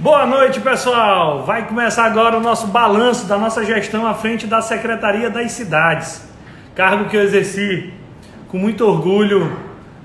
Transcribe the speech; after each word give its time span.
Boa 0.00 0.24
noite, 0.24 0.60
pessoal! 0.60 1.42
Vai 1.42 1.66
começar 1.66 2.04
agora 2.04 2.36
o 2.36 2.40
nosso 2.40 2.68
balanço 2.68 3.26
da 3.26 3.36
nossa 3.36 3.64
gestão 3.64 4.06
à 4.06 4.14
frente 4.14 4.46
da 4.46 4.62
Secretaria 4.62 5.28
das 5.28 5.50
Cidades. 5.50 6.24
Cargo 6.72 7.06
que 7.06 7.16
eu 7.16 7.20
exerci 7.20 7.92
com 8.46 8.58
muito 8.58 8.86
orgulho 8.86 9.58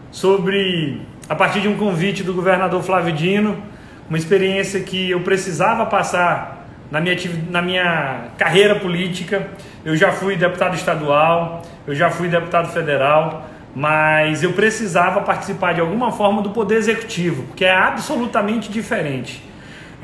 sobre 0.10 1.00
a 1.30 1.36
partir 1.36 1.62
de 1.62 1.68
um 1.68 1.78
convite 1.78 2.24
do 2.24 2.34
governador 2.34 2.82
Flávio 2.82 3.14
Dino, 3.14 3.62
uma 4.10 4.18
experiência 4.18 4.80
que 4.80 5.12
eu 5.12 5.20
precisava 5.20 5.86
passar 5.86 6.66
na 6.90 7.00
minha, 7.00 7.16
na 7.52 7.62
minha 7.62 8.30
carreira 8.36 8.80
política. 8.80 9.48
Eu 9.86 9.96
já 9.96 10.12
fui 10.12 10.36
deputado 10.36 10.74
estadual, 10.74 11.62
eu 11.86 11.94
já 11.94 12.10
fui 12.10 12.28
deputado 12.28 12.74
federal, 12.74 13.48
mas 13.76 14.42
eu 14.42 14.54
precisava 14.54 15.22
participar 15.22 15.74
de 15.74 15.82
alguma 15.82 16.12
forma 16.12 16.42
do 16.42 16.50
poder 16.50 16.78
executivo, 16.78 17.46
que 17.56 17.64
é 17.64 17.72
absolutamente 17.72 18.72
diferente. 18.72 19.53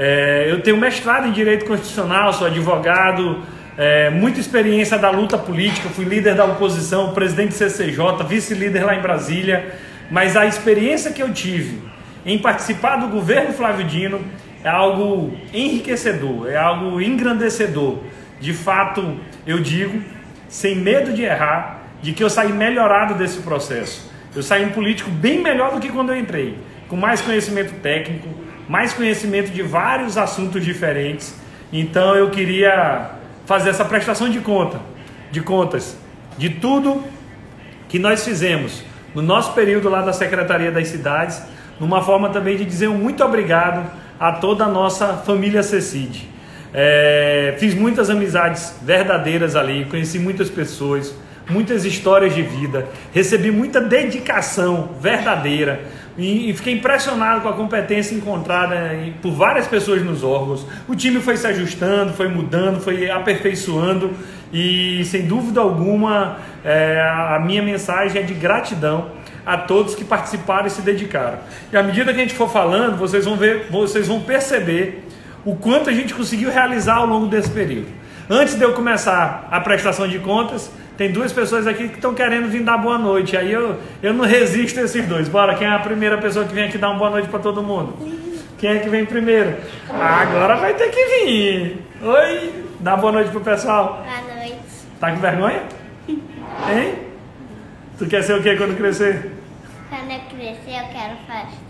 É, 0.01 0.45
eu 0.49 0.61
tenho 0.61 0.77
mestrado 0.77 1.27
em 1.27 1.33
Direito 1.33 1.65
Constitucional, 1.65 2.31
sou 2.31 2.47
advogado, 2.47 3.43
é, 3.77 4.09
muita 4.09 4.39
experiência 4.39 4.97
da 4.97 5.09
luta 5.09 5.37
política, 5.37 5.89
fui 5.89 6.05
líder 6.05 6.35
da 6.35 6.45
oposição, 6.45 7.13
presidente 7.13 7.49
do 7.49 7.55
CCJ, 7.55 8.23
vice-líder 8.25 8.85
lá 8.85 8.95
em 8.95 9.01
Brasília, 9.01 9.75
mas 10.09 10.37
a 10.37 10.45
experiência 10.45 11.11
que 11.11 11.21
eu 11.21 11.33
tive 11.33 11.81
em 12.25 12.37
participar 12.39 12.95
do 12.95 13.09
governo 13.09 13.51
Flávio 13.51 13.85
Dino 13.85 14.21
é 14.63 14.69
algo 14.69 15.37
enriquecedor, 15.53 16.47
é 16.47 16.55
algo 16.55 17.01
engrandecedor. 17.01 17.97
De 18.39 18.53
fato, 18.53 19.17
eu 19.45 19.59
digo, 19.59 20.01
sem 20.47 20.77
medo 20.77 21.11
de 21.11 21.23
errar, 21.23 21.81
de 22.01 22.13
que 22.13 22.23
eu 22.23 22.29
saí 22.29 22.53
melhorado 22.53 23.15
desse 23.15 23.41
processo. 23.41 24.09
Eu 24.33 24.43
saí 24.43 24.65
um 24.65 24.69
político 24.69 25.09
bem 25.09 25.43
melhor 25.43 25.73
do 25.73 25.81
que 25.81 25.89
quando 25.89 26.13
eu 26.13 26.17
entrei, 26.17 26.57
com 26.87 26.95
mais 26.95 27.19
conhecimento 27.19 27.73
técnico, 27.81 28.47
mais 28.69 28.93
conhecimento 28.93 29.49
de 29.51 29.63
vários 29.63 30.15
assuntos 30.15 30.63
diferentes. 30.63 31.35
Então 31.73 32.15
eu 32.15 32.29
queria 32.29 33.09
fazer 33.47 33.71
essa 33.71 33.83
prestação 33.83 34.29
de 34.29 34.39
conta, 34.41 34.79
de 35.31 35.41
contas, 35.41 35.97
de 36.37 36.51
tudo 36.51 37.03
que 37.89 37.97
nós 37.97 38.23
fizemos 38.23 38.83
no 39.15 39.23
nosso 39.23 39.53
período 39.53 39.89
lá 39.89 40.03
da 40.03 40.13
Secretaria 40.13 40.71
das 40.71 40.87
Cidades, 40.87 41.41
numa 41.79 42.03
forma 42.03 42.29
também 42.29 42.55
de 42.57 42.63
dizer 42.63 42.87
um 42.87 42.93
muito 42.93 43.23
obrigado 43.23 43.89
a 44.19 44.33
toda 44.33 44.65
a 44.65 44.67
nossa 44.67 45.13
família 45.17 45.63
Cecid. 45.63 46.29
É, 46.71 47.55
fiz 47.57 47.73
muitas 47.73 48.11
amizades 48.11 48.75
verdadeiras 48.83 49.55
ali, 49.55 49.85
conheci 49.85 50.19
muitas 50.19 50.47
pessoas, 50.47 51.15
muitas 51.49 51.85
histórias 51.85 52.35
de 52.35 52.43
vida, 52.43 52.87
recebi 53.11 53.49
muita 53.49 53.81
dedicação 53.81 54.89
verdadeira 55.01 55.81
e, 56.19 56.53
fiquei 56.53 56.73
impressionado 56.73 57.41
com 57.41 57.49
a 57.49 57.53
competência 57.53 58.13
encontrada 58.13 58.75
por 59.21 59.31
várias 59.31 59.67
pessoas 59.67 60.03
nos 60.03 60.23
órgãos. 60.23 60.65
O 60.87 60.95
time 60.95 61.21
foi 61.21 61.37
se 61.37 61.47
ajustando, 61.47 62.13
foi 62.13 62.27
mudando, 62.27 62.81
foi 62.81 63.09
aperfeiçoando 63.09 64.11
e 64.51 65.03
sem 65.05 65.25
dúvida 65.25 65.61
alguma 65.61 66.37
é, 66.63 66.99
a 67.01 67.39
minha 67.39 67.61
mensagem 67.61 68.21
é 68.21 68.25
de 68.25 68.33
gratidão 68.33 69.11
a 69.45 69.57
todos 69.57 69.95
que 69.95 70.03
participaram 70.03 70.67
e 70.67 70.69
se 70.69 70.81
dedicaram. 70.81 71.39
E 71.71 71.77
à 71.77 71.81
medida 71.81 72.13
que 72.13 72.19
a 72.19 72.23
gente 72.23 72.35
for 72.35 72.49
falando, 72.49 72.97
vocês 72.97 73.25
vão 73.25 73.35
ver, 73.35 73.67
vocês 73.69 74.07
vão 74.07 74.19
perceber 74.21 75.05
o 75.45 75.55
quanto 75.55 75.89
a 75.89 75.93
gente 75.93 76.13
conseguiu 76.13 76.51
realizar 76.51 76.95
ao 76.95 77.05
longo 77.05 77.27
desse 77.27 77.49
período. 77.49 77.87
Antes 78.29 78.55
de 78.55 78.63
eu 78.63 78.73
começar 78.73 79.47
a 79.49 79.59
prestação 79.59 80.07
de 80.07 80.19
contas, 80.19 80.69
tem 80.99 81.13
duas 81.13 81.31
pessoas 81.31 81.65
aqui 81.65 81.87
que 81.87 81.95
estão 81.95 82.13
querendo 82.13 82.49
vir 82.49 82.61
dar 82.61 82.77
boa 82.77 82.97
noite. 82.97 83.37
Aí 83.37 83.49
eu, 83.53 83.79
eu 84.03 84.13
não 84.13 84.25
resisto 84.25 84.81
a 84.81 84.83
esses 84.83 85.07
dois. 85.07 85.29
Bora, 85.29 85.55
quem 85.55 85.65
é 85.65 85.71
a 85.71 85.79
primeira 85.79 86.17
pessoa 86.17 86.43
que 86.43 86.53
vem 86.53 86.65
aqui 86.65 86.77
dar 86.77 86.89
uma 86.89 86.99
boa 86.99 87.09
noite 87.09 87.29
para 87.29 87.39
todo 87.39 87.63
mundo? 87.63 87.95
Quem 88.57 88.69
é 88.69 88.79
que 88.79 88.89
vem 88.89 89.05
primeiro? 89.05 89.55
agora 89.89 90.57
vai 90.57 90.73
ter 90.73 90.89
que 90.89 91.05
vir. 91.05 91.85
Oi, 92.03 92.65
dá 92.81 92.97
boa 92.97 93.13
noite 93.13 93.31
pro 93.31 93.39
pessoal. 93.39 94.05
Boa 94.05 94.35
noite. 94.35 94.59
Tá 94.99 95.11
com 95.11 95.21
vergonha? 95.21 95.63
Hein? 96.09 96.95
Tu 97.97 98.05
quer 98.05 98.21
ser 98.21 98.33
o 98.33 98.43
que 98.43 98.57
quando 98.57 98.75
crescer? 98.75 99.31
Quando 99.87 100.11
eu 100.11 100.19
crescer, 100.29 100.81
eu 100.81 100.87
quero 100.91 101.15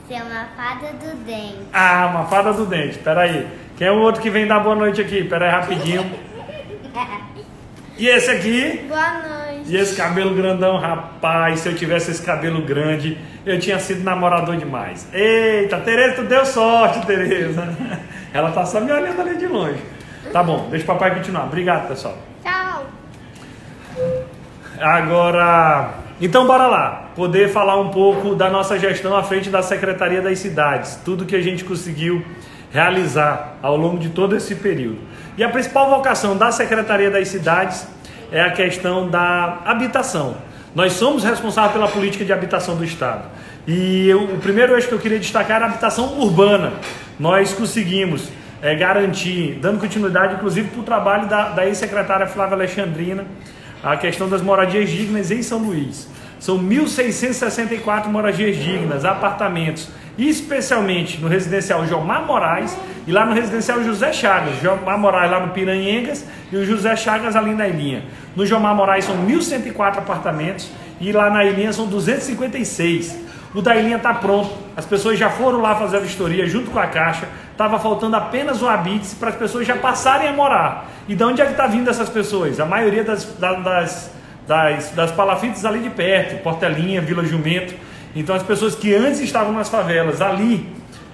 ser 0.07 0.23
uma 0.23 0.45
fada 0.57 0.91
do 0.93 1.15
dente. 1.23 1.67
Ah, 1.71 2.07
uma 2.15 2.25
fada 2.25 2.51
do 2.51 2.65
dente. 2.65 2.97
Peraí. 2.97 3.45
Quem 3.77 3.85
é 3.85 3.91
o 3.91 3.99
outro 3.99 4.23
que 4.23 4.31
vem 4.31 4.47
dar 4.47 4.61
boa 4.61 4.75
noite 4.75 4.99
aqui? 4.99 5.23
Peraí, 5.23 5.51
rapidinho. 5.51 6.03
E 7.99 8.07
esse 8.07 8.31
aqui? 8.31 8.85
Boa 8.87 9.11
noite. 9.11 9.69
E 9.69 9.75
esse 9.75 9.93
cabelo 9.93 10.33
grandão, 10.33 10.77
rapaz, 10.77 11.59
se 11.59 11.67
eu 11.67 11.75
tivesse 11.75 12.11
esse 12.11 12.21
cabelo 12.21 12.61
grande, 12.61 13.17
eu 13.45 13.59
tinha 13.59 13.77
sido 13.77 14.05
namorador 14.05 14.55
demais. 14.55 15.05
Eita, 15.11 15.81
Tereza, 15.81 16.15
tu 16.15 16.23
deu 16.23 16.45
sorte, 16.45 17.05
Tereza. 17.05 17.67
Ela 18.33 18.51
tá 18.51 18.65
só 18.65 18.79
me 18.79 18.89
olhando 18.89 19.19
ali 19.19 19.35
de 19.35 19.47
longe. 19.47 19.81
Tá 20.31 20.41
bom, 20.41 20.69
deixa 20.69 20.85
o 20.85 20.87
papai 20.87 21.13
continuar. 21.13 21.43
Obrigado, 21.43 21.89
pessoal. 21.89 22.17
Tchau. 22.41 22.85
Agora, 24.79 25.95
então 26.21 26.47
bora 26.47 26.67
lá, 26.67 27.09
poder 27.17 27.49
falar 27.49 27.81
um 27.81 27.89
pouco 27.89 28.33
da 28.33 28.49
nossa 28.49 28.79
gestão 28.79 29.13
à 29.13 29.23
frente 29.23 29.49
da 29.49 29.61
Secretaria 29.61 30.21
das 30.21 30.39
Cidades, 30.39 31.01
tudo 31.03 31.25
que 31.25 31.35
a 31.35 31.41
gente 31.41 31.65
conseguiu 31.65 32.23
realizar 32.71 33.57
ao 33.61 33.75
longo 33.75 33.97
de 33.97 34.07
todo 34.07 34.37
esse 34.37 34.55
período. 34.55 34.99
E 35.39 35.43
a 35.43 35.47
principal 35.47 35.89
vocação 35.89 36.35
da 36.35 36.51
Secretaria 36.51 37.09
das 37.09 37.29
Cidades 37.29 37.87
é 38.29 38.41
a 38.41 38.51
questão 38.51 39.09
da 39.09 39.59
habitação. 39.63 40.35
Nós 40.75 40.91
somos 40.91 41.23
responsáveis 41.23 41.71
pela 41.71 41.87
política 41.87 42.25
de 42.25 42.33
habitação 42.33 42.75
do 42.75 42.83
Estado. 42.83 43.23
E 43.65 44.09
eu, 44.09 44.21
o 44.21 44.37
primeiro 44.39 44.75
eixo 44.75 44.89
que 44.89 44.93
eu 44.93 44.99
queria 44.99 45.17
destacar 45.17 45.61
é 45.61 45.63
a 45.63 45.67
habitação 45.67 46.19
urbana. 46.19 46.73
Nós 47.17 47.53
conseguimos 47.53 48.27
é, 48.61 48.75
garantir, 48.75 49.57
dando 49.61 49.79
continuidade, 49.79 50.33
inclusive, 50.33 50.67
para 50.71 50.81
o 50.81 50.83
trabalho 50.83 51.29
da, 51.29 51.47
da 51.51 51.65
ex-secretária 51.65 52.27
Flávia 52.27 52.55
Alexandrina, 52.55 53.25
a 53.81 53.95
questão 53.95 54.27
das 54.27 54.41
moradias 54.41 54.89
dignas 54.89 55.31
em 55.31 55.41
São 55.41 55.59
Luís. 55.59 56.09
São 56.37 56.59
1.664 56.59 58.07
moradias 58.07 58.57
dignas, 58.57 59.05
apartamentos, 59.05 59.87
especialmente 60.27 61.21
no 61.21 61.27
residencial 61.27 61.85
Jomar 61.85 62.25
Moraes 62.25 62.75
e 63.07 63.11
lá 63.11 63.25
no 63.25 63.33
residencial 63.33 63.83
José 63.83 64.11
Chagas. 64.11 64.59
Jomar 64.61 64.97
Moraes 64.97 65.31
lá 65.31 65.39
no 65.39 65.53
Piranhengas 65.53 66.25
e 66.51 66.57
o 66.57 66.65
José 66.65 66.95
Chagas 66.95 67.35
ali 67.35 67.53
na 67.53 67.67
Ilhinha. 67.67 68.03
No 68.35 68.45
Jomar 68.45 68.75
Moraes 68.75 69.05
são 69.05 69.15
1.104 69.25 69.99
apartamentos 69.99 70.69
e 70.99 71.11
lá 71.11 71.29
na 71.29 71.45
Ilhinha 71.45 71.71
são 71.71 71.87
256. 71.87 73.29
O 73.53 73.61
da 73.61 73.75
Ilhinha 73.75 73.97
está 73.97 74.13
pronto, 74.13 74.51
as 74.75 74.85
pessoas 74.85 75.17
já 75.17 75.29
foram 75.29 75.59
lá 75.61 75.75
fazer 75.75 75.97
a 75.97 75.99
vistoria 75.99 76.45
junto 76.45 76.69
com 76.69 76.77
a 76.77 76.85
Caixa, 76.85 77.27
estava 77.51 77.79
faltando 77.79 78.15
apenas 78.15 78.61
o 78.61 78.67
habite 78.67 79.15
para 79.15 79.29
as 79.29 79.35
pessoas 79.35 79.65
já 79.65 79.75
passarem 79.75 80.27
a 80.27 80.33
morar. 80.33 80.87
E 81.07 81.15
de 81.15 81.23
onde 81.23 81.41
é 81.41 81.45
que 81.45 81.51
está 81.51 81.65
vindo 81.65 81.89
essas 81.89 82.09
pessoas? 82.09 82.59
A 82.59 82.65
maioria 82.65 83.03
das, 83.03 83.25
das, 83.39 84.11
das, 84.47 84.91
das 84.91 85.11
palafitas 85.11 85.65
ali 85.65 85.79
de 85.79 85.89
perto, 85.89 86.43
Portelinha, 86.43 87.01
Vila 87.01 87.23
Jumento. 87.25 87.73
Então 88.15 88.35
as 88.35 88.43
pessoas 88.43 88.75
que 88.75 88.93
antes 88.93 89.19
estavam 89.19 89.53
nas 89.53 89.69
favelas, 89.69 90.21
ali, 90.21 90.67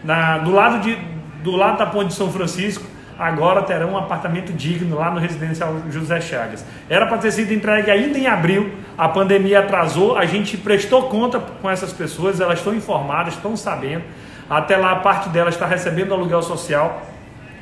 na, 0.04 0.38
do, 0.38 0.52
lado 0.52 0.82
de, 0.82 0.98
do 1.44 1.52
lado 1.52 1.78
da 1.78 1.86
ponte 1.86 2.08
de 2.08 2.14
São 2.14 2.32
Francisco, 2.32 2.84
agora 3.18 3.62
terão 3.64 3.92
um 3.92 3.98
apartamento 3.98 4.52
digno 4.54 4.98
lá 4.98 5.10
no 5.12 5.20
residencial 5.20 5.76
José 5.90 6.20
Chagas. 6.22 6.66
Era 6.90 7.06
para 7.06 7.18
ter 7.18 7.32
sido 7.32 7.54
entregue 7.54 7.90
ainda 7.90 8.18
em 8.18 8.28
abril, 8.28 8.72
a 8.98 9.10
pandemia 9.10 9.60
atrasou, 9.60 10.18
a 10.18 10.26
gente 10.26 10.58
prestou 10.58 11.04
conta 11.04 11.40
com 11.40 11.70
essas 11.70 11.92
pessoas, 11.92 12.40
elas 12.40 12.60
estão 12.60 12.74
informadas, 12.74 13.34
estão 13.34 13.56
sabendo. 13.56 14.04
Até 14.50 14.78
lá 14.78 14.96
parte 14.98 15.30
delas 15.30 15.56
está 15.56 15.66
recebendo 15.66 16.14
aluguel 16.14 16.42
social. 16.42 17.02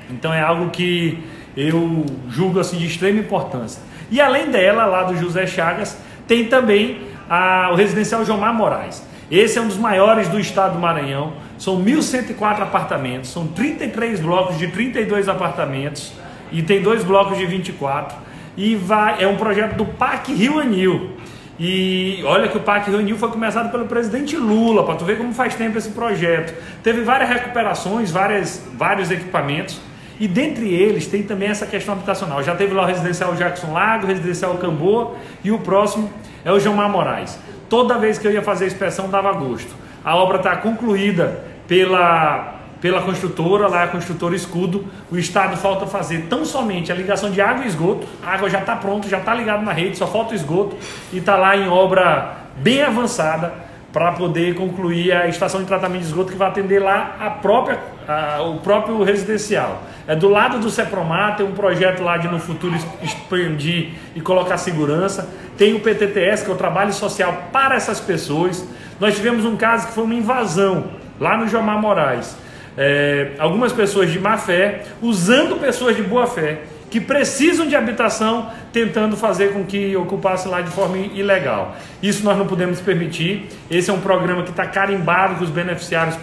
Então 0.10 0.34
é 0.34 0.42
algo 0.42 0.70
que 0.70 1.24
eu 1.56 2.06
julgo 2.30 2.60
assim 2.60 2.78
de 2.78 2.88
extrema 2.88 3.20
importância. 3.20 3.82
E 4.12 4.20
além 4.20 4.52
dela, 4.52 4.86
lá 4.86 5.04
do 5.04 5.16
José 5.18 5.48
Chagas, 5.48 5.98
tem 6.28 6.46
também 6.46 7.02
a, 7.30 7.70
o 7.72 7.76
residencial 7.76 8.26
Jomar 8.26 8.54
Moraes. 8.54 9.04
Esse 9.32 9.58
é 9.58 9.62
um 9.62 9.68
dos 9.68 9.78
maiores 9.78 10.28
do 10.28 10.40
estado 10.40 10.74
do 10.74 10.80
Maranhão. 10.80 11.34
São 11.58 11.84
1.104 11.84 12.62
apartamentos, 12.62 13.30
são 13.30 13.48
33 13.48 14.20
blocos 14.20 14.58
de 14.58 14.68
32 14.68 15.30
apartamentos 15.30 16.14
e 16.52 16.62
tem 16.62 16.81
dois 16.81 17.04
blocos 17.04 17.38
de 17.38 17.46
24. 17.46 18.18
E 18.56 18.75
vai, 18.75 19.24
é 19.24 19.28
um 19.28 19.36
projeto 19.36 19.75
do 19.75 19.86
PAC 19.86 20.34
Rio 20.34 20.60
Anil. 20.60 21.18
E 21.60 22.22
olha 22.25 22.48
que 22.48 22.58
o 22.58 22.60
PAC 22.60 22.90
Rio 22.90 23.00
Anil 23.00 23.18
foi 23.18 23.30
começado 23.30 23.72
pelo 23.72 23.86
presidente 23.86 24.36
Lula, 24.36 24.84
para 24.84 24.96
tu 24.96 25.06
ver 25.06 25.18
como 25.18 25.34
faz 25.34 25.56
tempo 25.56 25.78
esse 25.78 25.90
projeto. 25.90 26.54
Teve 26.84 27.02
várias 27.02 27.30
recuperações, 27.30 28.12
várias, 28.12 28.64
vários 28.74 29.10
equipamentos. 29.12 29.80
E 30.19 30.28
dentre 30.28 30.72
eles 30.72 31.08
tem 31.08 31.24
também 31.24 31.50
essa 31.50 31.66
questão 31.66 31.94
habitacional. 31.96 32.44
Já 32.44 32.56
teve 32.56 32.74
lá 32.74 32.84
o 32.84 32.86
residencial 32.86 33.34
Jackson 33.36 33.74
Lago, 33.74 34.06
o 34.06 34.08
residencial 34.08 34.56
Camboa 34.58 35.16
e 35.44 35.52
o 35.52 35.60
próximo 35.60 36.12
é 36.46 36.52
o 36.52 36.60
Gilmar 36.60 36.90
Moraes. 36.90 37.40
Toda 37.74 37.98
vez 37.98 38.20
que 38.20 38.28
eu 38.28 38.31
ia 38.31 38.44
fazer 38.44 38.66
a 38.66 38.68
inspeção 38.68 39.10
dava 39.10 39.31
gosto. 39.31 39.74
A 40.06 40.16
obra 40.16 40.38
está 40.38 40.56
concluída 40.58 41.44
pela, 41.68 42.60
pela 42.80 43.02
construtora, 43.02 43.68
lá 43.68 43.81
a 43.81 43.88
construtora 43.88 44.36
Escudo. 44.36 44.86
O 45.12 45.18
Estado 45.18 45.58
falta 45.58 45.88
fazer 45.88 46.28
tão 46.30 46.46
somente 46.46 46.92
a 46.92 46.96
ligação 46.96 47.31
de 47.31 47.42
água 47.42 47.66
e 47.66 47.68
esgoto. 47.68 48.06
A 48.22 48.36
água 48.36 48.48
já 48.48 48.60
está 48.60 48.75
pronta, 48.75 49.10
já 49.10 49.18
está 49.18 49.34
ligada 49.34 49.64
na 49.64 49.74
rede, 49.74 49.98
só 49.98 50.06
falta 50.06 50.34
o 50.34 50.36
esgoto 50.36 50.78
e 51.12 51.18
está 51.18 51.36
lá 51.36 51.58
em 51.58 51.68
obra 51.68 52.44
bem 52.58 52.84
avançada 52.84 53.52
para 53.94 54.12
poder 54.13 54.56
concluir 54.56 55.12
a 55.12 55.28
estação 55.28 55.62
de 55.62 55.68
tratamento 55.68 56.01
de 56.01 56.07
esgoto 56.07 56.31
que 56.31 56.38
vai 56.38 56.48
atender 56.48 56.80
lá 56.80 57.16
a 57.19 57.30
própria, 57.30 57.80
a, 58.07 58.42
o 58.42 58.57
próprio 58.57 59.04
residencial. 59.04 59.84
É 60.07 60.16
do 60.16 60.28
lado 60.28 60.57
do 60.57 60.69
Cepromar, 60.72 61.38
tem 61.38 61.45
um 61.45 61.51
projeto 61.51 62.01
lá 62.01 62.18
de 62.18 62.28
no 62.28 62.40
futuro 62.40 62.75
expandir 63.04 63.92
e 64.16 64.19
colocar 64.19 64.57
segurança. 64.57 65.30
Tem 65.56 65.75
o 65.75 65.80
PTTS, 65.80 66.44
que 66.44 66.50
é 66.50 66.54
o 66.54 66.57
trabalho 66.57 66.92
social 66.92 67.50
para 67.54 67.75
essas 67.75 68.00
pessoas. 68.00 68.68
Nós 69.00 69.16
tivemos 69.16 69.45
um 69.45 69.56
caso 69.56 69.88
que 69.88 69.94
foi 69.94 70.04
uma 70.04 70.16
invasão 70.16 70.86
lá 71.19 71.38
no 71.38 71.48
Jomar 71.48 71.80
Moraes. 71.80 72.36
É, 72.75 73.34
algumas 73.38 73.72
pessoas 73.72 74.12
de 74.12 74.19
má 74.19 74.36
fé 74.36 74.81
usando 75.00 75.60
pessoas 75.60 75.95
de 75.95 76.01
boa 76.01 76.25
fé 76.25 76.63
que 76.94 77.01
precisam 77.01 77.66
de 77.66 77.75
habitação, 77.75 78.51
tentando 78.72 79.18
fazer 79.18 79.51
com 79.51 79.63
que 79.63 79.95
ocupasse 79.95 80.48
lá 80.48 80.62
de 80.62 80.69
forma 80.69 80.95
ilegal. 80.95 81.75
Isso 82.04 82.24
nós 82.24 82.38
não 82.38 82.45
podemos 82.45 82.80
permitir. 82.80 83.50
Esse 83.68 83.90
é 83.90 83.94
um 83.94 84.00
programa 84.00 84.44
que 84.44 84.51
está 84.51 84.68
carimbado 84.68 85.38
com 85.38 85.44
os 85.44 85.50
beneficiários 85.50 86.16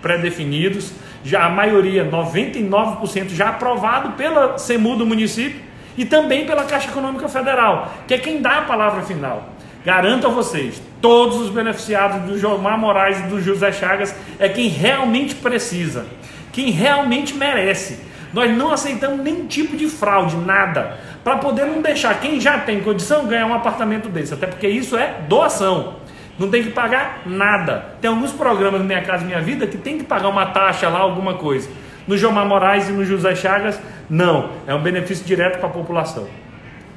pré-definidos, 0.00 0.90
já 1.22 1.44
a 1.44 1.50
maioria, 1.50 2.02
99%, 2.10 3.28
já 3.28 3.50
aprovado 3.50 4.12
pela 4.12 4.56
CEMU 4.56 4.96
do 4.96 5.04
município 5.04 5.60
e 5.98 6.06
também 6.06 6.46
pela 6.46 6.64
Caixa 6.64 6.88
Econômica 6.88 7.28
Federal, 7.28 7.92
que 8.08 8.14
é 8.14 8.18
quem 8.18 8.40
dá 8.40 8.60
a 8.60 8.62
palavra 8.62 9.02
final. 9.02 9.50
Garanto 9.84 10.26
a 10.26 10.30
vocês, 10.30 10.80
todos 11.02 11.36
os 11.36 11.50
beneficiados 11.50 12.22
do 12.22 12.38
Jomar 12.38 12.78
Moraes 12.78 13.18
e 13.18 13.24
do 13.24 13.38
José 13.38 13.70
Chagas 13.70 14.14
é 14.38 14.48
quem 14.48 14.68
realmente 14.68 15.34
precisa, 15.34 16.06
quem 16.54 16.70
realmente 16.70 17.34
merece 17.34 18.08
nós 18.32 18.56
não 18.56 18.72
aceitamos 18.72 19.20
nenhum 19.20 19.46
tipo 19.46 19.76
de 19.76 19.86
fraude, 19.88 20.36
nada, 20.36 20.98
para 21.24 21.36
poder 21.36 21.66
não 21.66 21.82
deixar 21.82 22.20
quem 22.20 22.40
já 22.40 22.58
tem 22.58 22.80
condição 22.80 23.26
ganhar 23.26 23.46
um 23.46 23.54
apartamento 23.54 24.08
desse, 24.08 24.34
até 24.34 24.46
porque 24.46 24.68
isso 24.68 24.96
é 24.96 25.16
doação. 25.28 25.96
Não 26.38 26.48
tem 26.48 26.62
que 26.62 26.70
pagar 26.70 27.20
nada. 27.26 27.96
Tem 28.00 28.08
alguns 28.08 28.32
programas 28.32 28.80
Minha 28.80 29.02
Casa 29.02 29.24
Minha 29.24 29.42
Vida 29.42 29.66
que 29.66 29.76
tem 29.76 29.98
que 29.98 30.04
pagar 30.04 30.28
uma 30.28 30.46
taxa 30.46 30.88
lá, 30.88 31.00
alguma 31.00 31.34
coisa. 31.34 31.68
No 32.06 32.16
Jomar 32.16 32.46
Moraes 32.46 32.88
e 32.88 32.92
no 32.92 33.04
José 33.04 33.34
Chagas, 33.34 33.78
não. 34.08 34.48
É 34.66 34.74
um 34.74 34.82
benefício 34.82 35.24
direto 35.26 35.58
para 35.58 35.68
a 35.68 35.72
população. 35.72 36.26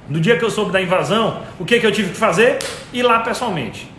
No 0.08 0.20
dia 0.20 0.38
que 0.38 0.46
eu 0.46 0.50
soube 0.50 0.72
da 0.72 0.82
invasão, 0.82 1.42
o 1.60 1.66
que, 1.66 1.80
que 1.80 1.86
eu 1.86 1.92
tive 1.92 2.12
que 2.12 2.18
fazer? 2.18 2.60
Ir 2.94 3.04
lá 3.04 3.20
pessoalmente. 3.20 3.92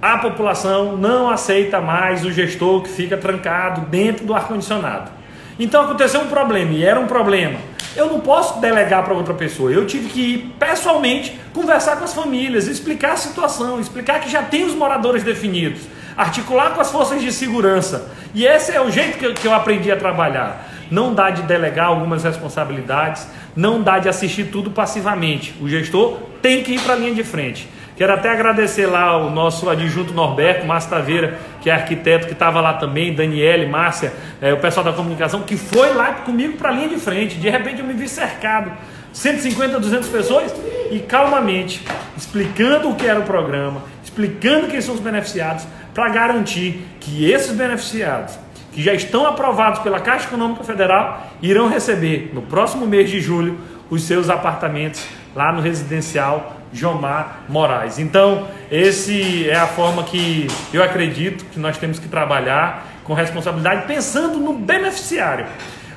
A 0.00 0.18
população 0.18 0.96
não 0.96 1.30
aceita 1.30 1.80
mais 1.80 2.24
o 2.24 2.32
gestor 2.32 2.82
que 2.82 2.88
fica 2.88 3.16
trancado 3.16 3.82
dentro 3.82 4.24
do 4.26 4.34
ar-condicionado. 4.34 5.10
Então 5.58 5.82
aconteceu 5.82 6.20
um 6.20 6.28
problema, 6.28 6.72
e 6.72 6.84
era 6.84 6.98
um 6.98 7.06
problema. 7.06 7.58
Eu 7.96 8.06
não 8.06 8.20
posso 8.20 8.60
delegar 8.60 9.04
para 9.04 9.14
outra 9.14 9.34
pessoa. 9.34 9.70
Eu 9.70 9.86
tive 9.86 10.08
que 10.08 10.20
ir 10.20 10.54
pessoalmente 10.58 11.38
conversar 11.52 11.96
com 11.96 12.04
as 12.04 12.12
famílias, 12.12 12.66
explicar 12.66 13.12
a 13.12 13.16
situação, 13.16 13.78
explicar 13.78 14.20
que 14.20 14.28
já 14.28 14.42
tem 14.42 14.64
os 14.64 14.74
moradores 14.74 15.22
definidos, 15.22 15.82
articular 16.16 16.70
com 16.70 16.80
as 16.80 16.90
forças 16.90 17.22
de 17.22 17.32
segurança. 17.32 18.10
E 18.34 18.44
esse 18.44 18.72
é 18.72 18.80
o 18.80 18.90
jeito 18.90 19.16
que 19.16 19.24
eu, 19.24 19.34
que 19.34 19.46
eu 19.46 19.54
aprendi 19.54 19.92
a 19.92 19.96
trabalhar. 19.96 20.68
Não 20.90 21.14
dá 21.14 21.30
de 21.30 21.42
delegar 21.42 21.86
algumas 21.86 22.24
responsabilidades, 22.24 23.26
não 23.54 23.80
dá 23.80 24.00
de 24.00 24.08
assistir 24.08 24.50
tudo 24.50 24.70
passivamente. 24.70 25.54
O 25.60 25.68
gestor 25.68 26.18
tem 26.42 26.64
que 26.64 26.72
ir 26.72 26.80
para 26.80 26.94
a 26.94 26.96
linha 26.96 27.14
de 27.14 27.22
frente. 27.22 27.68
Quero 27.96 28.12
até 28.12 28.28
agradecer 28.28 28.86
lá 28.86 29.16
o 29.16 29.30
nosso 29.30 29.70
adjunto 29.70 30.12
Norberto, 30.12 30.66
Márcio 30.66 30.90
Taveira, 30.90 31.38
que 31.60 31.70
é 31.70 31.72
arquiteto, 31.72 32.26
que 32.26 32.32
estava 32.32 32.60
lá 32.60 32.74
também, 32.74 33.14
Daniele, 33.14 33.66
Márcia, 33.66 34.12
é, 34.40 34.52
o 34.52 34.56
pessoal 34.56 34.84
da 34.84 34.92
comunicação, 34.92 35.42
que 35.42 35.56
foi 35.56 35.94
lá 35.94 36.12
comigo 36.14 36.56
para 36.56 36.70
a 36.70 36.72
linha 36.72 36.88
de 36.88 36.96
frente. 36.96 37.36
De 37.36 37.48
repente 37.48 37.80
eu 37.80 37.86
me 37.86 37.94
vi 37.94 38.08
cercado, 38.08 38.72
150, 39.12 39.78
200 39.78 40.08
pessoas, 40.08 40.52
e 40.90 40.98
calmamente, 40.98 41.84
explicando 42.16 42.90
o 42.90 42.96
que 42.96 43.06
era 43.06 43.20
o 43.20 43.22
programa, 43.22 43.82
explicando 44.02 44.66
quem 44.66 44.80
são 44.80 44.94
os 44.94 45.00
beneficiados, 45.00 45.64
para 45.94 46.08
garantir 46.08 46.84
que 46.98 47.30
esses 47.30 47.52
beneficiados, 47.52 48.36
que 48.72 48.82
já 48.82 48.92
estão 48.92 49.24
aprovados 49.24 49.78
pela 49.78 50.00
Caixa 50.00 50.26
Econômica 50.26 50.64
Federal, 50.64 51.28
irão 51.40 51.68
receber 51.68 52.32
no 52.34 52.42
próximo 52.42 52.88
mês 52.88 53.08
de 53.08 53.20
julho 53.20 53.56
os 53.88 54.02
seus 54.02 54.28
apartamentos 54.28 55.06
lá 55.36 55.52
no 55.52 55.60
residencial 55.60 56.63
Jomar 56.74 57.44
Moraes. 57.48 57.98
Então, 57.98 58.48
esse 58.70 59.48
é 59.48 59.56
a 59.56 59.66
forma 59.66 60.02
que 60.02 60.48
eu 60.72 60.82
acredito 60.82 61.44
que 61.46 61.58
nós 61.58 61.78
temos 61.78 61.98
que 61.98 62.08
trabalhar 62.08 62.86
com 63.04 63.14
responsabilidade, 63.14 63.86
pensando 63.86 64.38
no 64.38 64.52
beneficiário. 64.52 65.46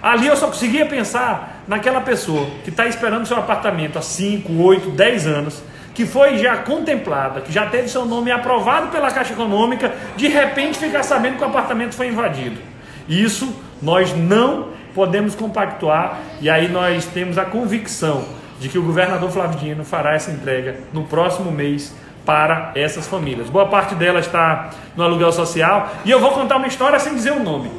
Ali 0.01 0.27
eu 0.27 0.35
só 0.37 0.47
conseguia 0.47 0.85
pensar 0.85 1.63
naquela 1.67 2.01
pessoa 2.01 2.47
que 2.63 2.69
está 2.69 2.85
esperando 2.85 3.25
seu 3.25 3.37
apartamento 3.37 3.97
há 3.97 4.01
5, 4.01 4.53
8, 4.61 4.91
10 4.91 5.27
anos, 5.27 5.63
que 5.95 6.05
foi 6.05 6.37
já 6.37 6.57
contemplada, 6.57 7.41
que 7.41 7.51
já 7.51 7.65
teve 7.65 7.89
seu 7.89 8.05
nome 8.05 8.29
aprovado 8.29 8.89
pela 8.89 9.09
Caixa 9.09 9.33
Econômica, 9.33 9.91
de 10.15 10.27
repente 10.27 10.77
ficar 10.77 11.01
sabendo 11.01 11.37
que 11.37 11.43
o 11.43 11.47
apartamento 11.47 11.95
foi 11.95 12.07
invadido. 12.07 12.61
Isso 13.09 13.55
nós 13.81 14.15
não 14.15 14.69
podemos 14.93 15.33
compactuar 15.33 16.19
e 16.39 16.49
aí 16.49 16.67
nós 16.67 17.05
temos 17.05 17.37
a 17.37 17.45
convicção 17.45 18.25
de 18.59 18.69
que 18.69 18.77
o 18.77 18.83
governador 18.83 19.29
Flávio 19.29 19.59
Dino 19.59 19.83
fará 19.83 20.13
essa 20.13 20.31
entrega 20.31 20.77
no 20.93 21.03
próximo 21.03 21.51
mês 21.51 21.93
para 22.25 22.71
essas 22.75 23.07
famílias. 23.07 23.49
Boa 23.49 23.67
parte 23.67 23.95
delas 23.95 24.25
está 24.25 24.69
no 24.95 25.03
aluguel 25.03 25.31
social 25.31 25.89
e 26.03 26.11
eu 26.11 26.19
vou 26.19 26.31
contar 26.31 26.57
uma 26.57 26.67
história 26.67 26.99
sem 26.99 27.15
dizer 27.15 27.31
o 27.31 27.39
nome. 27.39 27.71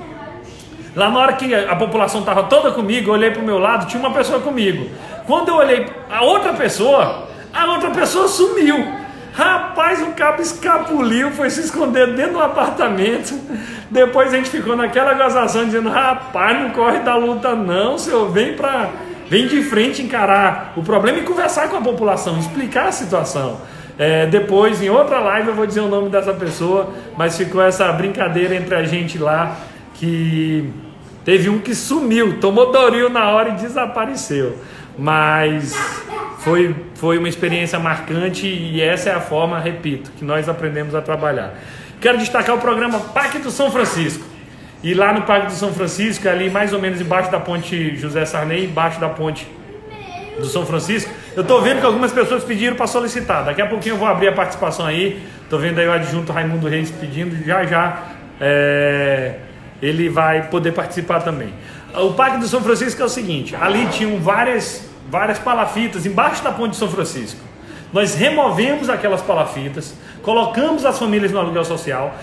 Lá 0.94 1.10
na 1.10 1.18
hora 1.20 1.32
que 1.34 1.54
a 1.54 1.76
população 1.76 2.20
estava 2.20 2.44
toda 2.44 2.70
comigo, 2.70 3.10
eu 3.10 3.14
olhei 3.14 3.30
para 3.30 3.42
o 3.42 3.44
meu 3.44 3.58
lado, 3.58 3.86
tinha 3.86 4.00
uma 4.00 4.12
pessoa 4.12 4.40
comigo. 4.40 4.88
Quando 5.26 5.48
eu 5.48 5.56
olhei 5.56 5.86
a 6.10 6.22
outra 6.22 6.54
pessoa, 6.54 7.28
a 7.52 7.66
outra 7.66 7.90
pessoa 7.90 8.26
sumiu. 8.26 8.96
Rapaz, 9.34 10.02
o 10.02 10.12
cabo 10.12 10.42
escapuliu, 10.42 11.30
foi 11.30 11.50
se 11.50 11.60
esconder 11.60 12.14
dentro 12.14 12.32
do 12.32 12.42
apartamento. 12.42 13.38
Depois 13.90 14.32
a 14.32 14.36
gente 14.36 14.50
ficou 14.50 14.74
naquela 14.74 15.14
gozação 15.14 15.64
dizendo: 15.66 15.88
rapaz, 15.88 16.60
não 16.60 16.70
corre 16.70 16.98
da 17.00 17.14
luta, 17.14 17.54
não, 17.54 17.96
senhor, 17.96 18.30
vem 18.30 18.56
para 18.56 18.88
Vem 19.28 19.46
de 19.46 19.62
frente 19.62 20.02
encarar 20.02 20.72
o 20.76 20.82
problema 20.82 21.18
e 21.18 21.22
conversar 21.22 21.68
com 21.68 21.76
a 21.76 21.80
população, 21.80 22.38
explicar 22.38 22.88
a 22.88 22.92
situação. 22.92 23.60
É, 23.98 24.26
depois, 24.26 24.80
em 24.80 24.88
outra 24.88 25.18
live, 25.18 25.48
eu 25.48 25.54
vou 25.54 25.66
dizer 25.66 25.80
o 25.80 25.88
nome 25.88 26.08
dessa 26.08 26.32
pessoa, 26.32 26.94
mas 27.16 27.36
ficou 27.36 27.60
essa 27.60 27.92
brincadeira 27.92 28.54
entre 28.54 28.74
a 28.74 28.84
gente 28.84 29.18
lá 29.18 29.56
que 29.94 30.72
teve 31.24 31.50
um 31.50 31.58
que 31.58 31.74
sumiu, 31.74 32.38
tomou 32.40 32.72
Doril 32.72 33.10
na 33.10 33.30
hora 33.30 33.50
e 33.50 33.52
desapareceu. 33.52 34.56
Mas 34.96 35.76
foi, 36.38 36.74
foi 36.94 37.18
uma 37.18 37.28
experiência 37.28 37.78
marcante 37.78 38.46
e 38.46 38.80
essa 38.80 39.10
é 39.10 39.14
a 39.14 39.20
forma, 39.20 39.58
repito, 39.58 40.10
que 40.16 40.24
nós 40.24 40.48
aprendemos 40.48 40.94
a 40.94 41.02
trabalhar. 41.02 41.54
Quero 42.00 42.16
destacar 42.18 42.54
o 42.54 42.60
programa 42.60 43.00
Pacto 43.00 43.50
São 43.50 43.70
Francisco. 43.70 44.24
E 44.82 44.94
lá 44.94 45.12
no 45.12 45.22
Parque 45.22 45.46
do 45.48 45.52
São 45.52 45.72
Francisco, 45.72 46.28
ali 46.28 46.48
mais 46.48 46.72
ou 46.72 46.80
menos 46.80 47.00
embaixo 47.00 47.30
da 47.30 47.40
ponte 47.40 47.96
José 47.96 48.24
Sarney, 48.24 48.66
embaixo 48.66 49.00
da 49.00 49.08
ponte 49.08 49.46
do 50.38 50.46
São 50.46 50.64
Francisco, 50.64 51.10
eu 51.34 51.42
estou 51.42 51.60
vendo 51.60 51.80
que 51.80 51.86
algumas 51.86 52.12
pessoas 52.12 52.44
pediram 52.44 52.76
para 52.76 52.86
solicitar. 52.86 53.44
Daqui 53.44 53.60
a 53.60 53.66
pouquinho 53.66 53.94
eu 53.94 53.98
vou 53.98 54.06
abrir 54.06 54.28
a 54.28 54.32
participação 54.32 54.86
aí. 54.86 55.22
Estou 55.42 55.58
vendo 55.58 55.78
aí 55.78 55.88
o 55.88 55.92
adjunto 55.92 56.32
Raimundo 56.32 56.68
Reis 56.68 56.90
pedindo, 56.90 57.44
já 57.44 57.64
já 57.64 58.02
é, 58.40 59.36
ele 59.82 60.08
vai 60.08 60.48
poder 60.48 60.72
participar 60.72 61.20
também. 61.20 61.52
O 61.94 62.12
Parque 62.12 62.38
do 62.38 62.46
São 62.46 62.60
Francisco 62.60 63.00
é 63.02 63.04
o 63.04 63.08
seguinte: 63.08 63.56
ali 63.56 63.86
tinham 63.86 64.18
várias, 64.20 64.88
várias 65.10 65.38
palafitas 65.38 66.06
embaixo 66.06 66.42
da 66.44 66.52
ponte 66.52 66.72
de 66.72 66.76
São 66.76 66.88
Francisco. 66.88 67.40
Nós 67.92 68.14
removemos 68.14 68.90
aquelas 68.90 69.22
palafitas, 69.22 69.94
colocamos 70.22 70.84
as 70.84 70.98
famílias 70.98 71.32
no 71.32 71.40
aluguel 71.40 71.64
social, 71.64 72.14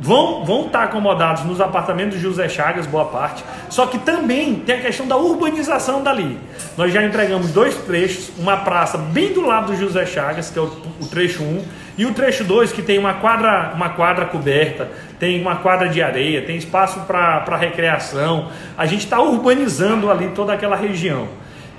vão, 0.00 0.44
vão 0.44 0.66
estar 0.66 0.84
acomodados 0.84 1.44
nos 1.44 1.60
apartamentos 1.60 2.16
de 2.16 2.22
José 2.22 2.48
Chagas, 2.48 2.86
boa 2.86 3.04
parte. 3.06 3.44
Só 3.68 3.86
que 3.86 3.98
também 3.98 4.56
tem 4.56 4.76
a 4.76 4.80
questão 4.80 5.06
da 5.06 5.16
urbanização 5.16 6.02
dali. 6.02 6.38
Nós 6.76 6.92
já 6.92 7.02
entregamos 7.04 7.50
dois 7.52 7.74
trechos, 7.76 8.30
uma 8.38 8.58
praça 8.58 8.98
bem 8.98 9.32
do 9.32 9.40
lado 9.40 9.72
do 9.72 9.76
José 9.76 10.04
Chagas, 10.06 10.50
que 10.50 10.58
é 10.58 10.62
o, 10.62 10.66
o 11.00 11.06
trecho 11.06 11.42
1, 11.42 11.64
e 11.96 12.06
o 12.06 12.12
trecho 12.12 12.42
2, 12.44 12.72
que 12.72 12.82
tem 12.82 12.98
uma 12.98 13.14
quadra, 13.14 13.72
uma 13.74 13.90
quadra 13.90 14.26
coberta, 14.26 14.90
tem 15.18 15.40
uma 15.40 15.56
quadra 15.56 15.88
de 15.88 16.02
areia, 16.02 16.42
tem 16.42 16.56
espaço 16.56 17.00
para 17.00 17.56
recreação. 17.56 18.50
A 18.76 18.84
gente 18.84 19.04
está 19.04 19.20
urbanizando 19.20 20.10
ali 20.10 20.28
toda 20.34 20.52
aquela 20.52 20.74
região. 20.74 21.28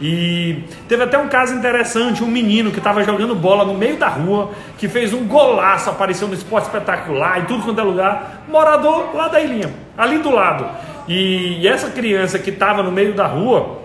E 0.01 0.63
teve 0.89 1.03
até 1.03 1.17
um 1.17 1.29
caso 1.29 1.53
interessante, 1.53 2.21
um 2.21 2.27
menino 2.27 2.71
que 2.71 2.79
estava 2.79 3.03
jogando 3.03 3.33
bola 3.33 3.63
no 3.63 3.73
meio 3.73 3.95
da 3.95 4.09
rua, 4.09 4.51
que 4.77 4.89
fez 4.89 5.13
um 5.13 5.25
golaço, 5.25 5.89
apareceu 5.89 6.27
no 6.27 6.33
esporte 6.33 6.65
espetacular 6.65 7.39
e 7.39 7.45
tudo 7.45 7.63
quanto 7.63 7.79
é 7.79 7.83
lugar, 7.83 8.43
morador 8.49 9.15
lá 9.15 9.29
da 9.29 9.39
ilhinha, 9.39 9.71
ali 9.97 10.17
do 10.17 10.31
lado. 10.31 10.67
E, 11.07 11.61
e 11.61 11.67
essa 11.67 11.89
criança 11.89 12.37
que 12.37 12.49
estava 12.49 12.83
no 12.83 12.91
meio 12.91 13.13
da 13.13 13.25
rua 13.25 13.79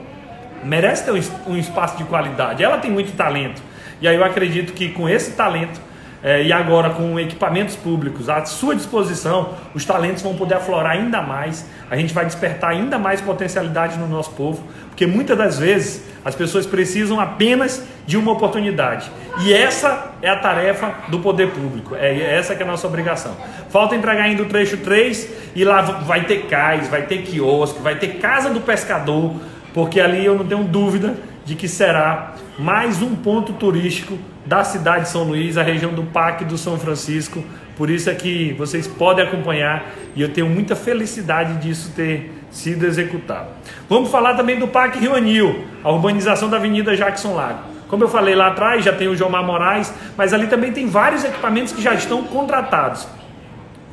merece 0.64 1.04
ter 1.04 1.12
um, 1.12 1.52
um 1.52 1.56
espaço 1.56 1.96
de 1.96 2.04
qualidade. 2.04 2.62
Ela 2.62 2.78
tem 2.78 2.90
muito 2.90 3.16
talento. 3.16 3.62
E 4.00 4.08
aí 4.08 4.16
eu 4.16 4.24
acredito 4.24 4.72
que 4.72 4.88
com 4.88 5.08
esse 5.08 5.32
talento 5.32 5.80
é, 6.22 6.42
e 6.42 6.52
agora 6.52 6.90
com 6.90 7.18
equipamentos 7.18 7.76
públicos 7.76 8.28
à 8.28 8.44
sua 8.44 8.74
disposição, 8.74 9.54
os 9.74 9.84
talentos 9.84 10.22
vão 10.22 10.34
poder 10.34 10.54
aflorar 10.54 10.92
ainda 10.92 11.22
mais, 11.22 11.66
a 11.90 11.96
gente 11.96 12.12
vai 12.12 12.26
despertar 12.26 12.70
ainda 12.70 12.98
mais 12.98 13.20
potencialidade 13.20 13.98
no 13.98 14.06
nosso 14.06 14.32
povo, 14.32 14.62
porque 15.00 15.10
muitas 15.10 15.38
das 15.38 15.58
vezes 15.58 16.02
as 16.22 16.34
pessoas 16.34 16.66
precisam 16.66 17.18
apenas 17.18 17.82
de 18.06 18.18
uma 18.18 18.32
oportunidade. 18.32 19.10
E 19.42 19.50
essa 19.50 20.12
é 20.20 20.28
a 20.28 20.36
tarefa 20.36 20.92
do 21.08 21.20
poder 21.20 21.52
público, 21.52 21.96
é 21.96 22.36
essa 22.36 22.54
que 22.54 22.62
é 22.62 22.66
a 22.66 22.68
nossa 22.68 22.86
obrigação. 22.86 23.34
Falta 23.70 23.96
entregar 23.96 24.24
ainda 24.24 24.42
o 24.42 24.44
trecho 24.44 24.76
3 24.76 25.54
e 25.56 25.64
lá 25.64 25.80
vai 25.80 26.24
ter 26.24 26.42
cais, 26.48 26.86
vai 26.88 27.06
ter 27.06 27.22
quiosque, 27.22 27.80
vai 27.80 27.94
ter 27.94 28.18
casa 28.18 28.50
do 28.50 28.60
pescador, 28.60 29.36
porque 29.72 29.98
ali 29.98 30.22
eu 30.22 30.36
não 30.36 30.46
tenho 30.46 30.64
dúvida 30.64 31.16
de 31.46 31.54
que 31.54 31.66
será 31.66 32.34
mais 32.58 33.00
um 33.00 33.16
ponto 33.16 33.54
turístico 33.54 34.18
da 34.44 34.62
cidade 34.64 35.04
de 35.04 35.08
São 35.08 35.24
Luís, 35.24 35.56
a 35.56 35.62
região 35.62 35.94
do 35.94 36.02
Parque 36.02 36.44
do 36.44 36.58
São 36.58 36.78
Francisco. 36.78 37.42
Por 37.74 37.88
isso 37.88 38.10
é 38.10 38.14
que 38.14 38.52
vocês 38.58 38.86
podem 38.86 39.24
acompanhar 39.24 39.92
e 40.14 40.20
eu 40.20 40.28
tenho 40.28 40.46
muita 40.46 40.76
felicidade 40.76 41.54
disso 41.54 41.90
ter 41.96 42.39
sido 42.50 42.86
executado. 42.86 43.48
Vamos 43.88 44.10
falar 44.10 44.34
também 44.34 44.58
do 44.58 44.68
Parque 44.68 44.98
Rio 44.98 45.14
Anil, 45.14 45.64
a 45.82 45.90
urbanização 45.90 46.48
da 46.48 46.56
Avenida 46.56 46.96
Jackson 46.96 47.34
Lago. 47.34 47.60
Como 47.88 48.04
eu 48.04 48.08
falei 48.08 48.34
lá 48.34 48.48
atrás, 48.48 48.84
já 48.84 48.92
tem 48.92 49.08
o 49.08 49.16
Jomar 49.16 49.42
Moraes, 49.42 49.92
mas 50.16 50.32
ali 50.32 50.46
também 50.46 50.72
tem 50.72 50.86
vários 50.86 51.24
equipamentos 51.24 51.72
que 51.72 51.82
já 51.82 51.92
estão 51.92 52.22
contratados. 52.22 53.06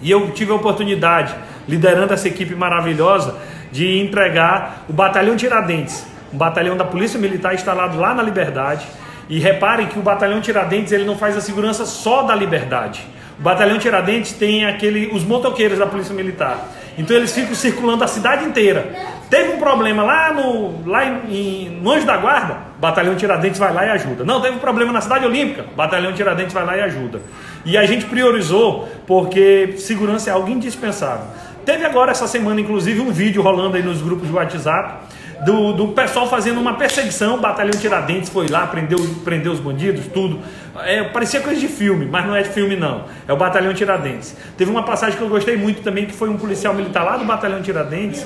E 0.02 0.12
eu 0.12 0.30
tive 0.32 0.52
a 0.52 0.56
oportunidade, 0.56 1.34
liderando 1.68 2.14
essa 2.14 2.28
equipe 2.28 2.54
maravilhosa, 2.54 3.36
de 3.72 4.00
entregar 4.00 4.86
o 4.88 4.94
Batalhão 4.94 5.36
Tiradentes, 5.36 6.06
um 6.32 6.38
batalhão 6.38 6.78
da 6.78 6.86
Polícia 6.86 7.20
Militar 7.20 7.56
instalado 7.56 7.98
lá 8.00 8.14
na 8.14 8.22
Liberdade. 8.22 8.86
E 9.30 9.40
reparem 9.40 9.88
que 9.88 10.00
o 10.00 10.02
Batalhão 10.02 10.40
Tiradentes 10.40 10.94
ele 10.94 11.04
não 11.04 11.18
faz 11.18 11.36
a 11.36 11.42
segurança 11.42 11.86
só 11.86 12.24
da 12.24 12.34
Liberdade. 12.34 13.06
O 13.40 13.44
Batalhão 13.44 13.78
Tiradentes 13.78 14.34
tem 14.34 14.66
aquele, 14.66 15.10
os 15.14 15.24
motoqueiros 15.24 15.78
da 15.78 15.86
Polícia 15.86 16.14
Militar. 16.14 16.70
Então 16.98 17.16
eles 17.16 17.32
ficam 17.32 17.54
circulando 17.54 18.04
a 18.04 18.08
cidade 18.08 18.44
inteira. 18.46 18.92
Teve 19.30 19.54
um 19.54 19.60
problema 19.60 20.04
lá 20.04 20.34
no, 20.34 20.90
lá 20.90 21.06
em, 21.06 21.70
no 21.82 21.92
Anjo 21.92 22.06
da 22.06 22.18
Guarda, 22.18 22.58
Batalhão 22.80 23.16
Tiradentes 23.16 23.60
vai 23.60 23.72
lá 23.72 23.86
e 23.86 23.90
ajuda. 23.90 24.24
Não, 24.24 24.42
teve 24.42 24.56
um 24.56 24.60
problema 24.60 24.92
na 24.92 25.02
Cidade 25.02 25.26
Olímpica, 25.26 25.66
Batalhão 25.76 26.14
Tiradentes 26.14 26.54
vai 26.54 26.66
lá 26.66 26.78
e 26.78 26.82
ajuda. 26.82 27.22
E 27.66 27.78
a 27.78 27.86
gente 27.86 28.06
priorizou 28.06 28.88
porque 29.06 29.76
segurança 29.78 30.30
é 30.30 30.34
algo 30.34 30.50
indispensável. 30.50 31.28
Teve 31.66 31.86
agora 31.86 32.12
essa 32.12 32.26
semana, 32.28 32.62
inclusive, 32.62 33.02
um 33.02 33.12
vídeo 33.12 33.42
rolando 33.42 33.76
aí 33.76 33.84
nos 33.84 34.02
grupos 34.02 34.28
de 34.28 34.34
WhatsApp 34.34 35.00
do, 35.46 35.74
do 35.74 35.88
pessoal 35.90 36.28
fazendo 36.28 36.60
uma 36.60 36.74
perseguição, 36.74 37.36
o 37.36 37.40
batalhão 37.40 37.72
Tiradentes 37.72 38.30
foi 38.30 38.48
lá, 38.48 38.66
prendeu, 38.68 38.98
prendeu 39.24 39.52
os 39.52 39.60
bandidos, 39.60 40.06
tudo. 40.08 40.40
É, 40.84 41.04
parecia 41.04 41.42
coisa 41.42 41.60
de 41.60 41.68
filme, 41.68 42.06
mas 42.06 42.26
não 42.26 42.36
é 42.36 42.42
de 42.42 42.50
filme 42.50 42.76
não. 42.76 43.06
É 43.28 43.34
o 43.34 43.38
batalhão 43.38 43.74
Tiradentes. 43.74 44.36
Teve 44.58 44.72
uma 44.72 44.84
passagem 44.84 45.18
que 45.18 45.24
eu 45.24 45.30
gostei 45.30 45.58
muito 45.58 45.82
também, 45.82 46.06
que 46.06 46.14
foi 46.14 46.30
um 46.30 46.38
policial 46.38 46.74
militar 46.74 47.04
lá 47.04 47.18
do 47.18 47.26
batalhão 47.26 47.62
Tiradentes, 47.62 48.26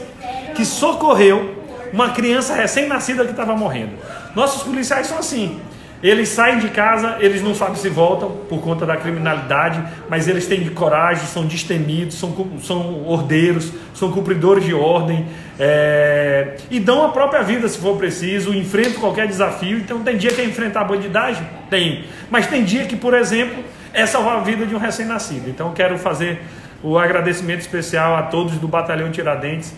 que 0.55 0.65
socorreu 0.65 1.55
uma 1.91 2.09
criança 2.09 2.53
recém-nascida 2.53 3.25
que 3.25 3.31
estava 3.31 3.55
morrendo. 3.55 3.93
Nossos 4.35 4.63
policiais 4.63 5.07
são 5.07 5.17
assim. 5.17 5.59
Eles 6.03 6.29
saem 6.29 6.57
de 6.57 6.69
casa, 6.69 7.17
eles 7.19 7.43
não 7.43 7.53
sabem 7.53 7.75
se 7.75 7.87
voltam 7.87 8.31
por 8.49 8.59
conta 8.61 8.85
da 8.85 8.97
criminalidade, 8.97 9.83
mas 10.09 10.27
eles 10.27 10.47
têm 10.47 10.67
coragem, 10.69 11.25
são 11.27 11.45
destemidos, 11.45 12.15
são, 12.15 12.33
são 12.61 13.05
ordeiros, 13.05 13.71
são 13.93 14.11
cumpridores 14.11 14.65
de 14.65 14.73
ordem 14.73 15.27
é, 15.59 16.55
e 16.71 16.79
dão 16.79 17.05
a 17.05 17.09
própria 17.09 17.43
vida 17.43 17.67
se 17.67 17.77
for 17.77 17.97
preciso, 17.97 18.53
enfrentam 18.53 18.99
qualquer 18.99 19.27
desafio. 19.27 19.77
Então 19.77 20.01
tem 20.01 20.17
dia 20.17 20.31
que 20.31 20.41
é 20.41 20.45
enfrentar 20.45 20.81
a 20.81 20.85
bandidagem? 20.85 21.47
Tem. 21.69 22.05
Mas 22.31 22.47
tem 22.47 22.63
dia 22.63 22.85
que, 22.85 22.95
por 22.95 23.13
exemplo, 23.13 23.63
é 23.93 24.05
salvar 24.07 24.37
a 24.37 24.41
vida 24.41 24.65
de 24.65 24.73
um 24.73 24.79
recém-nascido. 24.79 25.49
Então 25.49 25.71
quero 25.71 25.99
fazer 25.99 26.41
o 26.81 26.97
agradecimento 26.97 27.59
especial 27.59 28.15
a 28.15 28.23
todos 28.23 28.57
do 28.57 28.67
Batalhão 28.67 29.11
Tiradentes 29.11 29.71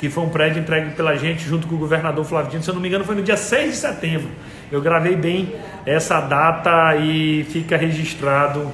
que 0.00 0.08
foi 0.08 0.24
um 0.24 0.30
prédio 0.30 0.62
entregue 0.62 0.92
pela 0.92 1.14
gente 1.14 1.46
junto 1.46 1.66
com 1.66 1.74
o 1.74 1.78
governador 1.78 2.24
Flávio 2.24 2.52
Dino, 2.52 2.62
se 2.62 2.70
eu 2.70 2.74
não 2.74 2.80
me 2.80 2.88
engano 2.88 3.04
foi 3.04 3.14
no 3.14 3.22
dia 3.22 3.36
6 3.36 3.72
de 3.72 3.76
setembro. 3.76 4.30
Eu 4.70 4.80
gravei 4.80 5.16
bem 5.16 5.54
essa 5.84 6.20
data 6.20 6.94
e 6.96 7.44
fica 7.50 7.76
registrado 7.76 8.70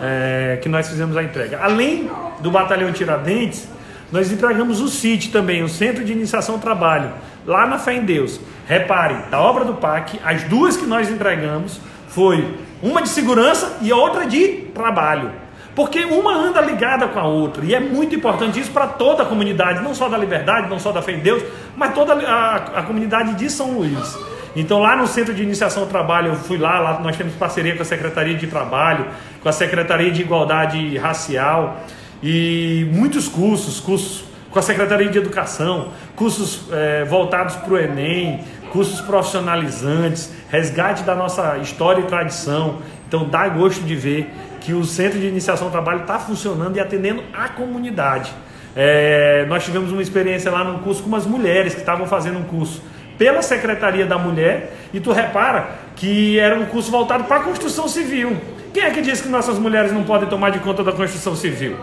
é, 0.00 0.58
que 0.62 0.68
nós 0.68 0.88
fizemos 0.88 1.16
a 1.16 1.22
entrega. 1.22 1.58
Além 1.60 2.08
do 2.38 2.50
Batalhão 2.52 2.92
Tiradentes, 2.92 3.68
nós 4.12 4.30
entregamos 4.30 4.80
o 4.80 4.88
CIT 4.88 5.30
também, 5.30 5.62
o 5.62 5.68
Centro 5.68 6.04
de 6.04 6.12
Iniciação 6.12 6.54
ao 6.54 6.60
Trabalho, 6.60 7.10
lá 7.44 7.66
na 7.66 7.78
Fé 7.78 7.94
em 7.94 8.04
Deus. 8.04 8.40
Repare, 8.66 9.16
da 9.28 9.40
obra 9.40 9.64
do 9.64 9.74
PAC, 9.74 10.20
as 10.24 10.44
duas 10.44 10.76
que 10.76 10.86
nós 10.86 11.10
entregamos 11.10 11.80
foi 12.06 12.56
uma 12.80 13.02
de 13.02 13.08
segurança 13.08 13.78
e 13.80 13.90
a 13.90 13.96
outra 13.96 14.26
de 14.26 14.68
trabalho. 14.72 15.32
Porque 15.74 16.04
uma 16.04 16.32
anda 16.32 16.60
ligada 16.60 17.08
com 17.08 17.18
a 17.18 17.26
outra. 17.26 17.64
E 17.64 17.74
é 17.74 17.80
muito 17.80 18.14
importante 18.14 18.60
isso 18.60 18.70
para 18.70 18.86
toda 18.86 19.22
a 19.24 19.26
comunidade, 19.26 19.82
não 19.82 19.94
só 19.94 20.08
da 20.08 20.18
Liberdade, 20.18 20.68
não 20.68 20.78
só 20.78 20.92
da 20.92 21.02
Fé 21.02 21.12
em 21.12 21.20
Deus, 21.20 21.42
mas 21.76 21.94
toda 21.94 22.14
a, 22.14 22.56
a 22.56 22.82
comunidade 22.82 23.34
de 23.34 23.50
São 23.50 23.72
Luís. 23.72 24.16
Então, 24.54 24.80
lá 24.80 24.96
no 24.96 25.06
Centro 25.06 25.32
de 25.32 25.42
Iniciação 25.42 25.84
ao 25.84 25.88
Trabalho, 25.88 26.28
eu 26.28 26.34
fui 26.34 26.58
lá, 26.58 26.80
lá 26.80 27.00
nós 27.00 27.16
temos 27.16 27.34
parceria 27.34 27.76
com 27.76 27.82
a 27.82 27.84
Secretaria 27.84 28.34
de 28.34 28.48
Trabalho, 28.48 29.06
com 29.40 29.48
a 29.48 29.52
Secretaria 29.52 30.10
de 30.10 30.22
Igualdade 30.22 30.98
Racial 30.98 31.80
e 32.22 32.88
muitos 32.92 33.28
cursos, 33.28 33.78
cursos 33.78 34.24
com 34.50 34.58
a 34.58 34.62
Secretaria 34.62 35.08
de 35.08 35.16
Educação, 35.16 35.90
cursos 36.16 36.64
é, 36.72 37.04
voltados 37.04 37.54
para 37.54 37.72
o 37.72 37.78
Enem, 37.78 38.40
cursos 38.72 39.00
profissionalizantes, 39.00 40.32
resgate 40.50 41.04
da 41.04 41.14
nossa 41.14 41.58
história 41.58 42.00
e 42.00 42.06
tradição. 42.06 42.78
Então, 43.06 43.28
dá 43.28 43.48
gosto 43.48 43.84
de 43.84 43.94
ver 43.94 44.32
que 44.60 44.72
o 44.72 44.84
Centro 44.84 45.20
de 45.20 45.26
Iniciação 45.26 45.68
ao 45.68 45.70
Trabalho 45.70 46.00
está 46.00 46.18
funcionando 46.18 46.76
e 46.76 46.80
atendendo 46.80 47.22
a 47.32 47.48
comunidade. 47.48 48.32
É, 48.74 49.46
nós 49.48 49.64
tivemos 49.64 49.92
uma 49.92 50.02
experiência 50.02 50.50
lá 50.50 50.64
num 50.64 50.78
curso 50.80 51.02
com 51.02 51.08
umas 51.08 51.26
mulheres 51.26 51.72
que 51.74 51.80
estavam 51.80 52.06
fazendo 52.06 52.38
um 52.38 52.44
curso 52.44 52.82
pela 53.20 53.42
Secretaria 53.42 54.06
da 54.06 54.16
Mulher 54.16 54.72
e 54.94 54.98
tu 54.98 55.12
repara 55.12 55.72
que 55.94 56.38
era 56.38 56.58
um 56.58 56.64
curso 56.64 56.90
voltado 56.90 57.24
para 57.24 57.36
a 57.36 57.40
construção 57.40 57.86
civil. 57.86 58.34
Quem 58.72 58.82
é 58.82 58.88
que 58.88 59.02
diz 59.02 59.20
que 59.20 59.28
nossas 59.28 59.58
mulheres 59.58 59.92
não 59.92 60.04
podem 60.04 60.26
tomar 60.26 60.48
de 60.48 60.58
conta 60.60 60.82
da 60.82 60.90
construção 60.90 61.36
civil? 61.36 61.76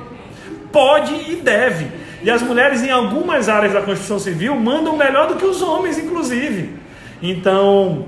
Pode 0.72 1.14
e 1.32 1.36
deve. 1.36 1.86
E 2.24 2.32
as 2.32 2.42
mulheres 2.42 2.82
em 2.82 2.90
algumas 2.90 3.50
áreas 3.50 3.72
da 3.72 3.84
construção 3.84 4.18
civil 4.18 4.56
mandam 4.56 4.98
melhor 4.98 5.28
do 5.28 5.36
que 5.36 5.46
os 5.46 5.62
homens, 5.62 6.00
inclusive. 6.00 6.72
Então, 7.22 8.08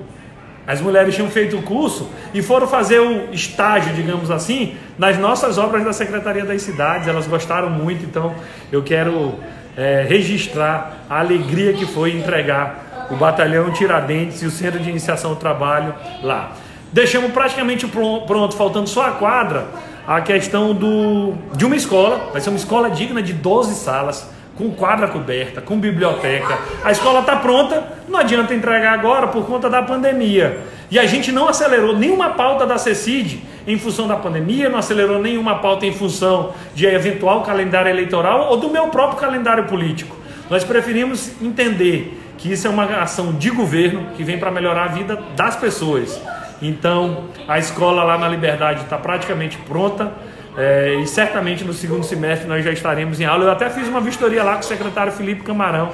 as 0.65 0.81
mulheres 0.81 1.13
tinham 1.13 1.29
feito 1.29 1.55
o 1.55 1.61
curso 1.61 2.09
e 2.33 2.41
foram 2.41 2.65
fazer 2.65 2.99
o 2.99 3.31
estágio, 3.31 3.93
digamos 3.93 4.31
assim, 4.31 4.75
nas 4.97 5.19
nossas 5.19 5.59
obras 5.59 5.85
da 5.85 5.93
Secretaria 5.93 6.45
das 6.45 6.63
Cidades. 6.63 7.07
Elas 7.07 7.27
gostaram 7.27 7.69
muito, 7.69 8.03
então 8.03 8.33
eu 8.71 8.81
quero 8.81 9.35
é, 9.77 10.03
registrar 10.09 11.05
a 11.07 11.19
alegria 11.19 11.73
que 11.73 11.85
foi 11.85 12.17
entregar 12.17 12.88
o 13.09 13.15
Batalhão 13.15 13.71
Tiradentes 13.71 14.41
e 14.41 14.45
o 14.45 14.51
Centro 14.51 14.79
de 14.79 14.89
Iniciação 14.89 15.31
ao 15.31 15.35
Trabalho 15.35 15.93
lá. 16.21 16.51
Deixamos 16.91 17.31
praticamente 17.31 17.87
pronto, 17.87 18.55
faltando 18.55 18.89
só 18.89 19.05
a 19.05 19.11
quadra, 19.11 19.67
a 20.07 20.21
questão 20.21 20.73
do, 20.73 21.33
de 21.55 21.65
uma 21.65 21.75
escola. 21.75 22.29
Vai 22.31 22.41
ser 22.41 22.49
uma 22.49 22.57
escola 22.57 22.89
digna 22.89 23.21
de 23.21 23.33
12 23.33 23.75
salas 23.75 24.27
com 24.57 24.71
quadra 24.71 25.07
coberta, 25.07 25.61
com 25.61 25.79
biblioteca. 25.79 26.57
A 26.83 26.91
escola 26.91 27.21
está 27.21 27.35
pronta, 27.37 27.81
não 28.09 28.19
adianta 28.19 28.53
entregar 28.53 28.93
agora 28.93 29.27
por 29.27 29.45
conta 29.45 29.69
da 29.69 29.81
pandemia. 29.81 30.59
E 30.91 30.97
a 30.97 31.05
gente 31.05 31.31
não 31.31 31.47
acelerou 31.47 31.95
nenhuma 31.95 32.31
pauta 32.31 32.65
da 32.65 32.77
CECID 32.77 33.39
em 33.67 33.77
função 33.77 34.07
da 34.07 34.15
pandemia, 34.15 34.67
não 34.67 34.79
acelerou 34.79 35.21
nenhuma 35.21 35.59
pauta 35.59 35.85
em 35.85 35.93
função 35.93 36.53
de 36.73 36.85
eventual 36.87 37.43
calendário 37.43 37.89
eleitoral 37.89 38.49
ou 38.49 38.57
do 38.57 38.69
meu 38.69 38.87
próprio 38.87 39.19
calendário 39.19 39.65
político. 39.65 40.17
Nós 40.49 40.63
preferimos 40.63 41.31
entender 41.41 42.18
que 42.39 42.51
isso 42.51 42.65
é 42.65 42.69
uma 42.69 42.85
ação 43.01 43.33
de 43.33 43.49
governo 43.49 44.07
que 44.15 44.23
vem 44.23 44.39
para 44.39 44.49
melhorar 44.49 44.85
a 44.85 44.87
vida 44.87 45.21
das 45.35 45.55
pessoas. 45.55 46.19
Então, 46.61 47.25
a 47.47 47.59
escola 47.59 48.03
lá 48.03 48.17
na 48.17 48.27
Liberdade 48.27 48.81
está 48.83 48.97
praticamente 48.97 49.57
pronta. 49.57 50.11
É, 50.57 50.95
e 50.95 51.07
certamente 51.07 51.63
no 51.63 51.73
segundo 51.73 52.03
semestre 52.03 52.47
nós 52.47 52.63
já 52.65 52.71
estaremos 52.71 53.19
em 53.19 53.25
aula. 53.25 53.43
Eu 53.45 53.51
até 53.51 53.69
fiz 53.69 53.87
uma 53.87 54.01
vistoria 54.01 54.43
lá 54.43 54.53
com 54.53 54.61
o 54.61 54.63
secretário 54.63 55.11
Felipe 55.11 55.43
Camarão, 55.43 55.91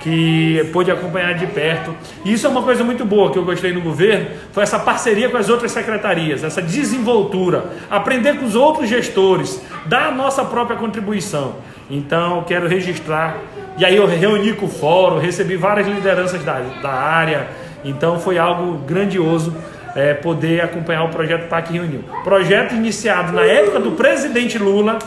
que 0.00 0.68
pôde 0.72 0.90
acompanhar 0.90 1.34
de 1.34 1.46
perto. 1.46 1.94
E 2.24 2.32
isso 2.32 2.46
é 2.46 2.50
uma 2.50 2.62
coisa 2.62 2.82
muito 2.82 3.04
boa 3.04 3.30
que 3.30 3.38
eu 3.38 3.44
gostei 3.44 3.72
no 3.72 3.80
governo, 3.80 4.30
foi 4.52 4.62
essa 4.62 4.78
parceria 4.78 5.28
com 5.28 5.36
as 5.36 5.48
outras 5.48 5.70
secretarias, 5.72 6.42
essa 6.42 6.62
desenvoltura, 6.62 7.66
aprender 7.90 8.38
com 8.38 8.46
os 8.46 8.54
outros 8.54 8.88
gestores, 8.88 9.62
dar 9.86 10.08
a 10.08 10.10
nossa 10.10 10.44
própria 10.44 10.76
contribuição. 10.76 11.56
Então, 11.88 12.42
quero 12.44 12.66
registrar. 12.66 13.38
E 13.80 13.84
aí 13.86 13.96
eu 13.96 14.06
reuni 14.06 14.52
com 14.52 14.66
o 14.66 14.68
fórum, 14.68 15.16
recebi 15.16 15.56
várias 15.56 15.88
lideranças 15.88 16.44
da, 16.44 16.60
da 16.82 16.90
área. 16.90 17.48
Então, 17.82 18.20
foi 18.20 18.36
algo 18.36 18.76
grandioso 18.84 19.56
é, 19.96 20.12
poder 20.12 20.60
acompanhar 20.60 21.04
o 21.04 21.08
projeto 21.08 21.48
PAC 21.48 21.72
Reuniu. 21.72 22.04
Projeto 22.22 22.74
iniciado 22.74 23.32
na 23.32 23.40
época 23.40 23.80
do 23.80 23.92
presidente 23.92 24.58
Lula 24.58 24.98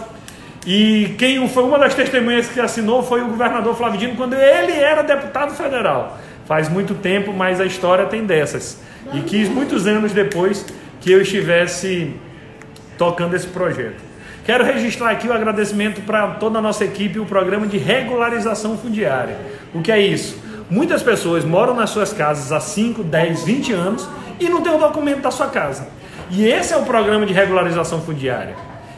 e 0.66 1.14
quem 1.20 1.48
foi 1.48 1.64
uma 1.64 1.78
das 1.78 1.94
testemunhas 1.94 2.48
que 2.48 2.60
assinou 2.60 3.04
foi 3.04 3.22
o 3.22 3.28
governador 3.28 3.76
Flávio 3.76 4.00
Dino 4.00 4.16
quando 4.16 4.34
ele 4.34 4.72
era 4.72 5.04
deputado 5.04 5.54
federal. 5.54 6.18
Faz 6.48 6.68
muito 6.68 6.96
tempo, 6.96 7.32
mas 7.32 7.62
a 7.62 7.66
história 7.66 8.08
tem 8.08 8.26
dessas. 8.26 8.82
E 9.14 9.22
quis 9.22 9.48
muitos 9.50 9.86
anos 9.86 10.14
depois 10.14 10.66
que 11.00 11.12
eu 11.12 11.22
estivesse 11.22 12.16
tocando 12.98 13.36
esse 13.36 13.46
projeto. 13.46 14.02
Quero 14.46 14.66
registrar 14.66 15.12
aqui 15.12 15.28
o 15.28 15.34
agradecimento 15.34 16.02
para 16.02 16.28
toda 16.32 16.60
a 16.60 16.62
nossa 16.62 16.84
equipe, 16.84 17.18
o 17.18 17.26
programa 17.26 17.66
de 17.66 17.78
regularização 17.78 18.78
fundiária. 18.78 19.38
O 19.74 19.82
que 19.82 19.90
é 19.90 20.00
isso? 20.02 20.38
Muitas 20.70 21.02
pessoas 21.02 21.46
moram 21.46 21.74
nas 21.74 21.92
suas 21.92 22.12
casas 22.12 22.52
há 22.52 22.60
5, 22.60 23.04
10, 23.04 23.44
20 23.46 23.72
anos 23.72 24.10
e 24.42 24.50
não 24.50 24.62
tem 24.62 24.74
o 24.74 24.78
documento 24.78 25.22
da 25.22 25.32
sua 25.32 25.48
casa. 25.48 25.88
E 26.30 26.46
esse 26.46 26.74
é 26.74 26.78
o 26.78 26.84
programa 26.84 27.26
de 27.26 27.32
regularização 27.32 28.02
fundiária. 28.02 28.56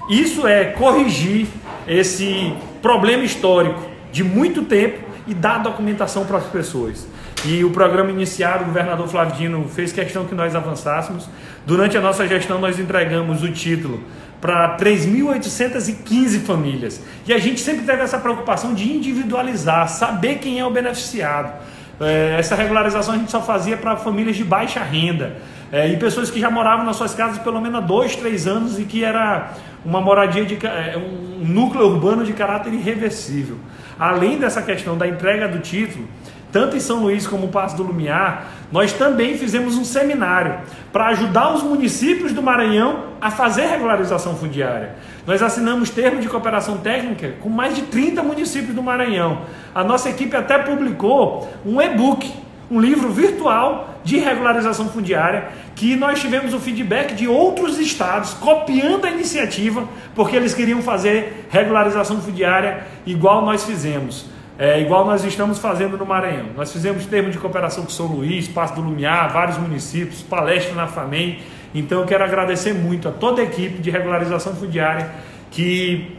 Isso 0.10 0.48
é 0.48 0.66
corrigir 0.66 1.48
esse 1.88 2.52
problema 2.82 3.24
histórico 3.24 3.82
de 4.12 4.24
muito 4.24 4.64
tempo 4.64 5.00
e 5.28 5.34
dar 5.36 5.60
documentação 5.60 6.26
para 6.26 6.38
as 6.38 6.46
pessoas. 6.46 7.08
E 7.44 7.64
o 7.64 7.70
programa 7.70 8.10
iniciado, 8.10 8.64
o 8.64 8.68
governador 8.68 9.08
Flávio 9.08 9.36
Dino 9.36 9.68
fez 9.70 9.92
questão 9.92 10.26
que 10.26 10.34
nós 10.34 10.56
avançássemos. 10.56 11.30
Durante 11.66 11.96
a 11.96 12.02
nossa 12.02 12.28
gestão, 12.28 12.60
nós 12.60 12.80
entregamos 12.80 13.44
o 13.44 13.52
título 13.52 14.04
para 14.46 14.78
3.815 14.78 16.42
famílias. 16.42 17.02
E 17.26 17.34
a 17.34 17.40
gente 17.40 17.60
sempre 17.60 17.84
teve 17.84 18.04
essa 18.04 18.20
preocupação 18.20 18.76
de 18.76 18.94
individualizar, 18.94 19.90
saber 19.90 20.36
quem 20.36 20.60
é 20.60 20.66
o 20.66 20.70
beneficiado. 20.70 21.52
É, 22.00 22.36
essa 22.38 22.54
regularização 22.54 23.16
a 23.16 23.18
gente 23.18 23.32
só 23.32 23.42
fazia 23.42 23.76
para 23.76 23.98
famílias 23.98 24.36
de 24.36 24.44
baixa 24.44 24.84
renda 24.84 25.38
é, 25.72 25.88
e 25.88 25.98
pessoas 25.98 26.30
que 26.30 26.40
já 26.40 26.52
moravam 26.52 26.86
nas 26.86 26.96
suas 26.96 27.16
casas 27.16 27.40
pelo 27.40 27.60
menos 27.60 27.80
há 27.80 27.82
dois, 27.82 28.16
três 28.16 28.46
anos 28.46 28.78
e 28.78 28.84
que 28.84 29.04
era 29.04 29.52
uma 29.84 30.00
moradia 30.00 30.46
de 30.46 30.64
é, 30.64 30.96
um 30.96 31.44
núcleo 31.44 31.88
urbano 31.88 32.24
de 32.24 32.34
caráter 32.34 32.72
irreversível. 32.72 33.58
Além 33.98 34.38
dessa 34.38 34.62
questão 34.62 34.96
da 34.96 35.08
entrega 35.08 35.48
do 35.48 35.58
título, 35.58 36.08
tanto 36.56 36.78
em 36.78 36.80
São 36.80 37.02
Luís 37.02 37.28
como 37.28 37.50
Passo 37.50 37.76
do 37.76 37.84
Lumiar, 37.84 38.46
nós 38.72 38.94
também 38.94 39.38
fizemos 39.38 39.76
um 39.76 39.84
seminário 39.84 40.60
para 40.90 41.08
ajudar 41.08 41.54
os 41.54 41.62
municípios 41.62 42.32
do 42.32 42.42
Maranhão 42.42 43.08
a 43.20 43.30
fazer 43.30 43.66
regularização 43.66 44.38
fundiária. 44.38 44.96
Nós 45.28 45.44
assinamos 45.44 45.90
termo 45.90 46.22
de 46.22 46.30
cooperação 46.30 46.78
técnica 46.78 47.34
com 47.42 47.50
mais 47.50 47.76
de 47.76 47.82
30 47.82 48.24
municípios 48.24 48.74
do 48.74 48.82
Maranhão. 48.82 49.42
A 49.76 49.84
nossa 49.84 50.10
equipe 50.10 50.34
até 50.34 50.58
publicou 50.60 51.52
um 51.66 51.82
e-book, 51.82 52.32
um 52.72 52.80
livro 52.80 53.10
virtual 53.10 54.00
de 54.06 54.18
regularização 54.18 54.88
fundiária, 54.88 55.50
que 55.76 55.98
nós 55.98 56.22
tivemos 56.22 56.54
o 56.54 56.60
feedback 56.62 57.16
de 57.16 57.28
outros 57.28 57.78
estados 57.80 58.34
copiando 58.34 59.04
a 59.04 59.12
iniciativa, 59.12 59.84
porque 60.16 60.38
eles 60.38 60.54
queriam 60.54 60.82
fazer 60.82 61.48
regularização 61.50 62.22
fundiária 62.22 62.86
igual 63.06 63.44
nós 63.44 63.66
fizemos. 63.66 64.34
É, 64.58 64.80
igual 64.80 65.06
nós 65.06 65.24
estamos 65.26 65.60
fazendo 65.60 65.98
no 65.98 66.06
Maranhão. 66.06 66.48
Nós 66.56 66.72
fizemos 66.72 67.06
termo 67.06 67.30
de 67.30 67.38
cooperação 67.38 67.84
com 67.84 67.90
São 67.90 68.08
Luís, 68.08 68.48
Passo 68.48 68.76
do 68.76 68.82
Lumiar, 68.82 69.32
vários 69.34 69.58
municípios, 69.58 70.22
palestra 70.22 70.74
na 70.74 70.88
FAMEM. 70.88 71.40
Então 71.74 72.00
eu 72.00 72.06
quero 72.06 72.24
agradecer 72.24 72.74
muito 72.74 73.10
a 73.10 73.12
toda 73.12 73.42
a 73.42 73.44
equipe 73.44 73.82
de 73.82 73.90
regularização 73.90 74.56
fundiária 74.56 75.12
que 75.52 76.18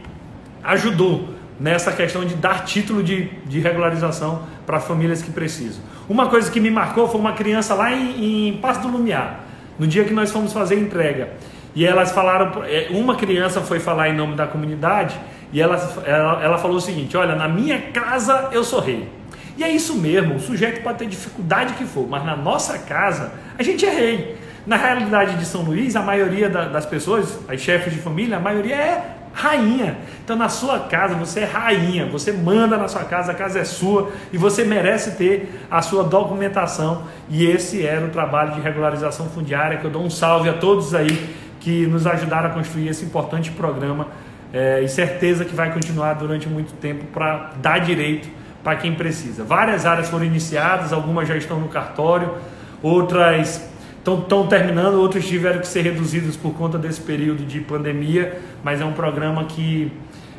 ajudou 0.63 1.29
nessa 1.59 1.91
questão 1.91 2.23
de 2.25 2.35
dar 2.35 2.63
título 2.63 3.01
de, 3.01 3.25
de 3.45 3.59
regularização 3.59 4.43
para 4.67 4.79
famílias 4.79 5.23
que 5.23 5.31
precisam. 5.31 5.81
Uma 6.07 6.27
coisa 6.27 6.51
que 6.51 6.59
me 6.59 6.69
marcou 6.69 7.07
foi 7.07 7.19
uma 7.19 7.33
criança 7.33 7.73
lá 7.73 7.91
em, 7.91 8.49
em 8.49 8.57
Passo 8.57 8.81
do 8.81 8.87
Lumiar, 8.87 9.39
no 9.79 9.87
dia 9.87 10.03
que 10.03 10.13
nós 10.13 10.31
fomos 10.31 10.53
fazer 10.53 10.75
a 10.75 10.79
entrega. 10.79 11.29
E 11.73 11.85
elas 11.85 12.11
falaram, 12.11 12.63
é, 12.63 12.87
uma 12.91 13.15
criança 13.15 13.61
foi 13.61 13.79
falar 13.79 14.09
em 14.09 14.15
nome 14.15 14.35
da 14.35 14.45
comunidade 14.45 15.15
e 15.51 15.61
ela, 15.61 15.75
ela, 16.05 16.43
ela 16.43 16.57
falou 16.57 16.77
o 16.77 16.81
seguinte: 16.81 17.15
Olha, 17.15 17.35
na 17.35 17.47
minha 17.47 17.81
casa 17.91 18.49
eu 18.51 18.63
sou 18.63 18.79
rei. 18.79 19.09
E 19.57 19.63
é 19.63 19.69
isso 19.71 19.95
mesmo, 19.95 20.35
o 20.35 20.39
sujeito 20.39 20.83
pode 20.83 20.99
ter 20.99 21.07
dificuldade 21.07 21.73
que 21.73 21.83
for, 21.83 22.07
mas 22.07 22.23
na 22.23 22.35
nossa 22.35 22.77
casa 22.77 23.31
a 23.57 23.63
gente 23.63 23.85
é 23.85 23.89
rei. 23.89 24.37
Na 24.67 24.75
realidade 24.75 25.35
de 25.35 25.45
São 25.45 25.61
Luís, 25.61 25.95
a 25.95 26.01
maioria 26.01 26.49
das 26.49 26.85
pessoas, 26.85 27.39
as 27.47 27.59
chefes 27.59 27.93
de 27.93 27.99
família, 27.99 28.37
a 28.37 28.39
maioria 28.39 28.75
é 28.75 29.15
rainha. 29.33 29.97
Então 30.23 30.35
na 30.35 30.49
sua 30.49 30.79
casa 30.81 31.15
você 31.15 31.39
é 31.39 31.45
rainha, 31.45 32.05
você 32.07 32.31
manda 32.31 32.77
na 32.77 32.87
sua 32.87 33.03
casa, 33.05 33.31
a 33.31 33.35
casa 33.35 33.59
é 33.59 33.63
sua 33.63 34.11
e 34.31 34.37
você 34.37 34.63
merece 34.63 35.11
ter 35.11 35.65
a 35.71 35.81
sua 35.81 36.03
documentação. 36.03 37.03
E 37.29 37.45
esse 37.45 37.85
era 37.85 38.05
o 38.05 38.09
trabalho 38.09 38.53
de 38.53 38.61
regularização 38.61 39.27
fundiária 39.29 39.77
que 39.77 39.85
eu 39.85 39.91
dou 39.91 40.03
um 40.03 40.09
salve 40.09 40.49
a 40.49 40.53
todos 40.53 40.93
aí 40.93 41.35
que 41.59 41.87
nos 41.87 42.05
ajudaram 42.05 42.49
a 42.49 42.53
construir 42.53 42.89
esse 42.89 43.05
importante 43.05 43.51
programa 43.51 44.07
é, 44.53 44.81
e 44.81 44.87
certeza 44.87 45.45
que 45.45 45.55
vai 45.55 45.71
continuar 45.71 46.13
durante 46.13 46.47
muito 46.47 46.73
tempo 46.73 47.05
para 47.05 47.51
dar 47.61 47.79
direito 47.79 48.29
para 48.63 48.75
quem 48.75 48.93
precisa. 48.93 49.43
Várias 49.43 49.85
áreas 49.85 50.09
foram 50.09 50.25
iniciadas, 50.25 50.91
algumas 50.91 51.27
já 51.27 51.35
estão 51.35 51.59
no 51.59 51.67
cartório, 51.67 52.33
outras 52.81 53.65
estão 53.97 54.47
terminando, 54.47 54.95
outros 54.95 55.25
tiveram 55.25 55.59
que 55.59 55.67
ser 55.67 55.81
reduzidos 55.81 56.37
por 56.37 56.53
conta 56.53 56.77
desse 56.77 57.01
período 57.01 57.45
de 57.45 57.59
pandemia, 57.59 58.39
mas 58.63 58.79
é 58.79 58.85
um 58.85 58.93
programa 58.93 59.45
que 59.45 59.91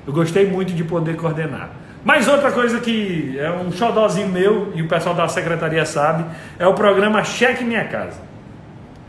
eu 0.07 0.13
gostei 0.13 0.47
muito 0.47 0.73
de 0.73 0.85
poder 0.85 1.17
coordenar. 1.17 1.71
Mais 2.05 2.29
outra 2.29 2.51
coisa 2.51 2.81
que 2.81 3.37
é 3.39 3.51
um 3.51 3.71
xodózinho 3.71 4.29
meu 4.29 4.73
e 4.75 4.81
o 4.81 4.89
pessoal 4.89 5.15
da 5.15 5.29
secretaria 5.29 5.85
sabe, 5.85 6.25
é 6.59 6.67
o 6.67 6.73
programa 6.73 7.23
Cheque 7.25 7.65
Minha 7.65 7.85
Casa. 7.85 8.21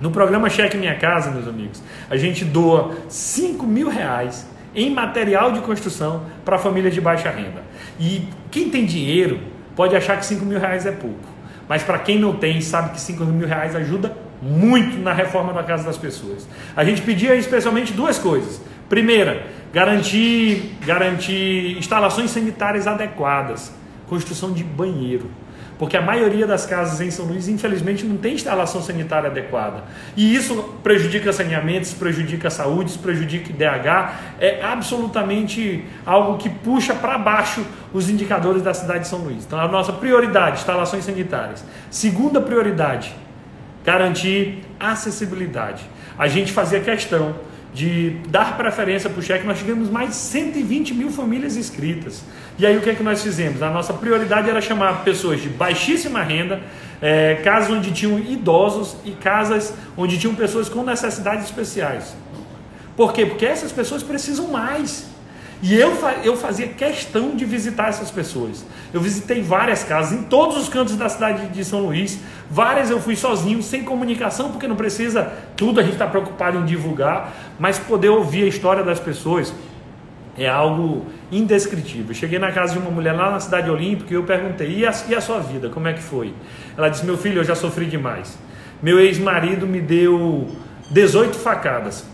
No 0.01 0.11
programa 0.11 0.49
Cheque 0.49 0.75
Minha 0.75 0.95
Casa, 0.95 1.29
meus 1.29 1.47
amigos, 1.47 1.81
a 2.09 2.17
gente 2.17 2.43
doa 2.43 2.95
5 3.07 3.65
mil 3.65 3.89
reais 3.89 4.45
em 4.75 4.89
material 4.89 5.51
de 5.51 5.59
construção 5.61 6.23
para 6.45 6.57
famílias 6.57 6.93
de 6.93 7.01
baixa 7.01 7.29
renda. 7.29 7.63
E 7.99 8.27
quem 8.51 8.69
tem 8.69 8.85
dinheiro 8.85 9.39
pode 9.75 9.95
achar 9.95 10.17
que 10.17 10.25
5 10.25 10.45
mil 10.45 10.59
reais 10.59 10.85
é 10.85 10.91
pouco. 10.91 11.27
Mas 11.67 11.83
para 11.83 11.99
quem 11.99 12.19
não 12.19 12.35
tem, 12.35 12.61
sabe 12.61 12.91
que 12.91 13.01
5 13.01 13.23
mil 13.25 13.47
reais 13.47 13.75
ajuda 13.75 14.15
muito 14.41 14.97
na 14.97 15.13
reforma 15.13 15.53
da 15.53 15.63
casa 15.63 15.83
das 15.83 15.97
pessoas. 15.97 16.47
A 16.75 16.83
gente 16.83 17.01
pedia 17.01 17.35
especialmente 17.35 17.93
duas 17.93 18.17
coisas. 18.17 18.61
Primeira, 18.87 19.45
garantir, 19.73 20.77
garantir 20.85 21.77
instalações 21.77 22.31
sanitárias 22.31 22.87
adequadas, 22.87 23.71
construção 24.07 24.51
de 24.51 24.63
banheiro 24.63 25.29
porque 25.79 25.95
a 25.95 26.01
maioria 26.01 26.45
das 26.45 26.65
casas 26.65 26.99
em 26.99 27.09
São 27.09 27.25
Luís, 27.25 27.47
infelizmente, 27.47 28.05
não 28.05 28.17
tem 28.17 28.33
instalação 28.33 28.81
sanitária 28.81 29.29
adequada. 29.29 29.85
E 30.15 30.35
isso 30.35 30.75
prejudica 30.83 31.31
saneamentos, 31.31 31.93
prejudica 31.93 32.49
a 32.49 32.51
saúde, 32.51 32.97
prejudica 32.97 33.49
o 33.49 33.53
DH, 33.53 34.13
é 34.41 34.61
absolutamente 34.61 35.85
algo 36.05 36.37
que 36.37 36.49
puxa 36.49 36.93
para 36.93 37.17
baixo 37.17 37.65
os 37.93 38.09
indicadores 38.09 38.61
da 38.61 38.73
cidade 38.73 39.03
de 39.03 39.07
São 39.07 39.19
Luís. 39.19 39.45
Então, 39.45 39.57
a 39.57 39.69
nossa 39.69 39.93
prioridade, 39.93 40.57
instalações 40.57 41.05
sanitárias. 41.05 41.63
Segunda 41.89 42.41
prioridade, 42.41 43.15
garantir 43.85 44.65
acessibilidade. 44.77 45.89
A 46.17 46.27
gente 46.27 46.51
fazia 46.51 46.81
questão 46.81 47.35
de 47.73 48.17
dar 48.27 48.57
preferência 48.57 49.09
para 49.09 49.19
o 49.19 49.21
cheque, 49.21 49.45
nós 49.45 49.59
tivemos 49.59 49.89
mais 49.89 50.09
de 50.09 50.15
120 50.15 50.93
mil 50.93 51.11
famílias 51.11 51.55
inscritas. 51.55 52.23
E 52.59 52.65
aí 52.65 52.77
o 52.77 52.81
que 52.81 52.89
é 52.89 52.95
que 52.95 53.01
nós 53.01 53.23
fizemos? 53.23 53.63
A 53.63 53.69
nossa 53.69 53.93
prioridade 53.93 54.49
era 54.49 54.59
chamar 54.59 55.05
pessoas 55.05 55.41
de 55.41 55.47
baixíssima 55.47 56.21
renda, 56.21 56.61
é, 57.01 57.35
casas 57.35 57.71
onde 57.71 57.91
tinham 57.91 58.19
idosos 58.19 58.97
e 59.05 59.11
casas 59.11 59.73
onde 59.95 60.17
tinham 60.19 60.35
pessoas 60.35 60.67
com 60.67 60.83
necessidades 60.83 61.45
especiais. 61.45 62.13
Por 62.97 63.13
quê? 63.13 63.25
Porque 63.25 63.45
essas 63.45 63.71
pessoas 63.71 64.03
precisam 64.03 64.49
mais. 64.49 65.07
E 65.61 65.73
eu, 65.73 65.93
eu 66.23 66.35
fazia 66.35 66.67
questão 66.67 67.35
de 67.35 67.45
visitar 67.45 67.89
essas 67.89 68.11
pessoas. 68.11 68.65
Eu 68.93 68.99
visitei 68.99 69.41
várias 69.41 69.83
casas 69.83 70.19
em 70.19 70.23
todos 70.23 70.57
os 70.57 70.67
cantos 70.67 70.97
da 70.97 71.07
cidade 71.07 71.47
de 71.47 71.63
São 71.63 71.81
Luís. 71.81 72.19
Várias 72.49 72.89
eu 72.89 72.99
fui 72.99 73.15
sozinho, 73.15 73.61
sem 73.61 73.83
comunicação, 73.83 74.51
porque 74.51 74.67
não 74.67 74.75
precisa 74.75 75.31
tudo 75.55 75.79
a 75.79 75.83
gente 75.83 75.93
está 75.93 76.07
preocupado 76.07 76.57
em 76.57 76.65
divulgar, 76.65 77.33
mas 77.57 77.77
poder 77.77 78.09
ouvir 78.09 78.43
a 78.43 78.47
história 78.47 78.83
das 78.83 78.99
pessoas 78.99 79.53
é 80.45 80.49
algo 80.49 81.05
indescritível. 81.31 82.13
cheguei 82.13 82.39
na 82.39 82.51
casa 82.51 82.73
de 82.73 82.79
uma 82.79 82.89
mulher 82.89 83.13
lá 83.13 83.31
na 83.31 83.39
cidade 83.39 83.69
olímpica 83.69 84.13
e 84.13 84.15
eu 84.15 84.23
perguntei: 84.23 84.79
e 84.79 84.85
a, 84.85 84.93
e 85.09 85.15
a 85.15 85.21
sua 85.21 85.39
vida? 85.39 85.69
Como 85.69 85.87
é 85.87 85.93
que 85.93 86.01
foi? 86.01 86.33
Ela 86.77 86.89
disse: 86.89 87.05
Meu 87.05 87.17
filho, 87.17 87.39
eu 87.39 87.43
já 87.43 87.55
sofri 87.55 87.85
demais. 87.85 88.37
Meu 88.81 88.99
ex-marido 88.99 89.67
me 89.67 89.81
deu 89.81 90.47
18 90.91 91.37
facadas 91.37 92.07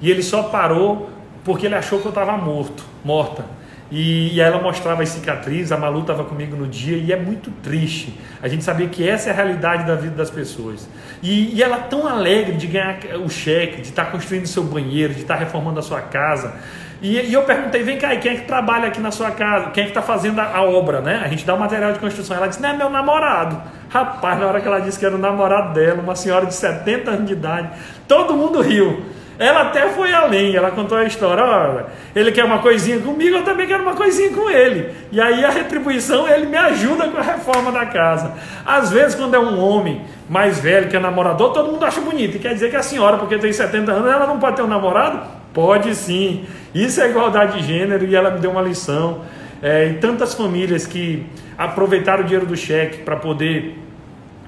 e 0.00 0.10
ele 0.10 0.22
só 0.22 0.44
parou 0.44 1.10
porque 1.44 1.66
ele 1.66 1.74
achou 1.74 2.00
que 2.00 2.06
eu 2.06 2.10
estava 2.10 2.36
morto, 2.36 2.84
morta. 3.04 3.44
E, 3.90 4.34
e 4.34 4.40
ela 4.40 4.60
mostrava 4.60 5.02
as 5.02 5.08
cicatrizes, 5.08 5.72
a 5.72 5.76
Malu 5.78 6.02
estava 6.02 6.22
comigo 6.22 6.54
no 6.54 6.66
dia 6.66 6.96
e 6.96 7.10
é 7.10 7.16
muito 7.16 7.50
triste. 7.62 8.18
A 8.42 8.48
gente 8.48 8.62
sabia 8.62 8.86
que 8.86 9.08
essa 9.08 9.30
é 9.30 9.32
a 9.32 9.34
realidade 9.34 9.86
da 9.86 9.94
vida 9.94 10.14
das 10.14 10.30
pessoas. 10.30 10.86
E, 11.22 11.54
e 11.54 11.62
ela 11.62 11.78
tão 11.78 12.06
alegre 12.06 12.56
de 12.56 12.66
ganhar 12.66 12.98
o 13.24 13.30
cheque, 13.30 13.80
de 13.80 13.88
estar 13.88 14.04
tá 14.04 14.10
construindo 14.10 14.46
seu 14.46 14.62
banheiro, 14.62 15.14
de 15.14 15.22
estar 15.22 15.34
tá 15.34 15.40
reformando 15.40 15.78
a 15.78 15.82
sua 15.82 16.02
casa. 16.02 16.54
E, 17.00 17.16
e, 17.16 17.32
eu 17.32 17.42
perguntei, 17.42 17.82
vem 17.82 17.96
cá, 17.96 18.14
quem 18.16 18.32
é 18.32 18.34
que 18.36 18.46
trabalha 18.46 18.88
aqui 18.88 19.00
na 19.00 19.12
sua 19.12 19.30
casa? 19.30 19.70
Quem 19.70 19.82
é 19.82 19.84
que 19.84 19.90
está 19.92 20.02
fazendo 20.02 20.40
a, 20.40 20.56
a, 20.56 20.62
obra, 20.62 21.00
né? 21.00 21.22
A 21.24 21.28
gente 21.28 21.46
dá 21.46 21.54
o 21.54 21.58
material 21.58 21.92
de 21.92 22.00
construção. 22.00 22.36
Ela 22.36 22.48
disse, 22.48 22.60
não, 22.60 22.70
é 22.70 22.72
meu 22.72 22.90
namorado. 22.90 23.60
Rapaz, 23.88 24.40
na 24.40 24.46
hora 24.46 24.60
que 24.60 24.66
ela 24.66 24.80
disse 24.80 24.98
que 24.98 25.06
era 25.06 25.14
o 25.14 25.18
namorado 25.18 25.74
dela, 25.74 26.02
uma 26.02 26.16
senhora 26.16 26.46
de 26.46 26.54
70 26.54 27.10
anos 27.10 27.26
de 27.26 27.34
idade, 27.34 27.70
todo 28.08 28.34
mundo 28.34 28.60
riu. 28.60 29.00
Ela 29.38 29.62
até 29.62 29.88
foi 29.90 30.12
além, 30.12 30.56
ela 30.56 30.72
contou 30.72 30.98
a 30.98 31.04
história, 31.04 31.44
olha, 31.44 31.86
ele 32.12 32.32
quer 32.32 32.44
uma 32.44 32.58
coisinha 32.58 32.98
comigo, 32.98 33.36
eu 33.36 33.44
também 33.44 33.68
quero 33.68 33.84
uma 33.84 33.94
coisinha 33.94 34.32
com 34.32 34.50
ele. 34.50 34.92
E 35.12 35.20
aí 35.20 35.44
a 35.44 35.50
retribuição, 35.50 36.28
ele 36.28 36.46
me 36.46 36.56
ajuda 36.56 37.06
com 37.06 37.18
a 37.18 37.22
reforma 37.22 37.70
da 37.70 37.86
casa. 37.86 38.32
Às 38.66 38.90
vezes, 38.90 39.14
quando 39.14 39.34
é 39.34 39.38
um 39.38 39.60
homem 39.60 40.02
mais 40.28 40.58
velho, 40.58 40.88
que 40.88 40.96
é 40.96 40.98
namorador, 40.98 41.52
todo 41.52 41.70
mundo 41.70 41.84
acha 41.84 42.00
bonito. 42.00 42.36
E 42.36 42.40
quer 42.40 42.52
dizer 42.52 42.68
que 42.68 42.74
a 42.76 42.82
senhora, 42.82 43.16
porque 43.16 43.38
tem 43.38 43.52
70 43.52 43.92
anos, 43.92 44.10
ela 44.10 44.26
não 44.26 44.40
pode 44.40 44.56
ter 44.56 44.62
um 44.62 44.66
namorado? 44.66 45.37
Pode 45.58 45.92
sim. 45.96 46.44
Isso 46.72 47.00
é 47.00 47.10
igualdade 47.10 47.58
de 47.58 47.66
gênero 47.66 48.06
e 48.06 48.14
ela 48.14 48.30
me 48.30 48.38
deu 48.38 48.52
uma 48.52 48.62
lição. 48.62 49.22
É, 49.60 49.88
e 49.88 49.94
tantas 49.94 50.32
famílias 50.32 50.86
que 50.86 51.26
aproveitaram 51.58 52.22
o 52.22 52.24
dinheiro 52.24 52.46
do 52.46 52.56
cheque 52.56 52.98
para 52.98 53.16
poder, 53.16 53.76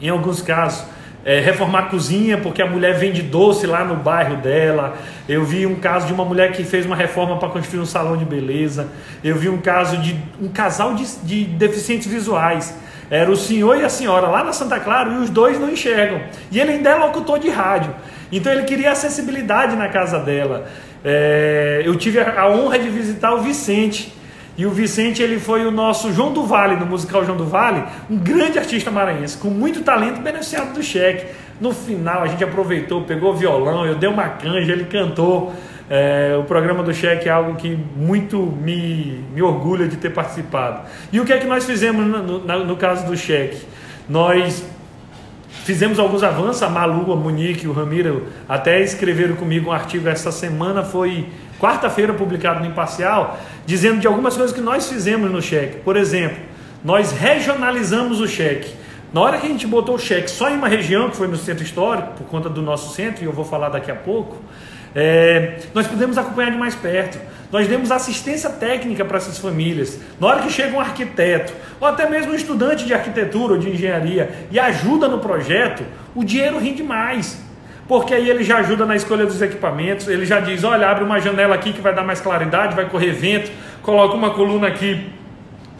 em 0.00 0.08
alguns 0.08 0.40
casos, 0.40 0.84
é, 1.24 1.40
reformar 1.40 1.80
a 1.80 1.82
cozinha, 1.86 2.38
porque 2.38 2.62
a 2.62 2.66
mulher 2.66 2.96
vende 2.96 3.22
doce 3.22 3.66
lá 3.66 3.84
no 3.84 3.96
bairro 3.96 4.36
dela. 4.36 4.96
Eu 5.28 5.44
vi 5.44 5.66
um 5.66 5.74
caso 5.74 6.06
de 6.06 6.12
uma 6.12 6.24
mulher 6.24 6.52
que 6.52 6.62
fez 6.62 6.86
uma 6.86 6.94
reforma 6.94 7.38
para 7.38 7.48
construir 7.48 7.80
um 7.80 7.86
salão 7.86 8.16
de 8.16 8.24
beleza. 8.24 8.86
Eu 9.24 9.34
vi 9.34 9.48
um 9.48 9.58
caso 9.58 9.96
de 9.96 10.16
um 10.40 10.46
casal 10.46 10.94
de, 10.94 11.04
de 11.24 11.44
deficientes 11.44 12.06
visuais. 12.06 12.78
Era 13.10 13.28
o 13.28 13.34
senhor 13.34 13.76
e 13.76 13.84
a 13.84 13.88
senhora 13.88 14.28
lá 14.28 14.44
na 14.44 14.52
Santa 14.52 14.78
Clara 14.78 15.10
e 15.10 15.16
os 15.16 15.28
dois 15.28 15.58
não 15.58 15.70
enxergam. 15.70 16.20
E 16.52 16.60
ele 16.60 16.70
ainda 16.70 16.90
é 16.90 16.94
locutor 16.94 17.40
de 17.40 17.50
rádio. 17.50 17.92
Então 18.32 18.52
ele 18.52 18.62
queria 18.62 18.92
acessibilidade 18.92 19.76
na 19.76 19.88
casa 19.88 20.18
dela. 20.18 20.66
É, 21.04 21.82
eu 21.84 21.96
tive 21.96 22.20
a 22.20 22.48
honra 22.48 22.78
de 22.78 22.88
visitar 22.88 23.34
o 23.34 23.40
Vicente. 23.40 24.12
E 24.56 24.66
o 24.66 24.70
Vicente 24.70 25.22
ele 25.22 25.38
foi 25.38 25.64
o 25.64 25.70
nosso 25.70 26.12
João 26.12 26.32
do 26.32 26.44
Vale, 26.44 26.76
no 26.76 26.84
musical 26.84 27.24
João 27.24 27.36
do 27.36 27.46
Vale, 27.46 27.82
um 28.10 28.18
grande 28.18 28.58
artista 28.58 28.90
maranhense, 28.90 29.38
com 29.38 29.48
muito 29.48 29.80
talento, 29.80 30.20
beneficiado 30.20 30.74
do 30.74 30.82
cheque. 30.82 31.26
No 31.60 31.72
final 31.72 32.22
a 32.22 32.26
gente 32.26 32.44
aproveitou, 32.44 33.02
pegou 33.04 33.32
o 33.32 33.36
violão, 33.36 33.86
eu 33.86 33.94
dei 33.94 34.08
uma 34.08 34.28
canja, 34.28 34.72
ele 34.72 34.84
cantou. 34.84 35.54
É, 35.88 36.36
o 36.38 36.44
programa 36.44 36.82
do 36.82 36.92
cheque 36.92 37.28
é 37.28 37.32
algo 37.32 37.56
que 37.56 37.76
muito 37.96 38.38
me, 38.38 39.24
me 39.34 39.42
orgulha 39.42 39.88
de 39.88 39.96
ter 39.96 40.10
participado. 40.10 40.82
E 41.12 41.18
o 41.18 41.24
que 41.24 41.32
é 41.32 41.38
que 41.38 41.46
nós 41.46 41.64
fizemos 41.64 42.06
no, 42.06 42.38
no, 42.38 42.64
no 42.64 42.76
caso 42.76 43.06
do 43.06 43.16
cheque? 43.16 43.62
Nós 44.08 44.64
fizemos 45.64 45.98
alguns 45.98 46.22
avanços, 46.22 46.62
a 46.62 46.68
Malu, 46.68 47.12
a 47.12 47.16
Monique, 47.16 47.66
o 47.66 47.72
Ramiro 47.72 48.28
até 48.48 48.80
escreveram 48.80 49.36
comigo 49.36 49.70
um 49.70 49.72
artigo 49.72 50.08
essa 50.08 50.32
semana, 50.32 50.82
foi 50.82 51.28
quarta-feira 51.58 52.12
publicado 52.14 52.60
no 52.60 52.66
Imparcial, 52.66 53.38
dizendo 53.66 54.00
de 54.00 54.06
algumas 54.06 54.36
coisas 54.36 54.54
que 54.54 54.62
nós 54.62 54.88
fizemos 54.88 55.30
no 55.30 55.42
cheque. 55.42 55.78
Por 55.80 55.96
exemplo, 55.96 56.38
nós 56.84 57.12
regionalizamos 57.12 58.20
o 58.20 58.26
cheque. 58.26 58.74
Na 59.12 59.20
hora 59.20 59.38
que 59.38 59.46
a 59.46 59.48
gente 59.48 59.66
botou 59.66 59.96
o 59.96 59.98
cheque 59.98 60.30
só 60.30 60.48
em 60.48 60.54
uma 60.54 60.68
região, 60.68 61.10
que 61.10 61.16
foi 61.16 61.26
no 61.26 61.36
centro 61.36 61.64
histórico, 61.64 62.12
por 62.14 62.26
conta 62.28 62.48
do 62.48 62.62
nosso 62.62 62.94
centro, 62.94 63.22
e 63.22 63.26
eu 63.26 63.32
vou 63.32 63.44
falar 63.44 63.68
daqui 63.68 63.90
a 63.90 63.96
pouco, 63.96 64.38
é, 64.94 65.58
nós 65.74 65.86
pudemos 65.86 66.16
acompanhar 66.16 66.50
de 66.50 66.58
mais 66.58 66.74
perto. 66.74 67.18
Nós 67.52 67.66
demos 67.66 67.90
assistência 67.90 68.48
técnica 68.50 69.04
para 69.04 69.16
essas 69.16 69.38
famílias. 69.38 69.98
Na 70.20 70.28
hora 70.28 70.42
que 70.42 70.50
chega 70.50 70.76
um 70.76 70.80
arquiteto, 70.80 71.52
ou 71.80 71.88
até 71.88 72.08
mesmo 72.08 72.32
um 72.32 72.34
estudante 72.34 72.84
de 72.84 72.94
arquitetura 72.94 73.54
ou 73.54 73.58
de 73.58 73.70
engenharia, 73.70 74.30
e 74.50 74.58
ajuda 74.58 75.08
no 75.08 75.18
projeto, 75.18 75.82
o 76.14 76.24
dinheiro 76.24 76.58
rende 76.58 76.82
mais 76.82 77.50
porque 77.90 78.14
aí 78.14 78.30
ele 78.30 78.44
já 78.44 78.58
ajuda 78.58 78.86
na 78.86 78.94
escolha 78.94 79.26
dos 79.26 79.42
equipamentos, 79.42 80.06
ele 80.06 80.24
já 80.24 80.38
diz, 80.38 80.62
olha, 80.62 80.88
abre 80.88 81.02
uma 81.02 81.20
janela 81.20 81.56
aqui 81.56 81.72
que 81.72 81.80
vai 81.80 81.92
dar 81.92 82.04
mais 82.04 82.20
claridade, 82.20 82.76
vai 82.76 82.88
correr 82.88 83.10
vento, 83.10 83.50
coloca 83.82 84.14
uma 84.14 84.30
coluna 84.30 84.68
aqui 84.68 85.10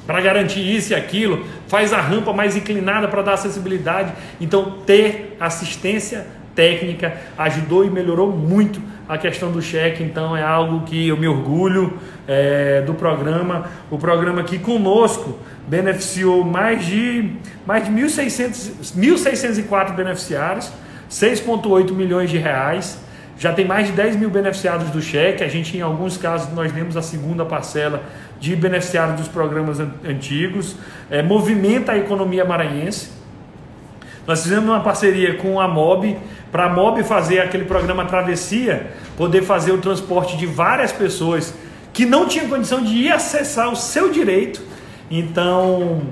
para 0.09 0.21
garantir 0.21 0.59
isso 0.59 0.93
e 0.93 0.97
aquilo, 0.97 1.47
faz 1.69 1.93
a 1.93 2.01
rampa 2.01 2.33
mais 2.33 2.57
inclinada 2.57 3.07
para 3.07 3.23
dar 3.23 3.35
acessibilidade. 3.35 4.13
Então, 4.41 4.79
ter 4.85 5.37
assistência 5.39 6.27
técnica 6.61 7.15
ajudou 7.39 7.87
e 7.87 7.91
melhorou 7.91 8.31
muito 8.31 8.83
a 9.09 9.17
questão 9.17 9.51
do 9.51 9.63
cheque, 9.63 10.03
então 10.03 10.37
é 10.37 10.43
algo 10.43 10.85
que 10.85 11.09
eu 11.09 11.17
me 11.17 11.27
orgulho 11.27 11.99
é, 12.29 12.83
do 12.83 12.93
programa. 12.93 13.65
O 13.91 13.97
programa 13.97 14.43
que 14.45 14.59
conosco 14.59 15.39
beneficiou 15.67 16.45
mais 16.45 16.85
de, 16.85 17.33
mais 17.67 17.87
de 17.87 17.91
1.600, 17.91 18.95
1.604 18.95 19.95
beneficiários. 19.95 20.71
6,8 21.11 21.93
milhões 21.93 22.29
de 22.31 22.37
reais. 22.37 22.99
Já 23.39 23.55
tem 23.55 23.65
mais 23.65 23.87
de 23.87 23.95
10 23.95 24.17
mil 24.17 24.29
beneficiados 24.29 24.91
do 24.91 25.01
cheque. 25.01 25.43
A 25.43 25.49
gente, 25.49 25.77
em 25.77 25.81
alguns 25.81 26.19
casos, 26.19 26.53
nós 26.53 26.71
demos 26.71 26.95
a 26.95 27.03
segunda 27.03 27.45
parcela 27.45 28.03
de 28.39 28.55
beneficiários 28.55 29.17
dos 29.17 29.29
programas 29.29 29.81
antigos. 29.81 30.77
É, 31.11 31.23
movimenta 31.23 31.93
a 31.93 31.99
economia 31.99 32.45
maranhense. 32.45 33.20
Nós 34.27 34.43
fizemos 34.43 34.69
uma 34.69 34.81
parceria 34.81 35.35
com 35.35 35.61
a 35.61 35.67
MOB, 35.67 36.17
para 36.53 36.67
a 36.67 36.69
MOB 36.69 37.03
fazer 37.03 37.41
aquele 37.41 37.65
programa 37.65 38.05
Travessia, 38.05 38.93
poder 39.17 39.43
fazer 39.43 39.73
o 39.73 39.79
transporte 39.79 40.37
de 40.37 40.47
várias 40.47 40.93
pessoas 40.93 41.55
que 41.93 42.05
não 42.05 42.27
tinham 42.27 42.49
condição 42.49 42.83
de 42.83 42.95
ir 42.95 43.13
acessar 43.13 43.71
o 43.71 43.77
seu 43.77 44.11
direito. 44.11 44.63
Então, 45.11 46.03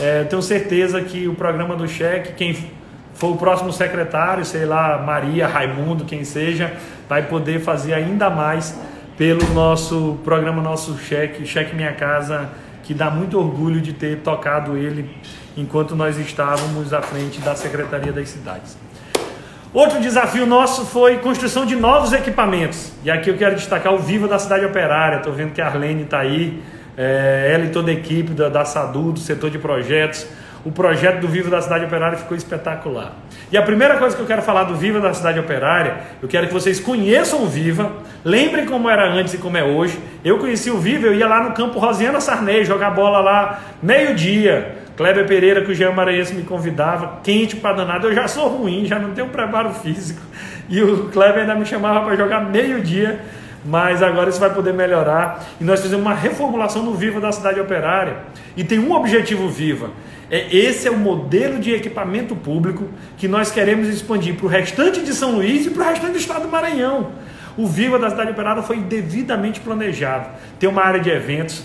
é, 0.00 0.24
tenho 0.24 0.42
certeza 0.42 1.00
que 1.00 1.26
o 1.26 1.34
programa 1.34 1.74
do 1.76 1.88
cheque, 1.88 2.32
quem 2.34 2.56
for 3.14 3.32
o 3.32 3.36
próximo 3.36 3.72
secretário, 3.72 4.44
sei 4.44 4.64
lá, 4.66 4.98
Maria, 4.98 5.46
Raimundo, 5.46 6.04
quem 6.04 6.24
seja, 6.24 6.72
vai 7.08 7.22
poder 7.22 7.60
fazer 7.60 7.94
ainda 7.94 8.28
mais 8.28 8.78
pelo 9.16 9.46
nosso 9.54 10.18
programa 10.24 10.60
Nosso 10.60 10.98
Cheque, 10.98 11.46
Cheque 11.46 11.74
Minha 11.74 11.92
Casa, 11.92 12.50
que 12.82 12.92
dá 12.92 13.10
muito 13.10 13.38
orgulho 13.38 13.80
de 13.80 13.92
ter 13.92 14.18
tocado 14.18 14.76
ele 14.76 15.08
enquanto 15.56 15.94
nós 15.94 16.18
estávamos 16.18 16.92
à 16.92 17.00
frente 17.02 17.40
da 17.40 17.54
Secretaria 17.54 18.12
das 18.12 18.28
Cidades. 18.28 18.76
Outro 19.72 20.00
desafio 20.00 20.46
nosso 20.46 20.86
foi 20.86 21.18
construção 21.18 21.66
de 21.66 21.74
novos 21.74 22.12
equipamentos. 22.12 22.92
E 23.04 23.10
aqui 23.10 23.28
eu 23.28 23.36
quero 23.36 23.56
destacar 23.56 23.92
o 23.92 23.98
Viva 23.98 24.28
da 24.28 24.38
Cidade 24.38 24.64
Operária. 24.64 25.16
Estou 25.16 25.32
vendo 25.32 25.52
que 25.52 25.60
a 25.60 25.66
Arlene 25.66 26.04
está 26.04 26.20
aí, 26.20 26.62
é, 26.96 27.50
ela 27.52 27.64
e 27.64 27.70
toda 27.70 27.90
a 27.90 27.94
equipe 27.94 28.32
da, 28.32 28.48
da 28.48 28.64
SADU, 28.64 29.12
do 29.12 29.20
setor 29.20 29.50
de 29.50 29.58
projetos 29.58 30.26
o 30.64 30.72
projeto 30.72 31.20
do 31.20 31.28
Viva 31.28 31.50
da 31.50 31.60
Cidade 31.60 31.84
Operária 31.84 32.16
ficou 32.16 32.34
espetacular. 32.34 33.12
E 33.52 33.56
a 33.56 33.62
primeira 33.62 33.98
coisa 33.98 34.16
que 34.16 34.22
eu 34.22 34.26
quero 34.26 34.40
falar 34.40 34.64
do 34.64 34.74
Viva 34.74 34.98
da 34.98 35.12
Cidade 35.12 35.38
Operária, 35.38 35.98
eu 36.22 36.28
quero 36.28 36.46
que 36.46 36.54
vocês 36.54 36.80
conheçam 36.80 37.42
o 37.42 37.46
Viva, 37.46 37.92
lembrem 38.24 38.64
como 38.64 38.88
era 38.88 39.12
antes 39.12 39.34
e 39.34 39.38
como 39.38 39.58
é 39.58 39.62
hoje. 39.62 39.98
Eu 40.24 40.38
conheci 40.38 40.70
o 40.70 40.78
Viva, 40.78 41.06
eu 41.06 41.14
ia 41.14 41.28
lá 41.28 41.44
no 41.44 41.52
campo 41.52 41.78
Rosiana 41.78 42.18
Sarney 42.18 42.64
jogar 42.64 42.90
bola 42.90 43.20
lá 43.20 43.60
meio-dia. 43.82 44.83
Kleber 44.96 45.26
Pereira, 45.26 45.64
que 45.64 45.72
o 45.72 45.74
Jean 45.74 45.92
Maranhense 45.92 46.34
me 46.34 46.42
convidava, 46.42 47.20
quente 47.22 47.56
para 47.56 47.76
danado. 47.76 48.06
Eu 48.06 48.14
já 48.14 48.28
sou 48.28 48.48
ruim, 48.48 48.84
já 48.84 48.98
não 48.98 49.12
tenho 49.12 49.28
preparo 49.28 49.72
físico. 49.74 50.20
E 50.68 50.82
o 50.82 51.08
Kleber 51.08 51.40
ainda 51.40 51.54
me 51.54 51.66
chamava 51.66 52.04
para 52.04 52.16
jogar 52.16 52.40
meio-dia 52.40 53.20
mas 53.66 54.02
agora 54.02 54.28
isso 54.28 54.38
vai 54.38 54.52
poder 54.52 54.74
melhorar. 54.74 55.42
E 55.58 55.64
nós 55.64 55.80
fizemos 55.80 56.04
uma 56.04 56.14
reformulação 56.14 56.82
no 56.82 56.92
Viva 56.92 57.18
da 57.18 57.32
cidade 57.32 57.58
operária. 57.58 58.18
E 58.54 58.62
tem 58.62 58.78
um 58.78 58.92
objetivo 58.92 59.48
Viva, 59.48 59.90
é, 60.30 60.54
esse 60.54 60.88
é 60.88 60.90
o 60.90 60.96
modelo 60.96 61.58
de 61.58 61.72
equipamento 61.72 62.34
público 62.34 62.88
que 63.16 63.28
nós 63.28 63.50
queremos 63.50 63.88
expandir 63.88 64.34
para 64.34 64.46
o 64.46 64.48
restante 64.48 65.00
de 65.00 65.12
São 65.12 65.32
Luís 65.32 65.66
e 65.66 65.70
para 65.70 65.82
o 65.82 65.88
restante 65.88 66.12
do 66.12 66.18
estado 66.18 66.42
do 66.42 66.48
Maranhão. 66.48 67.12
O 67.56 67.66
Viva 67.66 67.98
da 67.98 68.10
Cidade 68.10 68.32
Operada 68.32 68.62
foi 68.62 68.78
devidamente 68.78 69.60
planejado. 69.60 70.28
Tem 70.58 70.68
uma 70.68 70.82
área 70.82 70.98
de 70.98 71.08
eventos, 71.08 71.64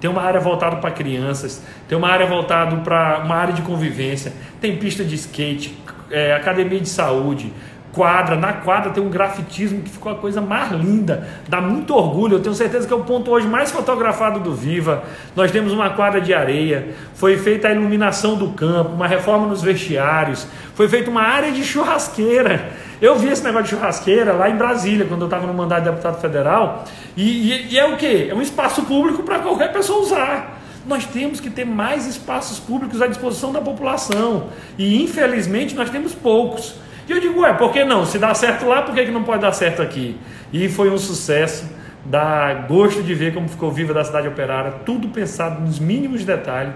tem 0.00 0.08
uma 0.08 0.22
área 0.22 0.40
voltada 0.40 0.76
para 0.76 0.90
crianças, 0.90 1.62
tem 1.88 1.96
uma 1.96 2.08
área 2.08 2.26
voltada 2.26 2.76
para 2.78 3.22
uma 3.24 3.34
área 3.34 3.52
de 3.52 3.62
convivência, 3.62 4.32
tem 4.60 4.76
pista 4.76 5.04
de 5.04 5.14
skate, 5.14 5.76
é, 6.10 6.32
academia 6.32 6.80
de 6.80 6.88
saúde, 6.88 7.52
quadra. 7.92 8.36
Na 8.36 8.52
quadra 8.52 8.90
tem 8.90 9.02
um 9.02 9.08
grafitismo 9.08 9.82
que 9.82 9.90
ficou 9.90 10.12
a 10.12 10.14
coisa 10.14 10.40
mais 10.40 10.72
linda, 10.72 11.28
dá 11.48 11.60
muito 11.60 11.94
orgulho. 11.94 12.36
Eu 12.36 12.40
tenho 12.40 12.54
certeza 12.54 12.86
que 12.86 12.92
é 12.92 12.96
o 12.96 13.04
ponto 13.04 13.30
hoje 13.30 13.46
mais 13.46 13.70
fotografado 13.70 14.40
do 14.40 14.54
Viva. 14.54 15.02
Nós 15.34 15.50
temos 15.50 15.72
uma 15.72 15.90
quadra 15.90 16.20
de 16.20 16.32
areia, 16.32 16.94
foi 17.14 17.36
feita 17.36 17.68
a 17.68 17.72
iluminação 17.72 18.36
do 18.36 18.48
campo, 18.52 18.92
uma 18.92 19.06
reforma 19.06 19.46
nos 19.46 19.62
vestiários, 19.62 20.46
foi 20.74 20.88
feita 20.88 21.10
uma 21.10 21.22
área 21.22 21.52
de 21.52 21.64
churrasqueira. 21.64 22.70
Eu 23.00 23.16
vi 23.16 23.28
esse 23.28 23.44
negócio 23.44 23.64
de 23.64 23.70
churrasqueira 23.70 24.32
lá 24.32 24.50
em 24.50 24.56
Brasília, 24.56 25.06
quando 25.06 25.22
eu 25.22 25.26
estava 25.26 25.46
no 25.46 25.54
mandato 25.54 25.84
de 25.84 25.90
deputado 25.90 26.20
federal, 26.20 26.84
e, 27.16 27.52
e, 27.52 27.74
e 27.74 27.78
é 27.78 27.86
o 27.86 27.96
que? 27.96 28.28
É 28.28 28.34
um 28.34 28.42
espaço 28.42 28.82
público 28.82 29.22
para 29.22 29.38
qualquer 29.38 29.72
pessoa 29.72 30.00
usar 30.00 30.58
nós 30.86 31.04
temos 31.04 31.38
que 31.38 31.50
ter 31.50 31.66
mais 31.66 32.06
espaços 32.06 32.58
públicos 32.58 33.02
à 33.02 33.06
disposição 33.06 33.52
da 33.52 33.60
população. 33.60 34.48
E 34.78 35.02
infelizmente 35.02 35.74
nós 35.74 35.90
temos 35.90 36.14
poucos. 36.14 36.76
E 37.08 37.12
eu 37.12 37.20
digo, 37.20 37.40
ué, 37.40 37.54
por 37.54 37.72
que 37.72 37.84
não? 37.84 38.04
Se 38.04 38.18
dá 38.18 38.34
certo 38.34 38.66
lá, 38.66 38.82
por 38.82 38.94
que, 38.94 39.06
que 39.06 39.10
não 39.10 39.22
pode 39.22 39.40
dar 39.40 39.52
certo 39.52 39.80
aqui? 39.80 40.18
E 40.52 40.68
foi 40.68 40.90
um 40.90 40.98
sucesso, 40.98 41.66
dá 42.04 42.52
gosto 42.68 43.02
de 43.02 43.14
ver 43.14 43.32
como 43.32 43.48
ficou 43.48 43.70
viva 43.70 43.94
da 43.94 44.04
cidade 44.04 44.28
operária, 44.28 44.72
tudo 44.84 45.08
pensado 45.08 45.58
nos 45.62 45.78
mínimos 45.78 46.22
detalhes. 46.22 46.74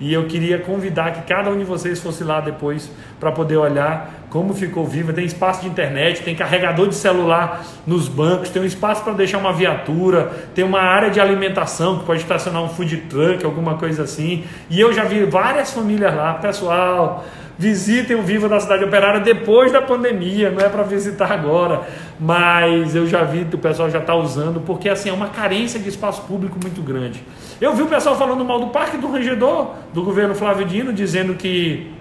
E 0.00 0.12
eu 0.12 0.26
queria 0.26 0.58
convidar 0.58 1.12
que 1.12 1.22
cada 1.22 1.50
um 1.50 1.58
de 1.58 1.64
vocês 1.64 2.00
fosse 2.00 2.24
lá 2.24 2.40
depois 2.40 2.90
para 3.20 3.30
poder 3.30 3.58
olhar 3.58 4.26
como 4.28 4.52
ficou 4.52 4.84
viva. 4.84 5.12
Tem 5.12 5.24
espaço 5.24 5.60
de 5.60 5.68
internet, 5.68 6.22
tem 6.22 6.34
carregador 6.34 6.88
de 6.88 6.96
celular 6.96 7.64
nos 7.86 8.08
bancos, 8.08 8.48
tem 8.50 8.60
um 8.60 8.64
espaço 8.64 9.04
para 9.04 9.12
deixar 9.12 9.38
uma 9.38 9.52
viatura, 9.52 10.32
tem 10.54 10.64
uma 10.64 10.80
área 10.80 11.10
de 11.10 11.20
alimentação 11.20 12.00
que 12.00 12.06
pode 12.06 12.22
estacionar 12.22 12.62
um 12.62 12.68
food 12.70 12.96
truck, 13.02 13.44
alguma 13.44 13.74
coisa 13.74 14.02
assim. 14.02 14.44
E 14.68 14.80
eu 14.80 14.92
já 14.92 15.04
vi 15.04 15.24
várias 15.26 15.72
famílias 15.72 16.12
lá, 16.14 16.34
pessoal 16.34 17.24
Visitem 17.56 18.16
o 18.16 18.22
Viva 18.22 18.48
da 18.48 18.58
Cidade 18.58 18.82
Operária 18.82 19.20
depois 19.20 19.70
da 19.70 19.80
pandemia, 19.80 20.50
não 20.50 20.58
é 20.60 20.68
para 20.68 20.82
visitar 20.82 21.30
agora, 21.30 21.82
mas 22.18 22.96
eu 22.96 23.06
já 23.06 23.22
vi 23.22 23.44
que 23.44 23.54
o 23.54 23.58
pessoal 23.58 23.88
já 23.88 24.00
está 24.00 24.14
usando, 24.14 24.60
porque 24.60 24.88
assim 24.88 25.08
é 25.08 25.12
uma 25.12 25.28
carência 25.28 25.78
de 25.78 25.88
espaço 25.88 26.22
público 26.22 26.58
muito 26.60 26.82
grande. 26.82 27.22
Eu 27.60 27.72
vi 27.74 27.82
o 27.82 27.86
pessoal 27.86 28.16
falando 28.16 28.44
mal 28.44 28.58
do 28.58 28.68
Parque 28.68 28.96
do 28.96 29.06
Rangedor, 29.06 29.74
do 29.92 30.02
governo 30.02 30.34
Flávio 30.34 30.66
Dino, 30.66 30.92
dizendo 30.92 31.34
que 31.34 31.92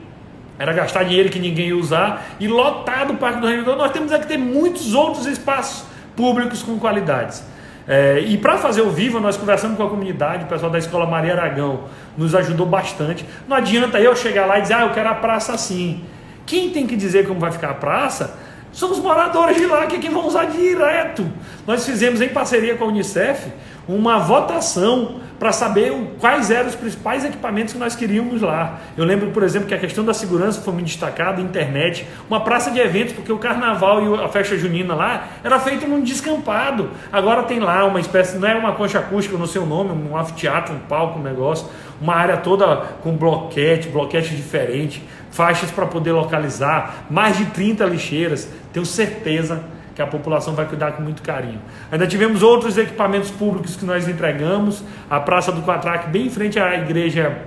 era 0.57 0.73
gastar 0.73 1.03
dinheiro 1.03 1.29
que 1.29 1.39
ninguém 1.39 1.67
ia 1.67 1.77
usar, 1.77 2.25
e 2.39 2.47
lotado 2.47 3.13
o 3.13 3.17
Parque 3.17 3.39
do 3.39 3.45
Rangedor, 3.45 3.75
nós 3.75 3.91
temos 3.91 4.11
aqui 4.11 4.27
ter 4.27 4.37
muitos 4.37 4.95
outros 4.95 5.27
espaços 5.27 5.85
públicos 6.15 6.63
com 6.63 6.79
qualidades. 6.79 7.43
É, 7.87 8.19
e 8.19 8.37
para 8.37 8.57
fazer 8.57 8.81
o 8.81 8.89
Viva, 8.89 9.19
nós 9.19 9.35
conversamos 9.35 9.75
com 9.75 9.83
a 9.83 9.89
comunidade, 9.89 10.45
o 10.45 10.47
pessoal 10.47 10.71
da 10.71 10.77
Escola 10.77 11.05
Maria 11.05 11.33
Aragão 11.33 11.85
nos 12.17 12.33
ajudou 12.33 12.65
bastante. 12.65 13.25
Não 13.47 13.57
adianta 13.57 13.99
eu 13.99 14.15
chegar 14.15 14.45
lá 14.45 14.59
e 14.59 14.61
dizer, 14.61 14.75
ah, 14.75 14.81
eu 14.83 14.91
quero 14.91 15.09
a 15.09 15.15
praça 15.15 15.53
assim. 15.53 16.03
Quem 16.45 16.69
tem 16.69 16.87
que 16.87 16.95
dizer 16.95 17.27
como 17.27 17.39
vai 17.39 17.51
ficar 17.51 17.71
a 17.71 17.73
praça 17.73 18.37
são 18.71 18.91
os 18.91 18.99
moradores 18.99 19.57
de 19.57 19.65
lá, 19.65 19.85
que, 19.85 20.07
é 20.07 20.09
vão 20.09 20.25
usar 20.25 20.45
direto. 20.45 21.29
Nós 21.67 21.85
fizemos 21.85 22.21
em 22.21 22.29
parceria 22.29 22.75
com 22.75 22.85
a 22.85 22.87
Unicef 22.87 23.51
uma 23.87 24.17
votação 24.17 25.21
para 25.39 25.51
saber 25.51 25.91
quais 26.19 26.49
eram 26.49 26.69
os 26.69 26.75
principais 26.75 27.25
equipamentos 27.25 27.73
que 27.73 27.79
nós 27.79 27.95
queríamos 27.95 28.41
lá. 28.41 28.79
Eu 28.97 29.03
lembro, 29.05 29.31
por 29.31 29.43
exemplo, 29.43 29.67
que 29.67 29.73
a 29.73 29.77
questão 29.77 30.03
da 30.05 30.13
segurança 30.13 30.61
foi 30.61 30.73
muito 30.73 30.87
destacada, 30.87 31.41
internet, 31.41 32.07
uma 32.29 32.41
praça 32.41 32.71
de 32.71 32.79
eventos, 32.79 33.13
porque 33.13 33.31
o 33.31 33.37
carnaval 33.37 34.01
e 34.01 34.23
a 34.23 34.27
festa 34.29 34.57
junina 34.57 34.95
lá 34.95 35.27
era 35.43 35.59
feito 35.59 35.87
num 35.87 36.01
descampado. 36.01 36.91
Agora 37.11 37.43
tem 37.43 37.59
lá 37.59 37.85
uma 37.85 37.99
espécie, 37.99 38.37
não 38.37 38.47
é 38.47 38.55
uma 38.55 38.73
concha 38.73 38.99
acústica 38.99 39.37
no 39.37 39.47
seu 39.47 39.65
nome, 39.65 39.91
um 39.91 40.17
anfiteatro, 40.17 40.75
um 40.75 40.79
palco, 40.79 41.19
um 41.19 41.23
negócio, 41.23 41.67
uma 41.99 42.15
área 42.15 42.37
toda 42.37 42.77
com 43.01 43.15
bloquete, 43.15 43.89
bloquete 43.89 44.35
diferente, 44.35 45.03
faixas 45.31 45.71
para 45.71 45.85
poder 45.85 46.11
localizar, 46.11 47.05
mais 47.09 47.37
de 47.37 47.45
30 47.45 47.85
lixeiras. 47.85 48.49
Tenho 48.71 48.85
certeza 48.85 49.63
que 49.95 50.01
a 50.01 50.07
população 50.07 50.55
vai 50.55 50.65
cuidar 50.65 50.93
com 50.93 51.03
muito 51.03 51.21
carinho. 51.21 51.61
Ainda 51.91 52.07
tivemos 52.07 52.41
outros 52.41 52.77
equipamentos 52.77 53.29
públicos 53.29 53.75
que 53.75 53.85
nós 53.85 54.07
entregamos, 54.07 54.83
a 55.09 55.19
Praça 55.19 55.51
do 55.51 55.61
Quatraque, 55.61 56.09
bem 56.09 56.27
em 56.27 56.29
frente 56.29 56.59
à 56.59 56.75
igreja 56.75 57.37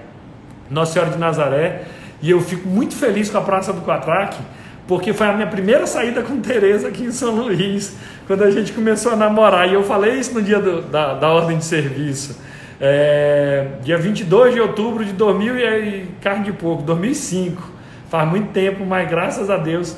Nossa 0.71 0.93
Senhora 0.93 1.11
de 1.11 1.19
Nazaré, 1.19 1.85
e 2.23 2.31
eu 2.31 2.41
fico 2.41 2.69
muito 2.69 2.95
feliz 2.95 3.29
com 3.29 3.39
a 3.39 3.43
Praça 3.43 3.73
do 3.73 3.83
Quatraque, 3.83 4.39
porque 4.87 5.13
foi 5.13 5.27
a 5.27 5.33
minha 5.33 5.49
primeira 5.49 5.87
saída 5.87 6.23
com 6.23 6.41
Tereza 6.41 6.89
aqui 6.89 7.05
em 7.05 7.11
São 7.11 7.35
Luís, 7.35 7.97
quando 8.27 8.45
a 8.45 8.51
gente 8.51 8.73
começou 8.73 9.13
a 9.13 9.17
namorar, 9.17 9.69
e 9.69 9.75
eu 9.75 9.83
falei 9.83 10.15
isso 10.15 10.33
no 10.33 10.43
dia 10.43 10.61
do, 10.61 10.83
da, 10.83 11.15
da 11.15 11.29
ordem 11.29 11.59
de 11.59 11.65
serviço. 11.65 12.41
É, 12.81 13.69
dia 13.83 13.97
22 13.97 14.55
de 14.55 14.61
outubro 14.61 15.05
de 15.05 15.13
2000 15.13 15.57
e 15.59 16.07
carne 16.21 16.45
de 16.45 16.53
pouco, 16.53 16.83
2005. 16.83 17.73
Faz 18.09 18.29
muito 18.29 18.53
tempo, 18.53 18.85
mas 18.85 19.09
graças 19.09 19.51
a 19.51 19.57
Deus 19.57 19.97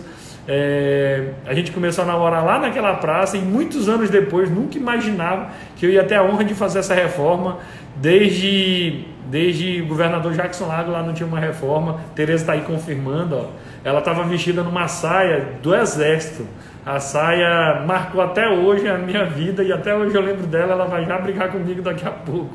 é, 0.51 1.35
a 1.45 1.53
gente 1.53 1.71
começou 1.71 2.05
a 2.05 2.07
namorar 2.07 2.43
lá 2.43 2.59
naquela 2.59 2.95
praça 2.95 3.37
e 3.37 3.41
muitos 3.41 3.87
anos 3.87 4.09
depois 4.09 4.51
nunca 4.51 4.79
imaginava 4.79 5.51
que 5.77 5.85
eu 5.85 5.91
ia 5.91 6.03
ter 6.03 6.15
a 6.15 6.23
honra 6.23 6.43
de 6.43 6.55
fazer 6.55 6.79
essa 6.79 6.95
reforma. 6.95 7.59
Desde, 7.97 9.05
desde 9.27 9.83
o 9.83 9.87
governador 9.87 10.33
Jackson 10.33 10.67
Lago 10.67 10.91
lá 10.91 11.03
não 11.03 11.13
tinha 11.13 11.27
uma 11.27 11.39
reforma. 11.39 12.01
Tereza 12.15 12.45
está 12.45 12.55
aí 12.55 12.63
confirmando. 12.63 13.37
Ó. 13.37 13.45
Ela 13.85 13.99
estava 13.99 14.23
vestida 14.25 14.63
numa 14.63 14.89
saia 14.89 15.59
do 15.63 15.75
exército. 15.75 16.47
A 16.87 16.99
saia 16.99 17.85
marcou 17.87 18.23
até 18.23 18.49
hoje 18.49 18.89
a 18.89 18.97
minha 18.97 19.27
vida 19.27 19.63
e 19.63 19.71
até 19.71 19.95
hoje 19.95 20.17
eu 20.17 20.23
lembro 20.23 20.47
dela. 20.47 20.73
Ela 20.73 20.87
vai 20.87 21.05
já 21.05 21.19
brigar 21.19 21.53
comigo 21.53 21.83
daqui 21.83 22.09
a 22.09 22.11
pouco. 22.11 22.55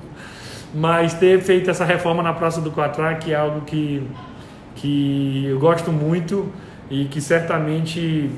Mas 0.73 1.13
ter 1.13 1.39
feito 1.41 1.69
essa 1.69 1.86
reforma 1.86 2.23
na 2.23 2.34
Praça 2.34 2.60
do 2.60 2.71
Quatraque 2.71 3.32
é 3.32 3.36
algo 3.36 3.62
que, 3.62 4.01
que 4.73 5.45
eu 5.45 5.60
gosto 5.60 5.91
muito 5.91 6.51
e 6.93 7.06
que 7.06 7.19
certamente 7.19 8.29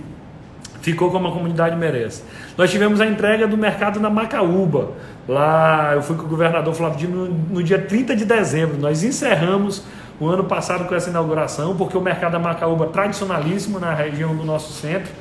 ficou 0.82 1.12
como 1.12 1.28
a 1.28 1.32
comunidade 1.32 1.76
merece. 1.76 2.24
Nós 2.58 2.72
tivemos 2.72 3.02
a 3.02 3.06
entrega 3.06 3.46
do 3.46 3.58
mercado 3.58 4.00
na 4.00 4.10
Macaúba. 4.10 4.92
Lá 5.28 5.92
eu 5.94 6.02
fui 6.02 6.16
com 6.16 6.24
o 6.24 6.28
governador 6.28 6.74
Flávio 6.74 7.00
Dino 7.00 7.26
no, 7.26 7.62
dia 7.62 7.80
30 7.80 8.16
de 8.16 8.24
dezembro. 8.24 8.78
Nós 8.78 9.04
encerramos 9.04 9.84
o 10.20 10.28
ano 10.28 10.46
passado 10.46 10.88
com 10.88 10.96
essa 10.96 11.10
inauguração, 11.10 11.76
porque 11.76 11.98
o 11.98 12.02
mercado 12.02 12.32
da 12.32 12.40
Macaúba 12.40 12.86
é 12.86 12.90
tradicionalíssimo 12.90 13.78
na 13.78 13.94
região 13.94 14.34
do 14.34 14.46
nosso 14.46 14.72
centro. 14.72 15.12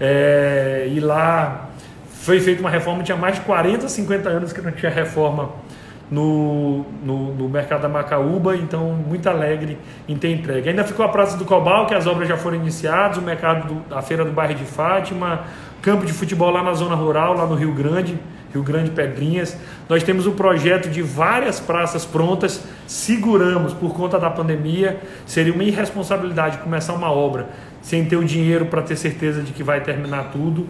É, 0.00 0.88
e 0.92 1.00
lá 1.00 1.70
foi 2.20 2.38
feita 2.38 2.60
uma 2.60 2.70
reforma, 2.70 3.02
tinha 3.02 3.16
mais 3.16 3.36
de 3.36 3.40
40, 3.40 3.88
50 3.88 4.28
anos 4.28 4.52
que 4.52 4.60
não 4.60 4.70
tinha 4.70 4.92
reforma 4.92 5.50
no, 6.10 6.84
no, 7.02 7.34
no, 7.34 7.48
mercado 7.48 7.82
da 7.82 7.88
Macaúba, 7.88 8.56
então 8.56 8.92
muito 8.92 9.28
alegre 9.28 9.76
em 10.08 10.16
ter 10.16 10.30
entregue. 10.30 10.68
Ainda 10.68 10.84
ficou 10.84 11.04
a 11.04 11.08
Praça 11.08 11.36
do 11.36 11.44
Cobal, 11.44 11.86
que 11.86 11.94
as 11.94 12.06
obras 12.06 12.28
já 12.28 12.36
foram 12.36 12.56
iniciadas, 12.56 13.18
o 13.18 13.22
mercado, 13.22 13.74
do, 13.74 13.94
a 13.94 14.00
feira 14.02 14.24
do 14.24 14.30
bairro 14.30 14.54
de 14.54 14.64
Fátima, 14.64 15.44
campo 15.82 16.06
de 16.06 16.12
futebol 16.12 16.50
lá 16.50 16.62
na 16.62 16.74
zona 16.74 16.94
rural, 16.94 17.34
lá 17.34 17.46
no 17.46 17.54
Rio 17.54 17.72
Grande, 17.72 18.18
Rio 18.52 18.62
Grande 18.62 18.90
Pedrinhas. 18.90 19.56
Nós 19.88 20.02
temos 20.04 20.26
o 20.26 20.30
um 20.30 20.34
projeto 20.34 20.88
de 20.88 21.02
várias 21.02 21.58
praças 21.58 22.04
prontas, 22.04 22.62
seguramos 22.86 23.72
por 23.72 23.92
conta 23.92 24.18
da 24.18 24.30
pandemia, 24.30 25.00
seria 25.26 25.52
uma 25.52 25.64
irresponsabilidade 25.64 26.58
começar 26.58 26.92
uma 26.92 27.10
obra 27.10 27.48
sem 27.82 28.04
ter 28.04 28.16
o 28.16 28.24
dinheiro 28.24 28.66
para 28.66 28.82
ter 28.82 28.96
certeza 28.96 29.42
de 29.42 29.52
que 29.52 29.62
vai 29.62 29.80
terminar 29.80 30.30
tudo, 30.32 30.66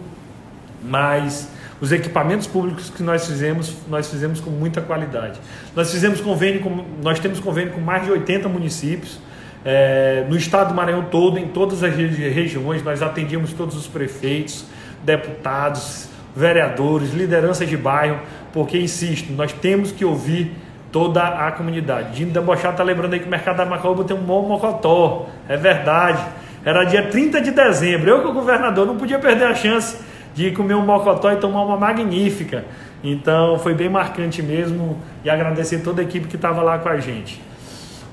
mas 0.83 1.49
os 1.79 1.91
equipamentos 1.91 2.47
públicos 2.47 2.89
que 2.89 3.03
nós 3.03 3.25
fizemos, 3.27 3.75
nós 3.87 4.09
fizemos 4.09 4.39
com 4.39 4.49
muita 4.49 4.81
qualidade. 4.81 5.39
Nós 5.75 5.91
fizemos 5.91 6.19
convênio 6.19 6.61
com, 6.61 6.83
nós 7.03 7.19
temos 7.19 7.39
convênio 7.39 7.73
com 7.73 7.81
mais 7.81 8.03
de 8.03 8.11
80 8.11 8.49
municípios. 8.49 9.19
É, 9.63 10.25
no 10.29 10.35
estado 10.35 10.69
do 10.69 10.73
Maranhão 10.73 11.05
todo, 11.11 11.37
em 11.37 11.47
todas 11.47 11.83
as 11.83 11.93
regiões, 11.93 12.83
nós 12.83 13.01
atendíamos 13.01 13.53
todos 13.53 13.75
os 13.75 13.85
prefeitos, 13.85 14.65
deputados, 15.03 16.07
vereadores, 16.35 17.13
lideranças 17.13 17.67
de 17.67 17.77
bairro, 17.77 18.19
porque, 18.53 18.77
insisto, 18.79 19.31
nós 19.33 19.51
temos 19.51 19.91
que 19.91 20.05
ouvir 20.05 20.51
toda 20.91 21.21
a 21.21 21.51
comunidade. 21.51 22.15
Dino 22.15 22.31
Debochado 22.31 22.71
está 22.71 22.83
lembrando 22.83 23.13
aí 23.13 23.19
que 23.19 23.27
o 23.27 23.29
mercado 23.29 23.57
da 23.57 23.65
Macaúba 23.65 24.03
tem 24.03 24.15
um 24.15 24.21
bom 24.21 24.47
mocotó, 24.47 25.27
é 25.47 25.57
verdade. 25.57 26.23
Era 26.65 26.83
dia 26.83 27.03
30 27.03 27.41
de 27.41 27.51
dezembro, 27.51 28.09
eu 28.09 28.21
que 28.21 28.27
o 28.27 28.33
governador 28.33 28.85
não 28.85 28.97
podia 28.97 29.19
perder 29.19 29.45
a 29.45 29.55
chance 29.55 29.97
de 30.37 30.51
comer 30.51 30.75
um 30.75 30.85
mocotó 30.85 31.31
e 31.31 31.37
tomar 31.37 31.63
uma 31.63 31.75
magnífica. 31.75 32.63
Então 33.03 33.57
foi 33.57 33.73
bem 33.73 33.89
marcante 33.89 34.43
mesmo 34.43 34.99
e 35.25 35.29
agradecer 35.31 35.79
toda 35.79 35.99
a 35.99 36.03
equipe 36.03 36.27
que 36.27 36.35
estava 36.35 36.61
lá 36.61 36.77
com 36.77 36.89
a 36.89 36.99
gente. 36.99 37.41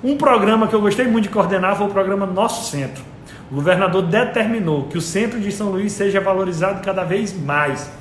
Um 0.03 0.17
programa 0.17 0.67
que 0.67 0.75
eu 0.75 0.81
gostei 0.81 1.07
muito 1.07 1.25
de 1.25 1.29
coordenar 1.29 1.77
foi 1.77 1.87
o 1.87 1.91
programa 1.91 2.25
Nosso 2.25 2.71
Centro. 2.71 3.05
O 3.53 3.57
governador 3.57 4.05
determinou 4.05 4.85
que 4.85 4.97
o 4.97 5.03
centro 5.03 5.39
de 5.39 5.53
São 5.53 5.69
Luís 5.69 5.93
seja 5.93 6.19
valorizado 6.19 6.83
cada 6.83 7.05
vez 7.05 7.39
mais. 7.39 7.93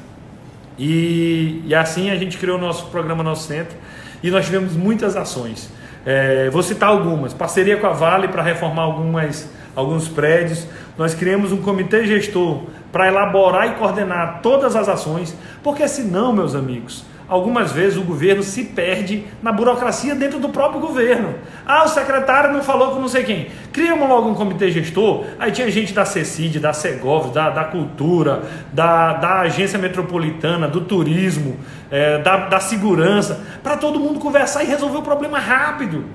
E, 0.79 1.62
e 1.65 1.75
assim 1.75 2.09
a 2.09 2.15
gente 2.15 2.38
criou 2.38 2.57
o 2.57 2.62
nosso 2.62 2.86
programa 2.86 3.23
Nosso 3.23 3.45
Centro 3.45 3.75
e 4.23 4.31
nós 4.31 4.45
tivemos 4.45 4.73
muitas 4.73 5.17
ações. 5.17 5.69
É, 6.05 6.49
vou 6.49 6.63
citar 6.63 6.88
algumas: 6.89 7.33
parceria 7.33 7.75
com 7.75 7.88
a 7.88 7.91
Vale 7.91 8.29
para 8.29 8.41
reformar 8.41 8.83
algumas, 8.83 9.49
alguns 9.75 10.07
prédios. 10.07 10.67
Nós 10.97 11.13
criamos 11.13 11.51
um 11.51 11.62
comitê 11.62 12.05
gestor 12.05 12.63
para 12.91 13.07
elaborar 13.07 13.67
e 13.67 13.75
coordenar 13.75 14.39
todas 14.41 14.75
as 14.75 14.88
ações, 14.88 15.36
porque 15.63 15.88
senão, 15.88 16.31
meus 16.31 16.53
amigos, 16.53 17.03
algumas 17.27 17.71
vezes 17.71 17.97
o 17.97 18.03
governo 18.03 18.43
se 18.43 18.63
perde 18.65 19.25
na 19.41 19.51
burocracia 19.51 20.13
dentro 20.13 20.39
do 20.39 20.49
próprio 20.49 20.79
governo. 20.79 21.33
Ah, 21.65 21.86
o 21.86 21.88
secretário 21.88 22.53
não 22.53 22.62
falou 22.62 22.91
com 22.91 22.99
não 22.99 23.07
sei 23.07 23.23
quem. 23.23 23.47
Criamos 23.71 24.07
logo 24.07 24.29
um 24.29 24.36
comitê 24.36 24.69
gestor, 24.69 25.25
aí 25.39 25.51
tinha 25.51 25.71
gente 25.71 25.93
da 25.93 26.05
CECID, 26.05 26.59
da 26.59 26.73
Segov, 26.73 27.31
da, 27.33 27.49
da 27.49 27.63
Cultura, 27.63 28.43
da, 28.71 29.13
da 29.13 29.39
Agência 29.39 29.79
Metropolitana, 29.79 30.67
do 30.67 30.81
Turismo, 30.81 31.57
é, 31.89 32.19
da, 32.19 32.47
da 32.47 32.59
Segurança, 32.59 33.43
para 33.63 33.77
todo 33.77 33.99
mundo 33.99 34.19
conversar 34.19 34.63
e 34.63 34.67
resolver 34.67 34.97
o 34.97 35.01
problema 35.01 35.39
rápido. 35.39 36.05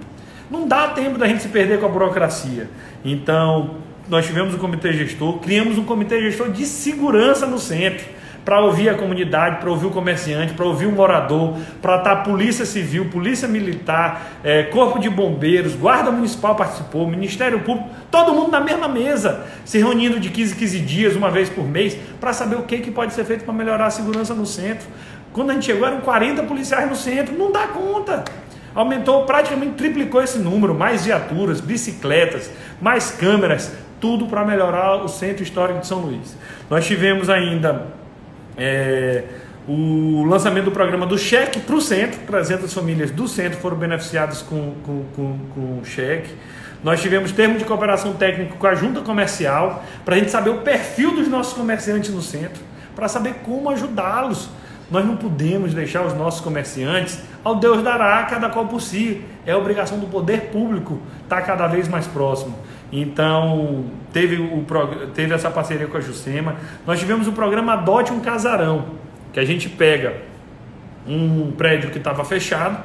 Não 0.51 0.67
dá 0.67 0.89
tempo 0.89 1.19
da 1.19 1.27
gente 1.27 1.43
se 1.43 1.49
perder 1.49 1.79
com 1.79 1.87
a 1.87 1.89
burocracia. 1.89 2.69
Então, 3.05 3.77
nós 4.09 4.27
tivemos 4.27 4.55
um 4.55 4.59
comitê 4.59 4.93
gestor, 4.93 5.39
criamos 5.39 5.77
um 5.77 5.85
comitê 5.85 6.21
gestor 6.21 6.51
de 6.51 6.65
segurança 6.65 7.47
no 7.47 7.59
centro, 7.59 8.05
para 8.49 8.63
ouvir 8.63 8.89
a 8.89 8.95
comunidade, 8.95 9.61
para 9.61 9.69
ouvir 9.69 9.85
o 9.85 9.91
comerciante, 9.91 10.55
para 10.55 10.65
ouvir 10.65 10.87
o 10.87 10.93
morador, 10.93 11.55
para 11.83 11.97
estar 11.99 12.17
tá 12.17 12.23
polícia 12.23 12.65
civil, 12.65 13.11
polícia 13.11 13.47
militar, 13.47 14.39
é, 14.43 14.63
corpo 14.63 14.99
de 14.99 15.11
bombeiros, 15.11 15.75
guarda 15.75 16.11
municipal 16.11 16.55
participou, 16.55 17.07
Ministério 17.07 17.61
Público, 17.61 17.91
todo 18.11 18.33
mundo 18.33 18.51
na 18.51 18.61
mesma 18.61 18.89
mesa, 18.89 19.45
se 19.67 19.77
reunindo 19.77 20.19
de 20.19 20.31
15 20.31 20.57
15 20.57 20.81
dias, 20.81 21.15
uma 21.15 21.31
vez 21.31 21.51
por 21.51 21.63
mês, 21.63 21.95
para 22.19 22.33
saber 22.33 22.57
o 22.57 22.63
que, 22.63 22.79
que 22.79 22.91
pode 22.91 23.13
ser 23.13 23.27
feito 23.27 23.45
para 23.45 23.53
melhorar 23.53 23.85
a 23.85 23.91
segurança 23.91 24.33
no 24.33 24.47
centro. 24.47 24.89
Quando 25.31 25.51
a 25.51 25.53
gente 25.53 25.67
chegou, 25.67 25.87
eram 25.87 26.01
40 26.01 26.45
policiais 26.45 26.89
no 26.89 26.97
centro, 26.97 27.37
não 27.37 27.53
dá 27.53 27.67
conta. 27.67 28.25
Aumentou, 28.79 29.25
praticamente 29.25 29.73
triplicou 29.73 30.23
esse 30.23 30.38
número, 30.38 30.73
mais 30.73 31.05
viaturas, 31.05 31.61
bicicletas, 31.61 32.49
mais 32.81 33.11
câmeras, 33.11 33.73
tudo 34.01 34.27
para 34.27 34.45
melhorar 34.45 35.03
o 35.03 35.09
centro 35.09 35.43
histórico 35.43 35.81
de 35.81 35.88
São 35.88 35.99
Luís. 35.99 36.37
Nós 36.71 36.87
tivemos 36.87 37.29
ainda 37.29 37.88
é, 38.57 39.25
o 39.67 40.25
lançamento 40.25 40.67
do 40.67 40.71
programa 40.71 41.07
do 41.07 41.19
cheque 41.19 41.59
para 41.59 41.75
o 41.75 41.81
centro, 41.81 42.21
300 42.25 42.73
famílias 42.73 43.11
do 43.11 43.27
centro 43.27 43.59
foram 43.59 43.77
beneficiadas 43.77 44.43
com, 44.43 44.75
com, 44.87 45.03
com, 45.17 45.38
com 45.53 45.85
cheque. 45.85 46.31
Nós 46.85 47.03
tivemos 47.03 47.33
termo 47.33 47.59
de 47.59 47.64
cooperação 47.64 48.12
técnica 48.12 48.55
com 48.57 48.67
a 48.69 48.77
junta 48.77 49.01
comercial, 49.01 49.85
para 50.05 50.14
a 50.14 50.19
gente 50.21 50.31
saber 50.31 50.51
o 50.51 50.59
perfil 50.59 51.17
dos 51.17 51.27
nossos 51.27 51.53
comerciantes 51.53 52.14
no 52.14 52.23
centro, 52.23 52.62
para 52.95 53.09
saber 53.09 53.41
como 53.45 53.71
ajudá-los. 53.71 54.49
Nós 54.90 55.05
não 55.05 55.16
podemos 55.16 55.74
deixar 55.74 56.07
os 56.07 56.14
nossos 56.14 56.40
comerciantes 56.40 57.20
ao 57.44 57.57
Deus 57.57 57.83
dará, 57.83 58.22
cada 58.24 58.48
qual 58.48 58.66
por 58.66 58.81
si. 58.81 59.22
É 59.44 59.55
obrigação 59.55 59.98
do 59.98 60.07
poder 60.07 60.51
público 60.51 60.98
estar 61.22 61.42
cada 61.42 61.66
vez 61.66 61.88
mais 61.88 62.07
próximo. 62.07 62.59
Então, 62.90 63.85
teve, 64.12 64.37
o, 64.37 64.64
teve 65.14 65.35
essa 65.35 65.51
parceria 65.51 65.87
com 65.87 65.96
a 65.96 66.01
Jucema. 66.01 66.57
Nós 66.87 66.98
tivemos 66.98 67.29
o 67.29 67.33
programa 67.33 67.74
Adote 67.74 68.12
um 68.12 68.20
Casarão, 68.20 68.87
que 69.33 69.38
a 69.38 69.44
gente 69.44 69.68
pega 69.68 70.22
um 71.07 71.53
prédio 71.53 71.90
que 71.90 71.98
estava 71.98 72.24
fechado 72.24 72.83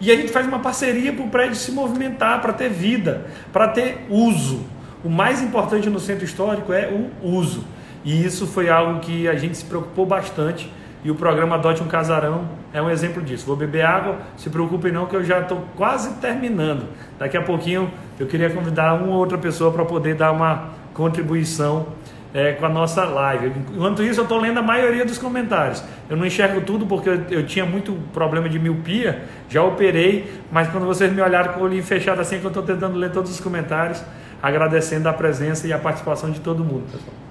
e 0.00 0.12
a 0.12 0.16
gente 0.16 0.30
faz 0.30 0.46
uma 0.46 0.60
parceria 0.60 1.12
para 1.12 1.24
o 1.24 1.28
prédio 1.28 1.56
se 1.56 1.72
movimentar, 1.72 2.40
para 2.40 2.52
ter 2.52 2.68
vida, 2.68 3.26
para 3.52 3.68
ter 3.68 4.06
uso. 4.08 4.64
o 5.04 5.08
mais 5.08 5.40
importante 5.42 5.88
no 5.88 6.00
centro 6.00 6.24
histórico 6.24 6.72
é 6.72 6.88
o 6.88 7.26
uso. 7.26 7.64
E 8.04 8.24
isso 8.24 8.46
foi 8.46 8.68
algo 8.68 9.00
que 9.00 9.28
a 9.28 9.36
gente 9.36 9.56
se 9.56 9.64
preocupou 9.64 10.06
bastante 10.06 10.70
e 11.04 11.10
o 11.10 11.14
programa 11.14 11.56
Adote 11.56 11.82
um 11.82 11.86
Casarão 11.86 12.48
é 12.72 12.82
um 12.82 12.90
exemplo 12.90 13.22
disso. 13.22 13.46
Vou 13.46 13.56
beber 13.56 13.84
água, 13.84 14.18
se 14.36 14.50
preocupem 14.50 14.92
não 14.92 15.06
que 15.06 15.14
eu 15.14 15.24
já 15.24 15.40
estou 15.40 15.64
quase 15.76 16.14
terminando. 16.14 16.86
Daqui 17.18 17.36
a 17.36 17.42
pouquinho 17.42 17.90
eu 18.18 18.26
queria 18.26 18.50
convidar 18.50 18.94
uma 18.94 19.12
ou 19.12 19.18
outra 19.18 19.38
pessoa 19.38 19.72
para 19.72 19.84
poder 19.84 20.14
dar 20.14 20.32
uma 20.32 20.70
contribuição 20.92 21.86
é, 22.34 22.52
com 22.52 22.66
a 22.66 22.68
nossa 22.68 23.04
live. 23.04 23.52
Enquanto 23.72 24.02
isso, 24.02 24.20
eu 24.20 24.24
estou 24.24 24.38
lendo 24.40 24.58
a 24.58 24.62
maioria 24.62 25.04
dos 25.04 25.18
comentários. 25.18 25.82
Eu 26.10 26.16
não 26.16 26.26
enxergo 26.26 26.60
tudo 26.60 26.86
porque 26.86 27.08
eu, 27.08 27.22
eu, 27.30 27.46
tinha 27.46 27.64
muito 27.64 27.96
problema 28.12 28.48
de 28.48 28.58
miopia, 28.58 29.24
já 29.48 29.62
operei, 29.62 30.30
mas 30.50 30.68
quando 30.68 30.84
vocês 30.84 31.12
me 31.12 31.22
olharam 31.22 31.54
com 31.54 31.60
o 31.60 31.62
olho 31.64 31.82
fechado 31.82 32.20
assim, 32.20 32.36
é 32.36 32.38
que 32.38 32.44
eu 32.44 32.48
estou 32.48 32.62
tentando 32.62 32.98
ler 32.98 33.10
todos 33.10 33.30
os 33.30 33.40
comentários, 33.40 34.02
agradecendo 34.42 35.08
a 35.08 35.12
presença 35.12 35.66
e 35.66 35.72
a 35.72 35.78
participação 35.78 36.30
de 36.30 36.40
todo 36.40 36.64
mundo, 36.64 36.84
pessoal. 36.90 37.27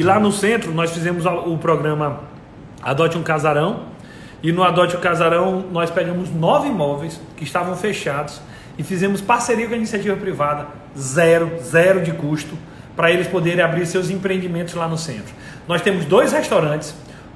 E 0.00 0.02
lá 0.02 0.18
no 0.18 0.32
centro 0.32 0.72
nós 0.72 0.92
fizemos 0.92 1.26
o 1.26 1.58
programa 1.58 2.20
Adote 2.82 3.18
um 3.18 3.22
Casarão. 3.22 3.82
E 4.42 4.50
no 4.50 4.64
Adote 4.64 4.96
um 4.96 5.00
Casarão 5.00 5.62
nós 5.70 5.90
pegamos 5.90 6.34
nove 6.34 6.68
imóveis 6.68 7.20
que 7.36 7.44
estavam 7.44 7.76
fechados 7.76 8.40
e 8.78 8.82
fizemos 8.82 9.20
parceria 9.20 9.68
com 9.68 9.74
a 9.74 9.76
iniciativa 9.76 10.16
privada, 10.16 10.68
zero, 10.98 11.52
zero 11.62 12.02
de 12.02 12.12
custo, 12.12 12.56
para 12.96 13.10
eles 13.10 13.28
poderem 13.28 13.62
abrir 13.62 13.84
seus 13.84 14.08
empreendimentos 14.08 14.72
lá 14.72 14.88
no 14.88 14.96
centro. 14.96 15.34
Nós 15.68 15.82
temos 15.82 16.06
dois 16.06 16.32
restaurantes, 16.32 16.94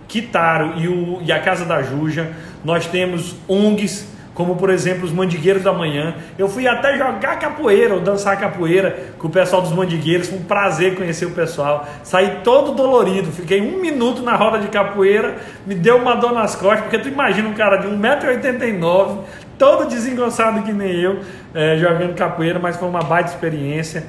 Kitaro 0.09 0.79
e, 0.79 0.89
o, 0.89 1.21
e 1.21 1.31
a 1.31 1.41
Casa 1.41 1.67
da 1.67 1.83
Juja, 1.83 2.33
nós 2.65 2.87
temos 2.87 3.37
ONGs 3.47 4.07
como 4.35 4.57
por 4.57 4.69
exemplo 4.69 5.05
os 5.05 5.13
Mandigueiros 5.13 5.63
da 5.63 5.73
Manhã. 5.73 6.17
Eu 6.37 6.49
fui 6.49 6.67
até 6.67 6.99
jogar 6.99 7.39
capoeira 7.39 7.95
ou 7.95 8.01
dançar 8.01 8.39
capoeira 8.39 9.15
com 9.19 9.29
o 9.29 9.31
pessoal 9.31 9.63
dos 9.63 9.73
Mandigueiros, 9.73 10.29
foi 10.29 10.39
um 10.39 10.43
prazer 10.45 10.97
conhecer 10.97 11.27
o 11.27 11.31
pessoal. 11.31 11.89
Saí 12.03 12.41
todo 12.43 12.73
dolorido, 12.73 13.31
fiquei 13.31 13.61
um 13.61 13.81
minuto 13.81 14.23
na 14.23 14.35
roda 14.35 14.59
de 14.59 14.69
capoeira, 14.69 15.37
me 15.65 15.75
deu 15.75 15.97
uma 15.97 16.15
dor 16.15 16.33
nas 16.33 16.57
costas, 16.57 16.81
porque 16.81 16.99
tu 16.99 17.09
imagina 17.09 17.49
um 17.49 17.55
cara 17.55 17.77
de 17.77 17.87
1,89m, 17.87 19.19
todo 19.57 19.89
desengonçado 19.89 20.63
que 20.63 20.73
nem 20.73 20.91
eu, 20.91 21.21
é, 21.55 21.77
jogando 21.79 22.15
capoeira, 22.15 22.59
mas 22.59 22.77
foi 22.77 22.89
uma 22.89 23.03
baita 23.03 23.31
experiência. 23.31 24.05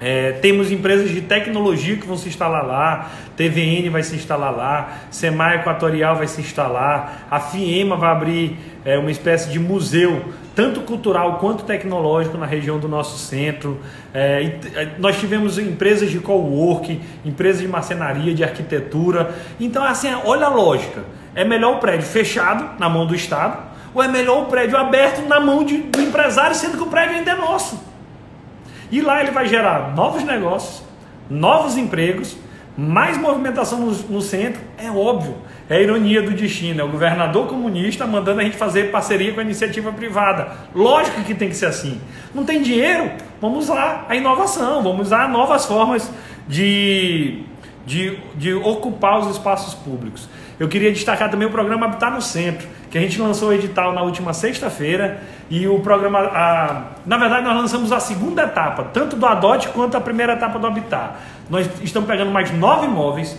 É, 0.00 0.32
temos 0.32 0.70
empresas 0.70 1.10
de 1.10 1.20
tecnologia 1.22 1.96
que 1.96 2.06
vão 2.06 2.16
se 2.16 2.28
instalar 2.28 2.64
lá, 2.64 3.10
TVN 3.36 3.90
vai 3.90 4.02
se 4.02 4.14
instalar 4.14 4.54
lá, 4.54 4.98
Semar 5.10 5.56
Equatorial 5.56 6.16
vai 6.16 6.28
se 6.28 6.40
instalar, 6.40 7.26
a 7.30 7.40
FIEMA 7.40 7.96
vai 7.96 8.10
abrir 8.10 8.58
é, 8.84 8.96
uma 8.96 9.10
espécie 9.10 9.50
de 9.50 9.58
museu, 9.58 10.24
tanto 10.54 10.82
cultural 10.82 11.38
quanto 11.38 11.64
tecnológico 11.64 12.38
na 12.38 12.46
região 12.46 12.78
do 12.78 12.88
nosso 12.88 13.18
centro. 13.18 13.80
É, 14.14 14.58
é 14.74 14.88
nós 14.98 15.18
tivemos 15.18 15.58
empresas 15.58 16.10
de 16.10 16.20
coworking, 16.20 17.00
empresas 17.24 17.60
de 17.60 17.68
marcenaria, 17.68 18.32
de 18.32 18.44
arquitetura. 18.44 19.34
Então, 19.58 19.82
assim, 19.84 20.08
olha 20.24 20.46
a 20.46 20.50
lógica: 20.50 21.04
é 21.34 21.44
melhor 21.44 21.76
o 21.76 21.78
prédio 21.78 22.06
fechado 22.06 22.78
na 22.78 22.88
mão 22.88 23.04
do 23.04 23.14
Estado, 23.16 23.58
ou 23.92 24.02
é 24.02 24.06
melhor 24.06 24.44
o 24.44 24.46
prédio 24.46 24.76
aberto 24.76 25.26
na 25.26 25.40
mão 25.40 25.64
de, 25.64 25.78
do 25.78 26.00
empresário, 26.00 26.54
sendo 26.54 26.76
que 26.76 26.82
o 26.82 26.86
prédio 26.86 27.16
ainda 27.16 27.32
é 27.32 27.36
nosso? 27.36 27.87
E 28.90 29.00
lá 29.00 29.20
ele 29.20 29.30
vai 29.30 29.46
gerar 29.46 29.94
novos 29.94 30.22
negócios, 30.24 30.82
novos 31.28 31.76
empregos, 31.76 32.36
mais 32.76 33.18
movimentação 33.18 33.80
no, 33.80 33.92
no 33.92 34.20
centro, 34.20 34.60
é 34.78 34.90
óbvio. 34.90 35.34
É 35.68 35.76
a 35.76 35.80
ironia 35.80 36.22
do 36.22 36.30
destino, 36.30 36.80
é 36.80 36.84
o 36.84 36.88
governador 36.88 37.46
comunista 37.48 38.06
mandando 38.06 38.40
a 38.40 38.44
gente 38.44 38.56
fazer 38.56 38.90
parceria 38.90 39.34
com 39.34 39.40
a 39.40 39.42
iniciativa 39.42 39.92
privada. 39.92 40.52
Lógico 40.74 41.22
que 41.22 41.34
tem 41.34 41.48
que 41.48 41.56
ser 41.56 41.66
assim. 41.66 42.00
Não 42.34 42.44
tem 42.44 42.62
dinheiro? 42.62 43.10
Vamos 43.40 43.64
usar 43.64 44.06
a 44.08 44.14
inovação, 44.14 44.82
vamos 44.82 45.08
usar 45.08 45.28
novas 45.28 45.66
formas 45.66 46.10
de, 46.46 47.42
de, 47.84 48.16
de 48.36 48.54
ocupar 48.54 49.18
os 49.18 49.30
espaços 49.32 49.74
públicos. 49.74 50.28
Eu 50.58 50.68
queria 50.68 50.90
destacar 50.92 51.30
também 51.30 51.46
o 51.46 51.50
programa 51.50 51.86
Habitar 51.86 52.12
no 52.12 52.20
Centro, 52.20 52.66
que 52.90 52.98
a 52.98 53.00
gente 53.00 53.20
lançou 53.20 53.50
o 53.50 53.52
edital 53.52 53.92
na 53.92 54.02
última 54.02 54.32
sexta-feira 54.32 55.20
e 55.48 55.68
o 55.68 55.78
programa, 55.80 56.18
a, 56.18 56.82
na 57.06 57.16
verdade, 57.16 57.44
nós 57.44 57.56
lançamos 57.56 57.92
a 57.92 58.00
segunda 58.00 58.42
etapa, 58.42 58.84
tanto 58.92 59.14
do 59.14 59.24
Adote 59.24 59.68
quanto 59.68 59.96
a 59.96 60.00
primeira 60.00 60.32
etapa 60.32 60.58
do 60.58 60.66
Habitar. 60.66 61.16
Nós 61.48 61.68
estamos 61.80 62.08
pegando 62.08 62.32
mais 62.32 62.50
nove 62.50 62.86
imóveis 62.86 63.38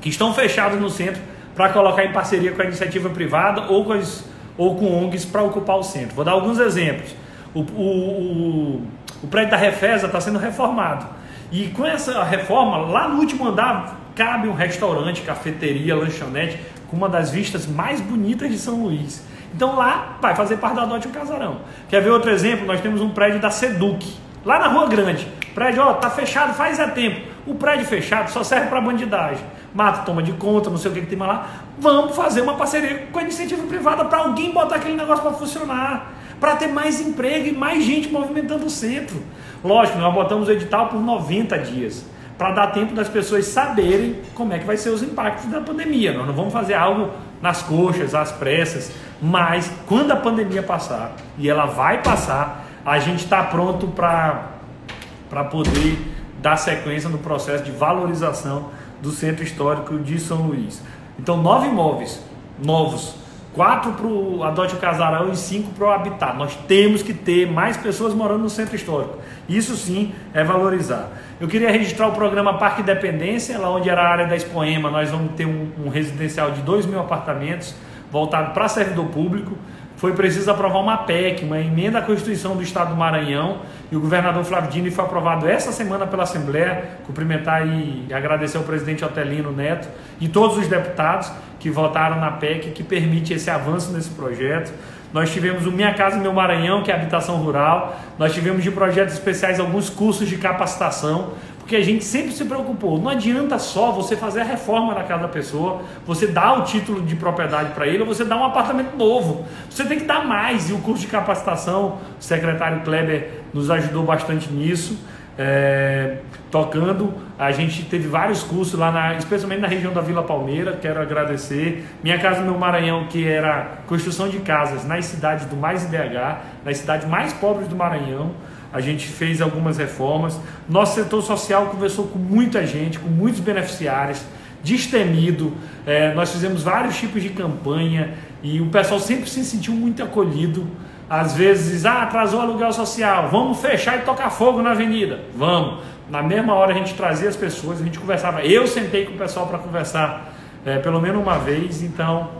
que 0.00 0.08
estão 0.08 0.32
fechados 0.32 0.80
no 0.80 0.88
centro 0.88 1.20
para 1.54 1.68
colocar 1.68 2.04
em 2.04 2.12
parceria 2.12 2.52
com 2.52 2.62
a 2.62 2.64
iniciativa 2.64 3.10
privada 3.10 3.70
ou 3.70 3.84
com, 3.84 3.92
as, 3.92 4.24
ou 4.56 4.74
com 4.74 5.04
ONGs 5.04 5.26
para 5.26 5.42
ocupar 5.42 5.76
o 5.76 5.82
centro. 5.82 6.14
Vou 6.14 6.24
dar 6.24 6.32
alguns 6.32 6.58
exemplos. 6.58 7.14
O, 7.54 7.60
o, 7.60 7.62
o, 7.62 8.86
o 9.22 9.26
prédio 9.28 9.50
da 9.50 9.58
Refesa 9.58 10.06
está 10.06 10.18
sendo 10.18 10.38
reformado. 10.38 11.06
E 11.52 11.68
com 11.68 11.84
essa 11.84 12.24
reforma, 12.24 12.78
lá 12.78 13.06
no 13.06 13.20
último 13.20 13.46
andar, 13.46 14.00
cabe 14.14 14.48
um 14.48 14.54
restaurante, 14.54 15.22
cafeteria, 15.22 15.94
lanchonete, 15.94 16.58
com 16.88 16.96
uma 16.96 17.08
das 17.08 17.30
vistas 17.30 17.66
mais 17.66 18.00
bonitas 18.00 18.50
de 18.50 18.58
São 18.58 18.82
Luís. 18.82 19.24
Então 19.54 19.76
lá 19.76 20.18
vai 20.20 20.34
fazer 20.34 20.56
parte 20.56 20.76
da 20.76 20.82
Adote 20.82 21.08
um 21.08 21.10
Casarão. 21.10 21.60
Quer 21.88 22.02
ver 22.02 22.10
outro 22.10 22.30
exemplo? 22.30 22.66
Nós 22.66 22.80
temos 22.80 23.00
um 23.00 23.10
prédio 23.10 23.40
da 23.40 23.50
Seduc, 23.50 24.16
lá 24.44 24.58
na 24.58 24.68
Rua 24.68 24.88
Grande. 24.88 25.26
O 25.50 25.54
prédio, 25.54 25.82
ó, 25.82 25.94
tá 25.94 26.10
fechado 26.10 26.54
faz 26.54 26.78
é 26.78 26.86
tempo. 26.88 27.32
O 27.46 27.54
prédio 27.54 27.84
fechado 27.84 28.30
só 28.30 28.42
serve 28.42 28.68
para 28.68 28.80
bandidagem. 28.80 29.44
Mata, 29.74 30.02
toma 30.02 30.22
de 30.22 30.32
conta, 30.32 30.70
não 30.70 30.76
sei 30.76 30.90
o 30.90 30.94
que, 30.94 31.00
que 31.00 31.06
tem 31.06 31.18
mais 31.18 31.32
lá. 31.32 31.46
Vamos 31.78 32.14
fazer 32.14 32.40
uma 32.40 32.54
parceria 32.54 33.08
com 33.10 33.18
a 33.18 33.22
iniciativa 33.22 33.66
privada 33.66 34.04
para 34.04 34.18
alguém 34.18 34.52
botar 34.52 34.76
aquele 34.76 34.96
negócio 34.96 35.22
para 35.22 35.32
funcionar. 35.32 36.12
Para 36.38 36.56
ter 36.56 36.68
mais 36.68 37.00
emprego 37.00 37.48
e 37.48 37.52
mais 37.52 37.84
gente 37.84 38.08
movimentando 38.08 38.66
o 38.66 38.70
centro. 38.70 39.22
Lógico, 39.62 39.98
nós 39.98 40.12
botamos 40.12 40.48
o 40.48 40.52
edital 40.52 40.88
por 40.88 41.00
90 41.00 41.58
dias 41.58 42.11
para 42.42 42.50
dar 42.50 42.66
tempo 42.72 42.92
das 42.92 43.08
pessoas 43.08 43.46
saberem 43.46 44.16
como 44.34 44.52
é 44.52 44.58
que 44.58 44.64
vai 44.64 44.76
ser 44.76 44.90
os 44.90 45.00
impactos 45.00 45.48
da 45.48 45.60
pandemia. 45.60 46.12
Nós 46.12 46.26
não 46.26 46.34
vamos 46.34 46.52
fazer 46.52 46.74
algo 46.74 47.10
nas 47.40 47.62
coxas, 47.62 48.16
às 48.16 48.32
pressas, 48.32 48.90
mas 49.20 49.70
quando 49.86 50.10
a 50.10 50.16
pandemia 50.16 50.60
passar, 50.60 51.12
e 51.38 51.48
ela 51.48 51.66
vai 51.66 52.02
passar, 52.02 52.66
a 52.84 52.98
gente 52.98 53.22
está 53.22 53.44
pronto 53.44 53.86
para 53.86 55.44
poder 55.52 55.96
dar 56.40 56.56
sequência 56.56 57.08
no 57.08 57.18
processo 57.18 57.62
de 57.62 57.70
valorização 57.70 58.70
do 59.00 59.12
centro 59.12 59.44
histórico 59.44 59.96
de 60.00 60.18
São 60.18 60.38
Luís. 60.38 60.82
Então, 61.16 61.36
nove 61.36 61.68
imóveis 61.68 62.20
novos 62.60 63.22
quatro 63.54 63.92
para 63.92 64.06
o 64.06 64.42
Adote 64.42 64.76
Casarão 64.76 65.30
e 65.30 65.36
cinco 65.36 65.70
para 65.72 65.86
o 65.86 65.90
Habitat. 65.90 66.36
Nós 66.36 66.56
temos 66.66 67.02
que 67.02 67.12
ter 67.12 67.50
mais 67.50 67.76
pessoas 67.76 68.14
morando 68.14 68.42
no 68.42 68.50
centro 68.50 68.74
histórico. 68.74 69.18
Isso 69.48 69.76
sim 69.76 70.12
é 70.32 70.42
valorizar. 70.42 71.08
Eu 71.42 71.48
queria 71.48 71.72
registrar 71.72 72.06
o 72.06 72.12
programa 72.12 72.56
Parque 72.56 72.82
Independência, 72.82 73.58
lá 73.58 73.68
onde 73.68 73.90
era 73.90 74.00
a 74.00 74.08
área 74.08 74.28
da 74.28 74.36
Expoema, 74.36 74.88
nós 74.92 75.10
vamos 75.10 75.32
ter 75.32 75.44
um, 75.44 75.72
um 75.84 75.88
residencial 75.88 76.52
de 76.52 76.60
2 76.60 76.86
mil 76.86 77.00
apartamentos 77.00 77.74
voltado 78.12 78.54
para 78.54 78.68
servidor 78.68 79.06
público 79.06 79.58
foi 80.02 80.12
preciso 80.14 80.50
aprovar 80.50 80.80
uma 80.80 80.96
PEC, 80.96 81.44
uma 81.44 81.60
emenda 81.60 82.00
à 82.00 82.02
Constituição 82.02 82.56
do 82.56 82.62
Estado 82.64 82.90
do 82.90 82.96
Maranhão, 82.96 83.60
e 83.88 83.94
o 83.94 84.00
governador 84.00 84.42
Flávio 84.42 84.68
Dino 84.68 84.90
foi 84.90 85.04
aprovado 85.04 85.46
essa 85.46 85.70
semana 85.70 86.08
pela 86.08 86.24
Assembleia. 86.24 86.98
Cumprimentar 87.06 87.64
e 87.68 88.12
agradecer 88.12 88.56
ao 88.56 88.64
presidente 88.64 89.04
Otelino 89.04 89.52
Neto 89.52 89.88
e 90.20 90.28
todos 90.28 90.58
os 90.58 90.66
deputados 90.66 91.30
que 91.60 91.70
votaram 91.70 92.18
na 92.18 92.32
PEC 92.32 92.72
que 92.72 92.82
permite 92.82 93.32
esse 93.32 93.48
avanço 93.48 93.92
nesse 93.92 94.10
projeto. 94.10 94.72
Nós 95.12 95.32
tivemos 95.32 95.66
o 95.66 95.72
Minha 95.72 95.92
Casa 95.94 96.18
Meu 96.18 96.32
Maranhão, 96.32 96.82
que 96.82 96.90
é 96.90 96.94
habitação 96.94 97.36
rural. 97.36 98.00
Nós 98.18 98.32
tivemos 98.32 98.62
de 98.62 98.70
projetos 98.70 99.14
especiais 99.14 99.60
alguns 99.60 99.90
cursos 99.90 100.28
de 100.28 100.36
capacitação 100.38 101.32
porque 101.62 101.76
a 101.76 101.82
gente 101.82 102.04
sempre 102.04 102.32
se 102.32 102.44
preocupou. 102.44 102.98
Não 102.98 103.08
adianta 103.08 103.56
só 103.58 103.92
você 103.92 104.16
fazer 104.16 104.40
a 104.40 104.44
reforma 104.44 104.94
da 104.94 105.04
casa 105.04 105.22
da 105.22 105.28
pessoa, 105.28 105.82
você 106.04 106.26
dar 106.26 106.58
o 106.58 106.64
título 106.64 107.00
de 107.00 107.14
propriedade 107.14 107.70
para 107.70 107.86
ele, 107.86 108.00
ou 108.00 108.06
você 108.06 108.24
dar 108.24 108.36
um 108.36 108.44
apartamento 108.44 108.96
novo. 108.96 109.46
Você 109.70 109.84
tem 109.84 110.00
que 110.00 110.04
dar 110.04 110.26
mais. 110.26 110.68
E 110.68 110.72
o 110.72 110.78
curso 110.78 111.02
de 111.02 111.06
capacitação, 111.06 111.98
o 112.18 112.22
secretário 112.22 112.80
Kleber 112.80 113.42
nos 113.54 113.70
ajudou 113.70 114.02
bastante 114.02 114.52
nisso. 114.52 114.98
É, 115.38 116.18
tocando, 116.50 117.14
a 117.38 117.50
gente 117.52 117.84
teve 117.84 118.06
vários 118.06 118.42
cursos 118.42 118.78
lá, 118.78 118.92
na, 118.92 119.14
especialmente 119.14 119.60
na 119.60 119.68
região 119.68 119.92
da 119.92 120.00
Vila 120.00 120.22
Palmeira. 120.22 120.78
Quero 120.80 121.00
agradecer. 121.00 121.86
Minha 122.02 122.18
Casa 122.18 122.42
Meu 122.42 122.58
Maranhão, 122.58 123.06
que 123.08 123.26
era 123.26 123.78
construção 123.86 124.28
de 124.28 124.38
casas 124.40 124.84
nas 124.84 125.06
cidades 125.06 125.46
do 125.46 125.56
mais 125.56 125.84
IDH, 125.84 126.40
nas 126.64 126.78
cidades 126.78 127.08
mais 127.08 127.32
pobres 127.32 127.68
do 127.68 127.76
Maranhão 127.76 128.32
a 128.72 128.80
gente 128.80 129.06
fez 129.06 129.42
algumas 129.42 129.76
reformas. 129.76 130.40
Nosso 130.68 130.94
setor 130.94 131.22
social 131.22 131.66
conversou 131.66 132.06
com 132.06 132.18
muita 132.18 132.66
gente, 132.66 132.98
com 132.98 133.08
muitos 133.08 133.40
beneficiários, 133.40 134.22
destemido. 134.64 135.52
É, 135.86 136.14
nós 136.14 136.32
fizemos 136.32 136.62
vários 136.62 136.96
tipos 136.96 137.22
de 137.22 137.28
campanha 137.28 138.14
e 138.42 138.60
o 138.60 138.70
pessoal 138.70 138.98
sempre 138.98 139.28
se 139.28 139.44
sentiu 139.44 139.74
muito 139.74 140.02
acolhido. 140.02 140.66
Às 141.12 141.34
vezes, 141.34 141.84
ah, 141.84 142.04
atrasou 142.04 142.40
o 142.40 142.42
aluguel 142.42 142.72
social, 142.72 143.28
vamos 143.30 143.60
fechar 143.60 143.98
e 143.98 144.00
tocar 144.00 144.30
fogo 144.30 144.62
na 144.62 144.70
avenida. 144.70 145.20
Vamos. 145.36 145.80
Na 146.08 146.22
mesma 146.22 146.54
hora 146.54 146.72
a 146.72 146.74
gente 146.74 146.94
trazia 146.94 147.28
as 147.28 147.36
pessoas, 147.36 147.82
a 147.82 147.84
gente 147.84 147.98
conversava. 147.98 148.40
Eu 148.40 148.66
sentei 148.66 149.04
com 149.04 149.12
o 149.12 149.18
pessoal 149.18 149.46
para 149.46 149.58
conversar 149.58 150.32
é, 150.64 150.78
pelo 150.78 150.98
menos 151.02 151.20
uma 151.20 151.36
vez, 151.36 151.82
então 151.82 152.30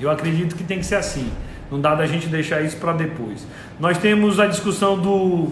eu 0.00 0.10
acredito 0.10 0.56
que 0.56 0.64
tem 0.64 0.78
que 0.78 0.86
ser 0.86 0.94
assim. 0.94 1.30
Não 1.70 1.78
dá 1.78 1.94
da 1.94 2.06
gente 2.06 2.28
deixar 2.28 2.62
isso 2.62 2.78
para 2.78 2.94
depois. 2.94 3.46
Nós 3.78 3.98
temos 3.98 4.40
a 4.40 4.46
discussão 4.46 4.98
do, 4.98 5.50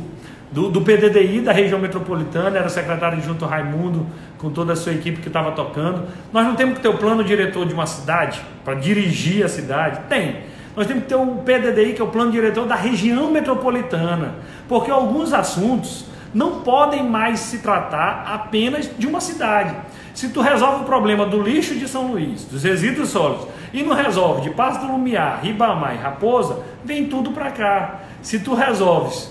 do, 0.50 0.70
do, 0.70 0.80
PDDI 0.80 1.42
da 1.42 1.52
região 1.52 1.78
metropolitana, 1.78 2.56
era 2.56 2.70
secretário 2.70 3.20
junto 3.20 3.44
Raimundo, 3.44 4.06
com 4.38 4.48
toda 4.48 4.72
a 4.72 4.76
sua 4.76 4.94
equipe 4.94 5.20
que 5.20 5.28
estava 5.28 5.52
tocando. 5.52 6.04
Nós 6.32 6.46
não 6.46 6.56
temos 6.56 6.76
que 6.76 6.80
ter 6.80 6.88
o 6.88 6.96
plano 6.96 7.22
diretor 7.22 7.66
de 7.66 7.74
uma 7.74 7.86
cidade 7.86 8.40
para 8.64 8.76
dirigir 8.76 9.44
a 9.44 9.48
cidade? 9.50 10.00
Tem. 10.08 10.48
Nós 10.76 10.86
temos 10.86 11.02
que 11.02 11.08
ter 11.08 11.16
o 11.16 11.26
PDDI, 11.36 11.94
que 11.94 12.00
é 12.00 12.04
o 12.04 12.08
plano 12.08 12.30
diretor 12.30 12.66
da 12.66 12.74
região 12.74 13.30
metropolitana, 13.30 14.36
porque 14.68 14.90
alguns 14.90 15.32
assuntos 15.32 16.04
não 16.32 16.60
podem 16.60 17.02
mais 17.02 17.40
se 17.40 17.58
tratar 17.58 18.24
apenas 18.26 18.88
de 18.96 19.06
uma 19.06 19.20
cidade. 19.20 19.74
Se 20.14 20.28
tu 20.28 20.40
resolve 20.40 20.82
o 20.82 20.84
problema 20.84 21.26
do 21.26 21.40
lixo 21.42 21.74
de 21.74 21.88
São 21.88 22.12
Luís, 22.12 22.44
dos 22.44 22.62
resíduos 22.62 23.08
sólidos, 23.08 23.46
e 23.72 23.82
não 23.82 23.94
resolve 23.94 24.42
de 24.42 24.50
Passo 24.50 24.80
do 24.80 24.92
Lumiar, 24.92 25.40
Ribamar 25.42 25.94
e 25.94 25.98
Raposa, 25.98 26.60
vem 26.84 27.06
tudo 27.06 27.30
para 27.32 27.50
cá. 27.50 28.00
Se 28.22 28.40
tu 28.40 28.54
resolves, 28.54 29.30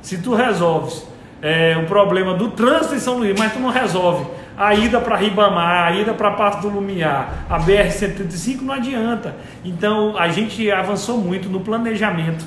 se 0.00 0.18
tu 0.18 0.34
resolves 0.34 1.06
é, 1.40 1.76
o 1.76 1.86
problema 1.86 2.34
do 2.34 2.50
trânsito 2.50 2.94
em 2.94 2.98
São 2.98 3.18
Luís, 3.18 3.38
mas 3.38 3.52
tu 3.52 3.58
não 3.58 3.70
resolve 3.70 4.26
a 4.56 4.74
ida 4.74 5.00
para 5.00 5.16
Ribamar, 5.16 5.88
a 5.88 5.92
ida 5.92 6.14
para 6.14 6.30
Passo 6.32 6.62
do 6.62 6.68
Lumiar, 6.68 7.46
a 7.48 7.58
BR-135, 7.58 8.62
não 8.62 8.74
adianta. 8.74 9.34
Então 9.64 10.16
a 10.16 10.28
gente 10.28 10.70
avançou 10.70 11.18
muito 11.18 11.48
no 11.48 11.60
planejamento. 11.60 12.44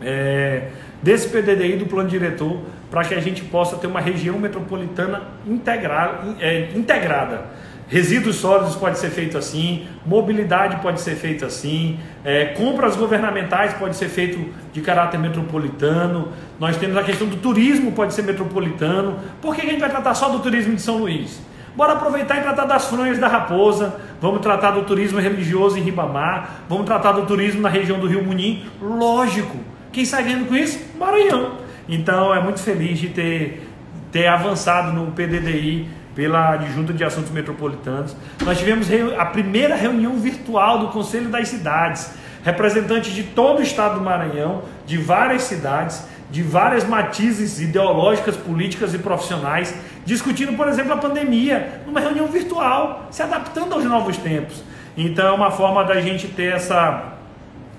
É, 0.00 0.68
desse 1.02 1.28
PDDI 1.28 1.76
do 1.76 1.86
plano 1.86 2.08
diretor 2.08 2.60
para 2.90 3.04
que 3.04 3.14
a 3.14 3.20
gente 3.20 3.44
possa 3.44 3.76
ter 3.76 3.86
uma 3.86 4.00
região 4.00 4.38
metropolitana 4.38 5.22
integrada, 5.46 6.36
é, 6.40 6.70
integrada. 6.74 7.44
Resíduos 7.88 8.36
sólidos 8.36 8.76
pode 8.76 8.98
ser 8.98 9.08
feito 9.08 9.38
assim, 9.38 9.86
mobilidade 10.04 10.76
pode 10.82 11.00
ser 11.00 11.14
feito 11.14 11.46
assim, 11.46 11.98
é, 12.22 12.44
compras 12.46 12.94
governamentais 12.96 13.72
pode 13.72 13.96
ser 13.96 14.10
feito 14.10 14.38
de 14.74 14.82
caráter 14.82 15.18
metropolitano. 15.18 16.28
Nós 16.60 16.76
temos 16.76 16.98
a 16.98 17.02
questão 17.02 17.26
do 17.26 17.36
turismo 17.36 17.92
pode 17.92 18.12
ser 18.12 18.22
metropolitano. 18.22 19.18
Por 19.40 19.56
que 19.56 19.62
a 19.62 19.64
gente 19.64 19.80
vai 19.80 19.88
tratar 19.88 20.14
só 20.14 20.28
do 20.28 20.40
turismo 20.40 20.74
de 20.74 20.82
São 20.82 20.98
Luís? 20.98 21.40
Bora 21.74 21.94
aproveitar 21.94 22.36
e 22.36 22.42
tratar 22.42 22.66
das 22.66 22.86
fronhas 22.88 23.18
da 23.18 23.28
Raposa, 23.28 23.96
vamos 24.20 24.42
tratar 24.42 24.72
do 24.72 24.82
turismo 24.82 25.18
religioso 25.18 25.78
em 25.78 25.80
Ribamar, 25.80 26.64
vamos 26.68 26.84
tratar 26.84 27.12
do 27.12 27.24
turismo 27.24 27.62
na 27.62 27.70
região 27.70 27.98
do 27.98 28.06
Rio 28.06 28.22
Munim. 28.22 28.66
Lógico, 28.82 29.56
quem 29.90 30.04
sai 30.04 30.24
ganhando 30.24 30.46
com 30.46 30.54
isso? 30.54 30.78
Maranhão. 30.98 31.52
Então 31.88 32.34
é 32.34 32.42
muito 32.42 32.60
feliz 32.60 32.98
de 32.98 33.08
ter, 33.08 33.66
ter 34.12 34.26
avançado 34.26 34.92
no 34.92 35.12
PDDI 35.12 35.88
pela 36.18 36.54
adjunta 36.54 36.92
de 36.92 37.04
assuntos 37.04 37.30
metropolitanos. 37.30 38.16
Nós 38.44 38.58
tivemos 38.58 38.88
a 39.16 39.24
primeira 39.24 39.76
reunião 39.76 40.16
virtual 40.16 40.80
do 40.80 40.88
Conselho 40.88 41.28
das 41.28 41.46
Cidades, 41.46 42.10
representantes 42.42 43.14
de 43.14 43.22
todo 43.22 43.60
o 43.60 43.62
estado 43.62 44.00
do 44.00 44.04
Maranhão, 44.04 44.62
de 44.84 44.98
várias 44.98 45.42
cidades, 45.42 46.02
de 46.28 46.42
várias 46.42 46.82
matizes 46.82 47.60
ideológicas, 47.60 48.36
políticas 48.36 48.94
e 48.94 48.98
profissionais, 48.98 49.72
discutindo, 50.04 50.56
por 50.56 50.66
exemplo, 50.66 50.92
a 50.92 50.96
pandemia, 50.96 51.82
numa 51.86 52.00
reunião 52.00 52.26
virtual, 52.26 53.06
se 53.12 53.22
adaptando 53.22 53.74
aos 53.74 53.84
novos 53.84 54.16
tempos. 54.16 54.60
Então 54.96 55.24
é 55.24 55.30
uma 55.30 55.52
forma 55.52 55.84
da 55.84 56.00
gente 56.00 56.26
ter 56.26 56.52
essa, 56.52 57.12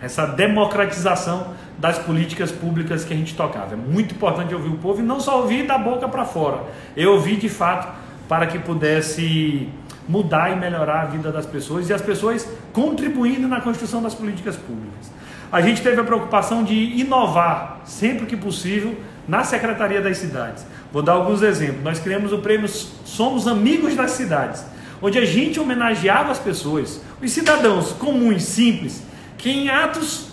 essa 0.01 0.25
democratização 0.25 1.55
das 1.77 1.99
políticas 1.99 2.53
públicas 2.53 3.03
que 3.03 3.13
a 3.13 3.17
gente 3.17 3.35
tocava. 3.35 3.73
É 3.73 3.77
muito 3.77 4.15
importante 4.15 4.55
ouvir 4.55 4.69
o 4.69 4.77
povo 4.77 5.01
e 5.01 5.03
não 5.03 5.19
só 5.19 5.41
ouvir 5.41 5.67
da 5.67 5.77
boca 5.77 6.07
para 6.07 6.23
fora. 6.23 6.63
Eu 6.95 7.15
ouvi 7.15 7.35
de 7.35 7.49
fato 7.49 8.07
para 8.29 8.45
que 8.45 8.59
pudesse 8.59 9.67
mudar 10.07 10.51
e 10.51 10.55
melhorar 10.55 11.01
a 11.01 11.05
vida 11.05 11.31
das 11.31 11.47
pessoas 11.47 11.89
e 11.89 11.93
as 11.93 12.01
pessoas 12.01 12.47
contribuindo 12.71 13.47
na 13.47 13.59
construção 13.59 14.01
das 14.01 14.13
políticas 14.13 14.55
públicas. 14.55 15.11
A 15.51 15.61
gente 15.61 15.81
teve 15.81 15.99
a 15.99 16.03
preocupação 16.03 16.63
de 16.63 16.75
inovar 16.75 17.81
sempre 17.83 18.27
que 18.27 18.37
possível 18.37 18.95
na 19.27 19.43
Secretaria 19.43 19.99
das 19.99 20.17
Cidades. 20.17 20.65
Vou 20.93 21.01
dar 21.01 21.13
alguns 21.13 21.41
exemplos. 21.41 21.83
Nós 21.83 21.99
criamos 21.99 22.31
o 22.31 22.37
prêmio 22.37 22.67
Somos 22.67 23.47
Amigos 23.47 23.95
das 23.95 24.11
Cidades, 24.11 24.63
onde 25.01 25.17
a 25.17 25.25
gente 25.25 25.59
homenageava 25.59 26.31
as 26.31 26.39
pessoas, 26.39 27.01
os 27.21 27.31
cidadãos 27.31 27.93
comuns, 27.93 28.43
simples, 28.43 29.03
que 29.39 29.49
em 29.49 29.69
atos 29.69 30.29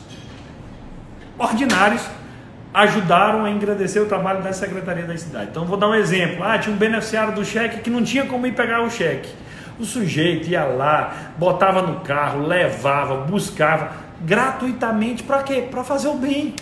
ordinários 1.38 2.02
ajudaram 2.76 3.46
a 3.46 3.50
engrandecer 3.50 4.02
o 4.02 4.04
trabalho 4.04 4.42
da 4.42 4.52
Secretaria 4.52 5.04
da 5.04 5.16
Cidade. 5.16 5.48
Então 5.50 5.64
vou 5.64 5.78
dar 5.78 5.88
um 5.88 5.94
exemplo. 5.94 6.44
Ah, 6.44 6.58
tinha 6.58 6.74
um 6.74 6.78
beneficiário 6.78 7.34
do 7.34 7.42
cheque 7.42 7.80
que 7.80 7.88
não 7.88 8.04
tinha 8.04 8.26
como 8.26 8.46
ir 8.46 8.52
pegar 8.52 8.82
o 8.82 8.90
cheque. 8.90 9.30
O 9.80 9.84
sujeito 9.84 10.46
ia 10.50 10.64
lá, 10.64 11.32
botava 11.38 11.80
no 11.80 12.00
carro, 12.00 12.46
levava, 12.46 13.16
buscava 13.22 13.92
gratuitamente 14.20 15.22
para 15.22 15.42
quê? 15.42 15.66
Para 15.70 15.82
fazer 15.84 16.08
o 16.08 16.16
bem. 16.16 16.54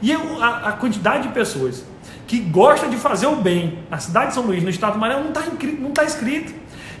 E 0.00 0.10
eu, 0.10 0.42
a, 0.42 0.70
a, 0.70 0.72
quantidade 0.72 1.28
de 1.28 1.34
pessoas 1.34 1.84
que 2.26 2.40
gosta 2.40 2.88
de 2.88 2.96
fazer 2.96 3.28
o 3.28 3.36
bem 3.36 3.78
na 3.88 3.98
cidade 3.98 4.28
de 4.28 4.34
São 4.34 4.42
Luís, 4.42 4.64
no 4.64 4.70
estado 4.70 4.94
do 4.94 4.98
Maranhão, 4.98 5.22
não 5.22 5.30
está 5.30 6.02
tá 6.02 6.04
escrito. 6.04 6.52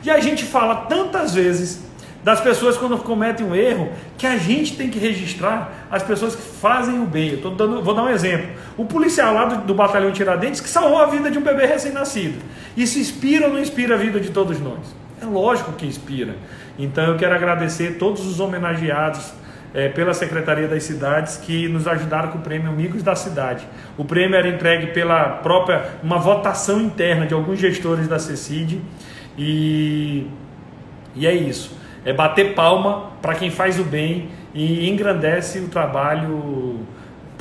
E 0.04 0.10
a 0.10 0.20
gente 0.20 0.44
fala 0.44 0.86
tantas 0.86 1.34
vezes 1.34 1.82
das 2.24 2.40
pessoas 2.40 2.76
quando 2.76 2.96
cometem 2.98 3.44
um 3.44 3.54
erro, 3.54 3.90
que 4.16 4.26
a 4.26 4.36
gente 4.36 4.76
tem 4.76 4.88
que 4.88 4.98
registrar 4.98 5.86
as 5.90 6.02
pessoas 6.02 6.36
que 6.36 6.42
fazem 6.42 7.00
o 7.00 7.04
bem. 7.04 7.40
Eu 7.42 7.50
dando, 7.50 7.82
vou 7.82 7.94
dar 7.94 8.04
um 8.04 8.08
exemplo. 8.08 8.48
O 8.76 8.84
policial 8.84 9.34
lá 9.34 9.44
do, 9.46 9.66
do 9.66 9.74
batalhão 9.74 10.12
Tiradentes 10.12 10.60
que 10.60 10.68
salvou 10.68 10.98
a 10.98 11.06
vida 11.06 11.30
de 11.30 11.38
um 11.38 11.42
bebê 11.42 11.66
recém-nascido. 11.66 12.38
Isso 12.76 12.98
inspira 12.98 13.46
ou 13.46 13.52
não 13.52 13.60
inspira 13.60 13.96
a 13.96 13.98
vida 13.98 14.20
de 14.20 14.30
todos 14.30 14.60
nós? 14.60 14.94
É 15.20 15.26
lógico 15.26 15.72
que 15.72 15.84
inspira. 15.84 16.36
Então 16.78 17.04
eu 17.04 17.16
quero 17.16 17.34
agradecer 17.34 17.98
todos 17.98 18.24
os 18.24 18.38
homenageados 18.38 19.32
é, 19.74 19.88
pela 19.88 20.14
Secretaria 20.14 20.68
das 20.68 20.84
Cidades 20.84 21.38
que 21.38 21.66
nos 21.66 21.88
ajudaram 21.88 22.30
com 22.30 22.38
o 22.38 22.42
prêmio 22.42 22.70
Amigos 22.70 23.02
da 23.02 23.16
Cidade. 23.16 23.66
O 23.98 24.04
prêmio 24.04 24.36
era 24.36 24.46
entregue 24.46 24.88
pela 24.88 25.24
própria, 25.24 25.86
uma 26.02 26.18
votação 26.18 26.80
interna 26.80 27.26
de 27.26 27.34
alguns 27.34 27.58
gestores 27.58 28.06
da 28.06 28.18
CECID 28.18 28.80
e, 29.36 30.26
e 31.16 31.26
é 31.26 31.34
isso 31.34 31.81
é 32.04 32.12
bater 32.12 32.54
palma 32.54 33.10
para 33.20 33.34
quem 33.34 33.50
faz 33.50 33.78
o 33.78 33.84
bem 33.84 34.28
e 34.54 34.88
engrandece 34.88 35.58
o 35.58 35.68
trabalho 35.68 36.80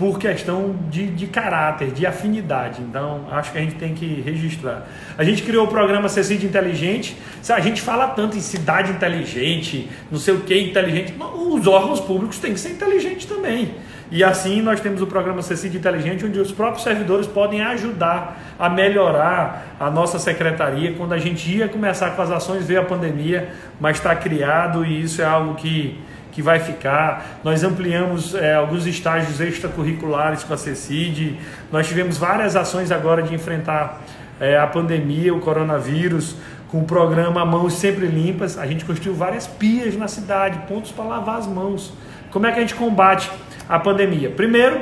por 0.02 0.18
questão 0.18 0.76
de, 0.90 1.06
de 1.08 1.28
caráter, 1.28 1.92
de 1.92 2.08
afinidade. 2.08 2.82
Então, 2.82 3.28
acho 3.30 3.52
que 3.52 3.58
a 3.60 3.62
gente 3.62 3.76
tem 3.76 3.94
que 3.94 4.22
registrar. 4.22 4.88
A 5.16 5.24
gente 5.24 5.44
criou 5.44 5.66
o 5.66 5.68
programa 5.68 6.10
Cecília 6.10 6.44
Inteligente. 6.44 7.16
A 7.48 7.60
gente 7.60 7.82
fala 7.82 8.08
tanto 8.08 8.36
em 8.36 8.42
cidade 8.42 8.92
inteligente, 8.92 9.88
não 10.10 10.18
sei 10.18 10.34
o 10.34 10.42
que 10.42 10.60
inteligente. 10.60 11.14
Os 11.36 11.68
órgãos 11.68 12.00
públicos 12.00 12.40
têm 12.40 12.54
que 12.54 12.60
ser 12.60 12.70
inteligentes 12.72 13.26
também. 13.26 13.76
E 14.12 14.26
assim 14.26 14.62
nós 14.62 14.82
temos 14.82 15.02
o 15.02 15.08
programa 15.08 15.42
Cecília 15.42 15.80
Inteligente, 15.80 16.26
onde 16.26 16.38
os 16.38 16.52
próprios 16.52 16.84
servidores 16.84 17.26
podem 17.26 17.62
ajudar 17.62 18.38
a 18.60 18.70
melhorar 18.70 19.78
a 19.80 19.90
nossa 19.90 20.20
secretaria. 20.20 20.94
Quando 20.98 21.14
a 21.14 21.18
gente 21.18 21.50
ia 21.50 21.70
começar 21.70 22.10
com 22.10 22.22
as 22.22 22.30
ações, 22.30 22.68
veio 22.68 22.82
a 22.82 22.84
pandemia, 22.84 23.54
mas 23.80 23.98
está 23.98 24.14
criado 24.14 24.86
e 24.86 25.02
isso 25.02 25.22
é 25.22 25.26
algo 25.26 25.56
que, 25.56 25.98
que 26.30 26.42
vai 26.42 26.60
ficar. 26.60 27.40
Nós 27.42 27.64
ampliamos 27.64 28.36
é, 28.36 28.54
alguns 28.54 28.86
estágios 28.86 29.40
extracurriculares 29.40 30.44
com 30.44 30.54
a 30.54 30.58
CECID. 30.58 31.40
Nós 31.72 31.88
tivemos 31.88 32.18
várias 32.18 32.58
ações 32.58 32.92
agora 32.92 33.24
de 33.24 33.34
enfrentar 33.34 34.02
é, 34.42 34.58
a 34.58 34.68
pandemia, 34.68 35.34
o 35.34 35.40
coronavírus, 35.40 36.36
com 36.68 36.80
o 36.80 36.84
programa 36.84 37.46
Mãos 37.46 37.76
Sempre 37.76 38.08
Limpas. 38.08 38.58
A 38.58 38.68
gente 38.68 38.84
construiu 38.84 39.16
várias 39.16 39.48
pias 39.48 39.96
na 39.96 40.10
cidade, 40.10 40.60
pontos 40.68 40.92
para 40.92 41.06
lavar 41.06 41.38
as 41.38 41.48
mãos. 41.48 41.94
Como 42.30 42.46
é 42.46 42.52
que 42.52 42.58
a 42.58 42.62
gente 42.62 42.76
combate? 42.76 43.32
A 43.72 43.80
pandemia? 43.80 44.30
Primeiro, 44.30 44.82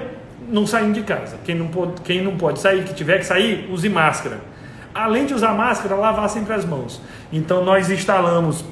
não 0.50 0.66
saindo 0.66 0.94
de 0.94 1.04
casa. 1.04 1.38
Quem 1.46 1.54
não, 1.54 1.68
pode, 1.68 2.02
quem 2.02 2.24
não 2.24 2.36
pode 2.36 2.60
sair, 2.60 2.84
que 2.84 2.94
tiver 2.94 3.20
que 3.20 3.26
sair, 3.26 3.70
use 3.72 3.88
máscara. 3.88 4.40
Além 4.94 5.28
de 5.28 5.34
usar 5.36 5.54
máscara, 5.54 5.96
lavar 5.96 6.28
sempre 6.28 6.54
as 6.54 6.66
mãos. 6.66 7.00
Então, 7.32 7.64
nós 7.64 7.92
instalamos 7.92 8.66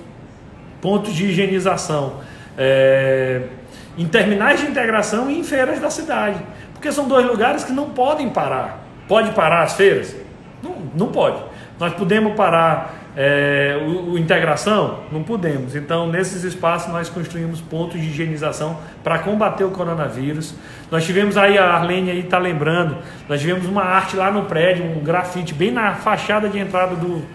pontos 0.82 1.14
de 1.14 1.28
higienização 1.28 2.16
é, 2.58 3.44
em 3.96 4.08
terminais 4.08 4.60
de 4.60 4.66
integração 4.66 5.30
e 5.30 5.40
em 5.40 5.44
feiras 5.44 5.80
da 5.80 5.92
cidade. 5.92 6.40
Porque 6.74 6.92
são 6.92 7.08
dois 7.08 7.28
lugares 7.28 7.64
que 7.64 7.72
não 7.72 7.92
podem 7.92 8.30
parar. 8.32 8.84
Pode 9.08 9.32
parar 9.32 9.62
as 9.62 9.74
feiras? 9.74 10.16
Não, 10.64 10.76
não 10.96 11.08
pode. 11.12 11.38
Nós 11.80 11.94
podemos 11.94 12.34
parar 12.34 12.96
é, 13.20 13.76
o, 13.82 14.12
o, 14.12 14.18
integração? 14.20 15.00
Não 15.12 15.24
podemos. 15.24 15.76
Então, 15.76 16.08
nesses 16.08 16.44
espaços, 16.44 16.94
nós 16.94 17.10
construímos 17.10 17.60
pontos 17.60 18.00
de 18.00 18.06
higienização 18.06 18.78
para 19.04 19.18
combater 19.18 19.64
o 19.64 19.72
coronavírus. 19.72 20.54
Nós 20.92 21.04
tivemos 21.04 21.36
aí, 21.36 21.58
a 21.58 21.66
Arlene 21.66 22.12
aí 22.12 22.20
está 22.20 22.38
lembrando, 22.38 22.96
nós 23.28 23.42
tivemos 23.42 23.66
uma 23.66 23.82
arte 23.82 24.16
lá 24.16 24.30
no 24.30 24.46
prédio, 24.46 24.86
um 24.86 25.04
grafite 25.04 25.52
bem 25.52 25.72
na 25.72 25.96
fachada 25.96 26.48
de 26.48 26.60
entrada 26.60 26.96
do, 26.96 27.26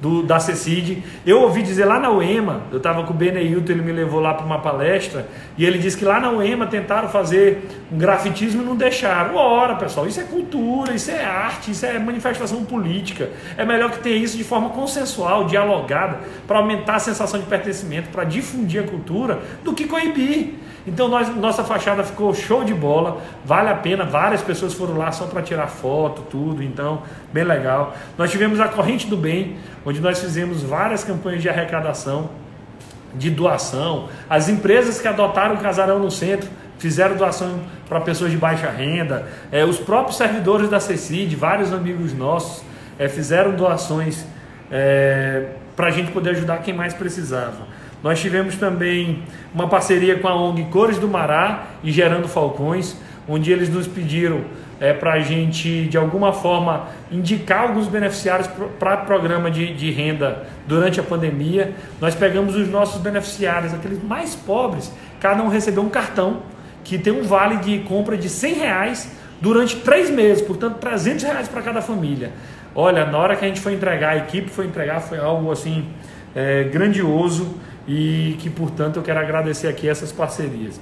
do, 0.00 0.22
da 0.22 0.38
CECID. 0.38 1.02
Eu 1.26 1.40
ouvi 1.42 1.62
dizer 1.62 1.84
lá 1.84 1.98
na 1.98 2.10
UEMA, 2.10 2.62
eu 2.70 2.78
estava 2.78 3.02
com 3.04 3.12
o 3.12 3.16
Beneilton, 3.16 3.72
ele 3.72 3.82
me 3.82 3.92
levou 3.92 4.20
lá 4.20 4.34
para 4.34 4.44
uma 4.44 4.58
palestra, 4.58 5.26
e 5.56 5.64
ele 5.64 5.78
disse 5.78 5.96
que 5.96 6.04
lá 6.04 6.20
na 6.20 6.30
UEMA 6.30 6.66
tentaram 6.66 7.08
fazer 7.08 7.68
um 7.90 7.98
grafitismo 7.98 8.62
e 8.62 8.64
não 8.64 8.76
deixaram. 8.76 9.36
Ora, 9.36 9.76
pessoal, 9.76 10.06
isso 10.06 10.20
é 10.20 10.24
cultura, 10.24 10.94
isso 10.94 11.10
é 11.10 11.24
arte, 11.24 11.70
isso 11.70 11.86
é 11.86 11.98
manifestação 11.98 12.64
política. 12.64 13.30
É 13.56 13.64
melhor 13.64 13.90
que 13.90 13.98
tenha 13.98 14.16
isso 14.16 14.36
de 14.36 14.44
forma 14.44 14.70
consensual, 14.70 15.44
dialogada, 15.44 16.20
para 16.46 16.58
aumentar 16.58 16.96
a 16.96 17.00
sensação 17.00 17.40
de 17.40 17.46
pertencimento, 17.46 18.10
para 18.10 18.24
difundir 18.24 18.82
a 18.82 18.86
cultura, 18.86 19.40
do 19.62 19.72
que 19.72 19.86
coibir. 19.86 20.54
Então 20.86 21.08
nós, 21.08 21.34
nossa 21.34 21.64
fachada 21.64 22.04
ficou 22.04 22.34
show 22.34 22.62
de 22.62 22.74
bola, 22.74 23.22
vale 23.44 23.70
a 23.70 23.74
pena, 23.74 24.04
várias 24.04 24.42
pessoas 24.42 24.74
foram 24.74 24.98
lá 24.98 25.10
só 25.10 25.26
para 25.26 25.40
tirar 25.40 25.66
foto, 25.66 26.22
tudo, 26.30 26.62
então 26.62 27.02
bem 27.32 27.44
legal. 27.44 27.94
Nós 28.18 28.30
tivemos 28.30 28.60
a 28.60 28.68
Corrente 28.68 29.06
do 29.06 29.16
Bem, 29.16 29.56
onde 29.84 30.00
nós 30.00 30.18
fizemos 30.18 30.62
várias 30.62 31.02
campanhas 31.02 31.40
de 31.40 31.48
arrecadação, 31.48 32.28
de 33.14 33.30
doação. 33.30 34.08
As 34.28 34.48
empresas 34.48 35.00
que 35.00 35.08
adotaram 35.08 35.54
o 35.54 35.58
casarão 35.58 35.98
no 35.98 36.10
centro 36.10 36.50
fizeram 36.78 37.16
doação 37.16 37.60
para 37.88 38.00
pessoas 38.00 38.30
de 38.30 38.36
baixa 38.36 38.68
renda. 38.68 39.26
É, 39.50 39.64
os 39.64 39.78
próprios 39.78 40.18
servidores 40.18 40.68
da 40.68 40.80
CECID, 40.80 41.34
vários 41.34 41.72
amigos 41.72 42.12
nossos, 42.12 42.62
é, 42.98 43.08
fizeram 43.08 43.52
doações 43.52 44.26
é, 44.70 45.46
para 45.74 45.86
a 45.86 45.90
gente 45.90 46.10
poder 46.12 46.30
ajudar 46.30 46.58
quem 46.58 46.74
mais 46.74 46.92
precisava. 46.92 47.66
Nós 48.04 48.20
tivemos 48.20 48.56
também 48.56 49.22
uma 49.54 49.66
parceria 49.66 50.18
com 50.18 50.28
a 50.28 50.36
ONG 50.36 50.64
Cores 50.64 50.98
do 50.98 51.08
Mará 51.08 51.68
e 51.82 51.90
Gerando 51.90 52.28
Falcões, 52.28 52.94
onde 53.26 53.50
eles 53.50 53.70
nos 53.70 53.86
pediram 53.86 54.42
é, 54.78 54.92
para 54.92 55.14
a 55.14 55.20
gente, 55.20 55.86
de 55.86 55.96
alguma 55.96 56.30
forma, 56.30 56.88
indicar 57.10 57.62
alguns 57.62 57.88
beneficiários 57.88 58.46
para 58.78 58.98
programa 58.98 59.50
de, 59.50 59.72
de 59.72 59.90
renda 59.90 60.44
durante 60.68 61.00
a 61.00 61.02
pandemia. 61.02 61.72
Nós 61.98 62.14
pegamos 62.14 62.54
os 62.54 62.68
nossos 62.68 63.00
beneficiários, 63.00 63.72
aqueles 63.72 64.04
mais 64.04 64.34
pobres, 64.34 64.92
cada 65.18 65.42
um 65.42 65.48
recebeu 65.48 65.82
um 65.82 65.88
cartão 65.88 66.42
que 66.84 66.98
tem 66.98 67.10
um 67.10 67.22
vale 67.22 67.56
de 67.56 67.78
compra 67.88 68.18
de 68.18 68.28
100 68.28 68.52
reais 68.52 69.12
durante 69.40 69.76
três 69.76 70.10
meses, 70.10 70.42
portanto 70.42 70.76
300 70.76 71.24
reais 71.24 71.48
para 71.48 71.62
cada 71.62 71.80
família. 71.80 72.32
Olha, 72.74 73.06
na 73.06 73.16
hora 73.16 73.34
que 73.34 73.46
a 73.46 73.48
gente 73.48 73.62
foi 73.62 73.72
entregar, 73.72 74.10
a 74.10 74.16
equipe 74.18 74.50
foi 74.50 74.66
entregar, 74.66 75.00
foi 75.00 75.18
algo 75.18 75.50
assim 75.50 75.86
é, 76.34 76.64
grandioso 76.64 77.54
e 77.86 78.36
que, 78.38 78.48
portanto, 78.48 78.96
eu 78.96 79.02
quero 79.02 79.20
agradecer 79.20 79.68
aqui 79.68 79.88
essas 79.88 80.10
parcerias. 80.10 80.80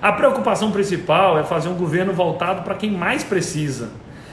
A 0.00 0.12
preocupação 0.12 0.72
principal 0.72 1.38
é 1.38 1.44
fazer 1.44 1.68
um 1.68 1.74
governo 1.74 2.12
voltado 2.12 2.62
para 2.62 2.74
quem 2.74 2.90
mais 2.90 3.22
precisa. 3.22 3.90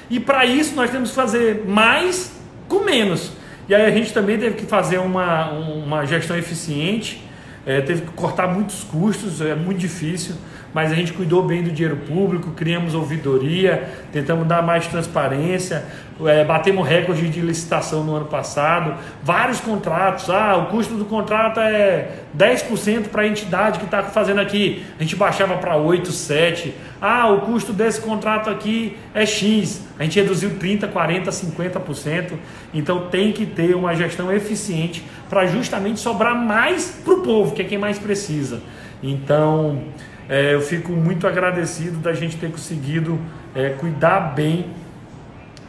E 0.09 0.19
para 0.19 0.45
isso 0.45 0.75
nós 0.75 0.89
temos 0.89 1.09
que 1.09 1.15
fazer 1.15 1.65
mais 1.67 2.31
com 2.67 2.83
menos. 2.83 3.31
E 3.67 3.75
aí 3.75 3.85
a 3.85 3.91
gente 3.91 4.11
também 4.11 4.39
teve 4.39 4.55
que 4.55 4.65
fazer 4.65 4.97
uma, 4.97 5.51
uma 5.51 6.05
gestão 6.05 6.35
eficiente, 6.35 7.23
é, 7.65 7.81
teve 7.81 8.01
que 8.01 8.11
cortar 8.13 8.47
muitos 8.47 8.83
custos, 8.83 9.41
é 9.41 9.53
muito 9.53 9.77
difícil 9.77 10.35
mas 10.73 10.91
a 10.91 10.95
gente 10.95 11.13
cuidou 11.13 11.43
bem 11.43 11.63
do 11.63 11.71
dinheiro 11.71 11.97
público, 11.97 12.51
criamos 12.51 12.93
ouvidoria, 12.93 13.89
tentamos 14.11 14.47
dar 14.47 14.61
mais 14.61 14.87
transparência, 14.87 15.83
é, 16.27 16.43
batemos 16.43 16.87
recorde 16.87 17.29
de 17.29 17.41
licitação 17.41 18.03
no 18.03 18.15
ano 18.15 18.25
passado, 18.25 18.95
vários 19.23 19.59
contratos, 19.59 20.29
ah, 20.29 20.57
o 20.57 20.65
custo 20.65 20.95
do 20.95 21.05
contrato 21.05 21.59
é 21.59 22.09
10% 22.37 23.07
para 23.07 23.23
a 23.23 23.27
entidade 23.27 23.79
que 23.79 23.85
está 23.85 24.03
fazendo 24.03 24.39
aqui, 24.41 24.85
a 24.99 25.03
gente 25.03 25.15
baixava 25.15 25.57
para 25.57 25.77
8, 25.77 26.11
7, 26.11 26.73
ah, 27.01 27.29
o 27.29 27.41
custo 27.41 27.71
desse 27.71 28.01
contrato 28.01 28.49
aqui 28.49 28.97
é 29.13 29.25
X, 29.25 29.81
a 29.97 30.03
gente 30.03 30.19
reduziu 30.19 30.57
30, 30.59 30.87
40, 30.87 31.31
50%, 31.31 32.33
então 32.73 33.07
tem 33.07 33.31
que 33.31 33.45
ter 33.45 33.75
uma 33.75 33.95
gestão 33.95 34.31
eficiente 34.31 35.03
para 35.29 35.45
justamente 35.45 35.99
sobrar 35.99 36.35
mais 36.35 36.99
para 37.03 37.13
o 37.13 37.21
povo, 37.21 37.53
que 37.53 37.61
é 37.61 37.65
quem 37.65 37.77
mais 37.77 37.97
precisa. 37.97 38.61
Então, 39.01 39.83
é, 40.27 40.53
eu 40.53 40.61
fico 40.61 40.91
muito 40.91 41.25
agradecido 41.25 41.97
da 41.97 42.13
gente 42.13 42.37
ter 42.37 42.51
conseguido 42.51 43.19
é, 43.55 43.69
cuidar 43.69 44.19
bem 44.35 44.65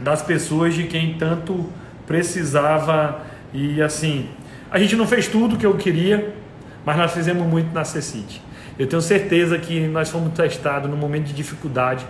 das 0.01 0.23
pessoas 0.23 0.75
de 0.75 0.85
quem 0.85 1.15
tanto 1.15 1.69
precisava. 2.07 3.23
E 3.53 3.81
assim, 3.81 4.29
a 4.71 4.79
gente 4.79 4.97
não 4.97 5.07
fez 5.07 5.29
tudo 5.29 5.57
que 5.57 5.67
eu 5.67 5.77
queria, 5.77 6.35
mas 6.85 6.97
nós 6.97 7.13
fizemos 7.13 7.47
muito 7.47 7.73
na 7.73 7.85
CECIT. 7.85 8.43
Eu 8.79 8.87
tenho 8.87 9.03
certeza 9.03 9.59
que 9.59 9.87
nós 9.89 10.09
fomos 10.09 10.33
testados 10.33 10.91
num 10.91 10.97
momento 10.97 11.27
de 11.27 11.33
dificuldade, 11.33 12.07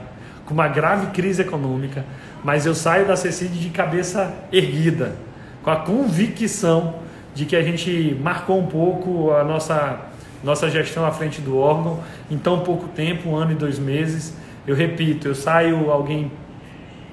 com 0.47 0.55
uma 0.55 0.68
grave 0.68 1.09
crise 1.09 1.43
econômica, 1.43 2.05
mas 2.45 2.66
eu 2.66 2.74
saio 2.74 3.07
da 3.07 3.16
CECIT 3.16 3.53
de 3.53 3.70
cabeça 3.70 4.32
erguida, 4.53 5.16
com 5.62 5.70
a 5.70 5.76
convicção 5.76 6.97
de 7.34 7.45
que 7.45 7.57
a 7.57 7.62
gente 7.62 8.16
marcou 8.22 8.59
um 8.59 8.66
pouco 8.66 9.32
a 9.32 9.45
nossa 9.45 10.11
nossa 10.43 10.70
gestão 10.70 11.05
à 11.05 11.11
frente 11.11 11.41
do 11.41 11.59
órgão 11.59 12.01
em 12.30 12.38
tão 12.38 12.61
pouco 12.61 12.88
tempo, 12.88 13.28
um 13.28 13.36
ano 13.36 13.53
e 13.53 13.55
dois 13.55 13.78
meses. 13.78 14.34
Eu 14.66 14.74
repito, 14.74 15.28
eu 15.28 15.34
saio 15.34 15.91
alguém 15.91 16.32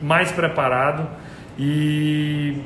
mais 0.01 0.31
preparado 0.31 1.07
e 1.57 2.61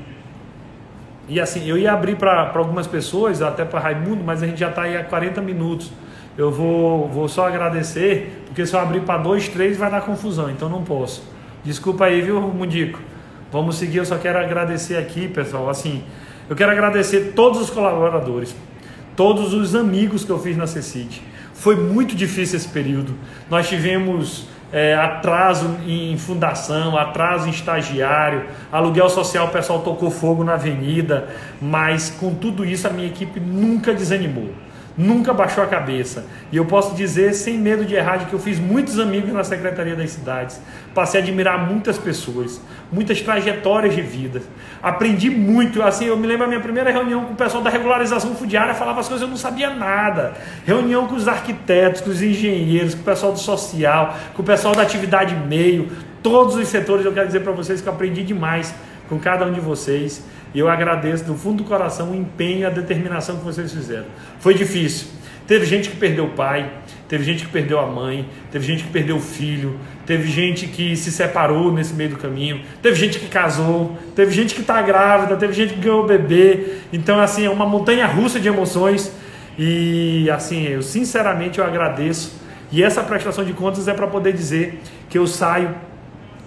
e 1.31 1.39
assim, 1.39 1.65
eu 1.65 1.77
ia 1.77 1.93
abrir 1.93 2.17
para 2.17 2.51
algumas 2.55 2.87
pessoas, 2.87 3.41
até 3.41 3.63
para 3.63 3.79
Raimundo, 3.79 4.21
mas 4.21 4.43
a 4.43 4.47
gente 4.47 4.59
já 4.59 4.69
está 4.69 4.81
aí 4.81 4.97
há 4.97 5.03
40 5.03 5.41
minutos. 5.41 5.89
Eu 6.37 6.51
vou, 6.51 7.07
vou 7.07 7.29
só 7.29 7.47
agradecer, 7.47 8.43
porque 8.47 8.65
se 8.65 8.73
eu 8.73 8.79
abrir 8.81 9.01
para 9.01 9.17
dois, 9.17 9.47
três 9.47 9.77
vai 9.77 9.89
dar 9.89 10.01
confusão, 10.01 10.49
então 10.49 10.67
não 10.67 10.83
posso. 10.83 11.23
Desculpa 11.63 12.05
aí, 12.05 12.21
viu, 12.21 12.41
Mundico? 12.41 12.99
Vamos 13.49 13.77
seguir, 13.77 13.99
eu 13.99 14.05
só 14.05 14.17
quero 14.17 14.39
agradecer 14.39 14.97
aqui, 14.97 15.29
pessoal. 15.29 15.69
Assim, 15.69 16.03
eu 16.49 16.55
quero 16.55 16.71
agradecer 16.71 17.33
todos 17.33 17.61
os 17.61 17.69
colaboradores, 17.69 18.53
todos 19.15 19.53
os 19.53 19.73
amigos 19.73 20.25
que 20.25 20.31
eu 20.31 20.39
fiz 20.39 20.57
na 20.57 20.67
CECIT. 20.67 21.21
Foi 21.53 21.77
muito 21.77 22.13
difícil 22.13 22.57
esse 22.57 22.67
período. 22.67 23.13
Nós 23.49 23.69
tivemos 23.69 24.47
é, 24.71 24.95
atraso 24.95 25.77
em 25.85 26.17
fundação, 26.17 26.97
atraso 26.97 27.47
em 27.47 27.51
estagiário, 27.51 28.45
aluguel 28.71 29.09
social, 29.09 29.47
o 29.47 29.51
pessoal 29.51 29.79
tocou 29.79 30.09
fogo 30.09 30.43
na 30.43 30.53
avenida, 30.53 31.27
mas 31.61 32.09
com 32.09 32.33
tudo 32.33 32.65
isso 32.65 32.87
a 32.87 32.91
minha 32.91 33.07
equipe 33.07 33.39
nunca 33.39 33.93
desanimou 33.93 34.49
nunca 34.97 35.33
baixou 35.33 35.63
a 35.63 35.67
cabeça. 35.67 36.25
E 36.51 36.57
eu 36.57 36.65
posso 36.65 36.95
dizer, 36.95 37.33
sem 37.33 37.57
medo 37.57 37.85
de 37.85 37.95
errar, 37.95 38.17
de 38.17 38.25
que 38.25 38.33
eu 38.33 38.39
fiz 38.39 38.59
muitos 38.59 38.99
amigos 38.99 39.31
na 39.31 39.43
Secretaria 39.43 39.95
das 39.95 40.11
Cidades, 40.11 40.59
passei 40.93 41.19
a 41.19 41.23
admirar 41.23 41.67
muitas 41.67 41.97
pessoas, 41.97 42.61
muitas 42.91 43.21
trajetórias 43.21 43.95
de 43.95 44.01
vida. 44.01 44.41
Aprendi 44.81 45.29
muito, 45.29 45.81
assim, 45.81 46.05
eu 46.05 46.17
me 46.17 46.27
lembro 46.27 46.45
da 46.45 46.47
minha 46.47 46.59
primeira 46.59 46.91
reunião 46.91 47.25
com 47.25 47.33
o 47.33 47.35
pessoal 47.35 47.63
da 47.63 47.69
regularização 47.69 48.35
fundiária, 48.35 48.73
falava 48.73 48.99
as 48.99 49.07
coisas, 49.07 49.21
eu 49.21 49.29
não 49.29 49.37
sabia 49.37 49.69
nada. 49.69 50.33
Reunião 50.65 51.07
com 51.07 51.15
os 51.15 51.27
arquitetos, 51.27 52.01
com 52.01 52.09
os 52.09 52.21
engenheiros, 52.21 52.93
com 52.93 53.01
o 53.01 53.05
pessoal 53.05 53.31
do 53.31 53.39
social, 53.39 54.17
com 54.33 54.41
o 54.41 54.45
pessoal 54.45 54.75
da 54.75 54.81
atividade 54.81 55.35
meio, 55.35 55.89
todos 56.21 56.55
os 56.55 56.67
setores, 56.67 57.05
eu 57.05 57.13
quero 57.13 57.27
dizer 57.27 57.41
para 57.41 57.51
vocês 57.51 57.81
que 57.81 57.87
eu 57.87 57.93
aprendi 57.93 58.23
demais 58.23 58.73
com 59.09 59.19
cada 59.19 59.45
um 59.45 59.51
de 59.51 59.59
vocês. 59.59 60.23
E 60.53 60.59
eu 60.59 60.69
agradeço 60.69 61.23
do 61.23 61.35
fundo 61.35 61.63
do 61.63 61.69
coração 61.69 62.11
o 62.11 62.15
empenho 62.15 62.59
e 62.59 62.65
a 62.65 62.69
determinação 62.69 63.37
que 63.37 63.43
vocês 63.43 63.71
fizeram. 63.71 64.05
Foi 64.39 64.53
difícil. 64.53 65.07
Teve 65.47 65.65
gente 65.65 65.89
que 65.89 65.97
perdeu 65.97 66.25
o 66.25 66.29
pai, 66.29 66.69
teve 67.09 67.23
gente 67.23 67.45
que 67.45 67.51
perdeu 67.51 67.79
a 67.79 67.85
mãe, 67.85 68.25
teve 68.51 68.65
gente 68.65 68.83
que 68.83 68.89
perdeu 68.89 69.17
o 69.17 69.19
filho, 69.19 69.77
teve 70.05 70.29
gente 70.29 70.67
que 70.67 70.95
se 70.95 71.11
separou 71.11 71.73
nesse 71.73 71.93
meio 71.93 72.11
do 72.11 72.15
caminho, 72.15 72.61
teve 72.81 72.95
gente 72.95 73.19
que 73.19 73.27
casou, 73.27 73.97
teve 74.15 74.31
gente 74.31 74.55
que 74.55 74.61
está 74.61 74.81
grávida, 74.81 75.35
teve 75.35 75.51
gente 75.51 75.73
que 75.73 75.81
ganhou 75.81 76.05
bebê. 76.05 76.77
Então, 76.93 77.19
assim, 77.19 77.45
é 77.45 77.49
uma 77.49 77.65
montanha 77.65 78.05
russa 78.05 78.39
de 78.39 78.47
emoções. 78.47 79.11
E, 79.59 80.29
assim, 80.29 80.67
eu 80.67 80.81
sinceramente 80.81 81.59
eu 81.59 81.65
agradeço. 81.65 82.39
E 82.71 82.81
essa 82.81 83.03
prestação 83.03 83.43
de 83.43 83.51
contas 83.51 83.87
é 83.87 83.93
para 83.93 84.07
poder 84.07 84.31
dizer 84.31 84.79
que 85.09 85.17
eu 85.17 85.27
saio 85.27 85.75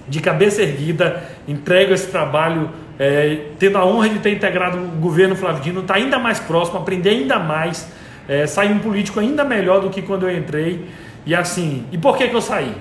de 0.08 0.20
cabeça 0.20 0.62
erguida, 0.62 1.22
entrego 1.46 1.92
esse 1.92 2.06
trabalho 2.06 2.70
é, 2.98 3.46
tendo 3.58 3.78
a 3.78 3.84
honra 3.84 4.08
de 4.08 4.18
ter 4.20 4.32
integrado 4.32 4.78
o 4.78 4.86
governo 5.00 5.34
Flavidino, 5.34 5.80
está 5.80 5.94
ainda 5.94 6.18
mais 6.18 6.38
próximo, 6.38 6.78
aprender 6.78 7.10
ainda 7.10 7.38
mais, 7.38 7.88
é, 8.28 8.46
sair 8.46 8.72
um 8.72 8.78
político 8.78 9.20
ainda 9.20 9.44
melhor 9.44 9.80
do 9.80 9.90
que 9.90 10.02
quando 10.02 10.28
eu 10.28 10.36
entrei. 10.36 10.84
E 11.26 11.34
assim, 11.34 11.84
e 11.90 11.98
por 11.98 12.16
que, 12.16 12.28
que 12.28 12.34
eu 12.34 12.40
saí? 12.40 12.72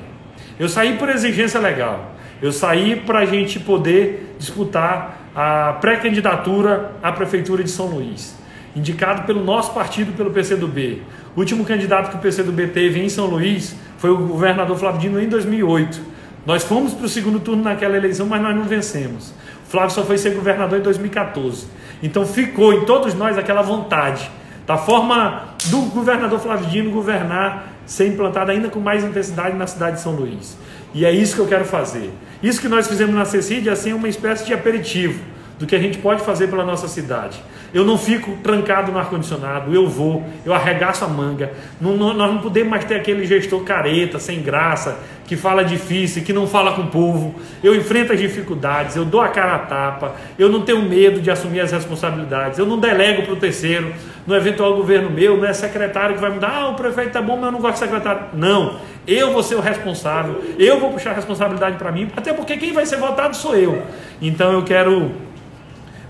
Eu 0.60 0.70
saí 0.70 0.98
por 0.98 1.10
exigência 1.10 1.60
legal. 1.60 2.14
Eu 2.42 2.52
saí 2.52 2.96
para 2.96 3.20
a 3.20 3.26
gente 3.26 3.60
poder 3.60 4.36
disputar 4.38 5.30
a 5.36 5.78
pré-candidatura 5.80 6.92
à 7.02 7.12
Prefeitura 7.12 7.64
de 7.64 7.72
São 7.72 7.88
Luís, 7.88 8.36
indicado 8.76 9.24
pelo 9.24 9.44
nosso 9.44 9.74
partido, 9.74 10.12
pelo 10.16 10.32
PCdoB. 10.32 11.02
O 11.36 11.40
último 11.40 11.66
candidato 11.66 12.12
que 12.12 12.18
o 12.18 12.20
PCdoB 12.20 12.68
teve 12.68 13.02
em 13.02 13.10
São 13.10 13.26
Luís 13.26 13.76
foi 13.98 14.12
o 14.12 14.18
governador 14.18 14.78
Flavidino 14.78 15.20
em 15.20 15.28
2008. 15.28 16.14
Nós 16.46 16.64
fomos 16.64 16.94
para 16.94 17.06
o 17.06 17.10
segundo 17.10 17.40
turno 17.40 17.64
naquela 17.64 17.96
eleição, 17.96 18.28
mas 18.28 18.42
nós 18.42 18.56
não 18.56 18.64
vencemos. 18.64 19.34
Flávio 19.74 19.90
só 19.90 20.04
foi 20.04 20.20
ser 20.20 20.36
governador 20.36 20.78
em 20.78 20.84
2014. 20.84 21.66
Então 22.04 22.28
ficou 22.28 22.74
em 22.76 22.86
todos 22.86 23.16
nós 23.16 23.40
aquela 23.40 23.64
vontade 23.64 24.30
da 24.68 24.78
forma 24.78 25.46
do 25.66 25.82
governador 25.90 26.40
Flávio 26.40 26.68
Dino 26.68 26.92
governar, 26.92 27.70
ser 27.84 28.06
implantado 28.06 28.52
ainda 28.52 28.70
com 28.70 28.80
mais 28.80 29.04
intensidade 29.04 29.58
na 29.58 29.66
cidade 29.66 29.96
de 29.96 30.04
São 30.04 30.14
Luís. 30.14 30.56
E 30.94 31.04
é 31.04 31.12
isso 31.12 31.34
que 31.34 31.42
eu 31.42 31.48
quero 31.48 31.66
fazer. 31.66 32.12
Isso 32.44 32.62
que 32.62 32.68
nós 32.68 32.88
fizemos 32.88 33.16
na 33.16 33.26
CECID 33.26 33.68
assim, 33.68 33.90
é 33.90 33.96
uma 33.96 34.08
espécie 34.08 34.46
de 34.46 34.54
aperitivo. 34.54 35.20
do 35.60 35.68
que 35.68 35.76
a 35.76 35.80
gente 35.80 36.00
pode 36.00 36.22
fazer 36.24 36.48
pela 36.48 36.66
nossa 36.66 36.88
cidade. 36.88 37.42
Eu 37.74 37.86
não 37.86 37.98
fico 37.98 38.38
trancado 38.44 38.92
no 38.92 38.98
ar-condicionado, 38.98 39.74
eu 39.74 39.88
vou, 39.88 40.24
eu 40.46 40.54
arregaço 40.54 41.06
a 41.06 41.08
manga. 41.08 41.54
Não, 41.80 41.96
não, 41.96 42.14
nós 42.14 42.34
não 42.34 42.42
podemos 42.42 42.70
mais 42.70 42.86
ter 42.86 42.96
aquele 42.96 43.26
gestor 43.26 43.64
careta, 43.64 44.20
sem 44.20 44.42
graça, 44.42 45.00
que 45.26 45.38
fala 45.38 45.64
difícil, 45.64 46.24
que 46.24 46.34
não 46.34 46.48
fala 46.48 46.74
com 46.74 46.82
o 46.82 46.88
povo. 46.88 47.36
Eu 47.64 47.76
enfrento 47.76 48.14
as 48.14 48.20
dificuldades, 48.20 48.96
eu 48.96 49.06
dou 49.06 49.22
a 49.22 49.30
cara 49.30 49.56
a 49.56 49.60
tapa, 49.60 50.16
eu 50.38 50.50
não 50.50 50.62
tenho 50.62 50.82
medo 50.82 51.22
de 51.22 51.32
assumir 51.32 51.62
as 51.62 51.72
responsabilidades, 51.72 52.60
eu 52.60 52.66
não 52.66 52.78
delego 52.78 53.24
para 53.24 53.34
o 53.34 53.36
terceiro, 53.38 53.94
no 54.28 54.36
eventual 54.36 54.76
governo 54.76 55.10
meu, 55.10 55.38
não 55.38 55.46
é 55.46 55.54
secretário 55.54 56.16
que 56.16 56.22
vai 56.22 56.32
mudar, 56.32 56.52
ah, 56.54 56.70
o 56.70 56.76
prefeito 56.76 57.12
tá 57.12 57.22
bom, 57.22 57.36
mas 57.36 57.46
eu 57.46 57.52
não 57.52 57.60
gosto 57.60 57.74
de 57.74 57.80
secretário. 57.80 58.22
Não, 58.34 58.80
eu 59.08 59.32
vou 59.32 59.44
ser 59.44 59.56
o 59.56 59.62
responsável, 59.62 60.42
eu 60.60 60.80
vou 60.80 60.92
puxar 60.92 61.12
a 61.12 61.14
responsabilidade 61.14 61.78
para 61.78 61.92
mim, 61.92 62.10
até 62.16 62.34
porque 62.34 62.58
quem 62.58 62.74
vai 62.74 62.86
ser 62.86 62.98
votado 62.98 63.36
sou 63.36 63.56
eu. 63.56 63.82
Então 64.22 64.52
eu 64.52 64.64
quero 64.64 65.12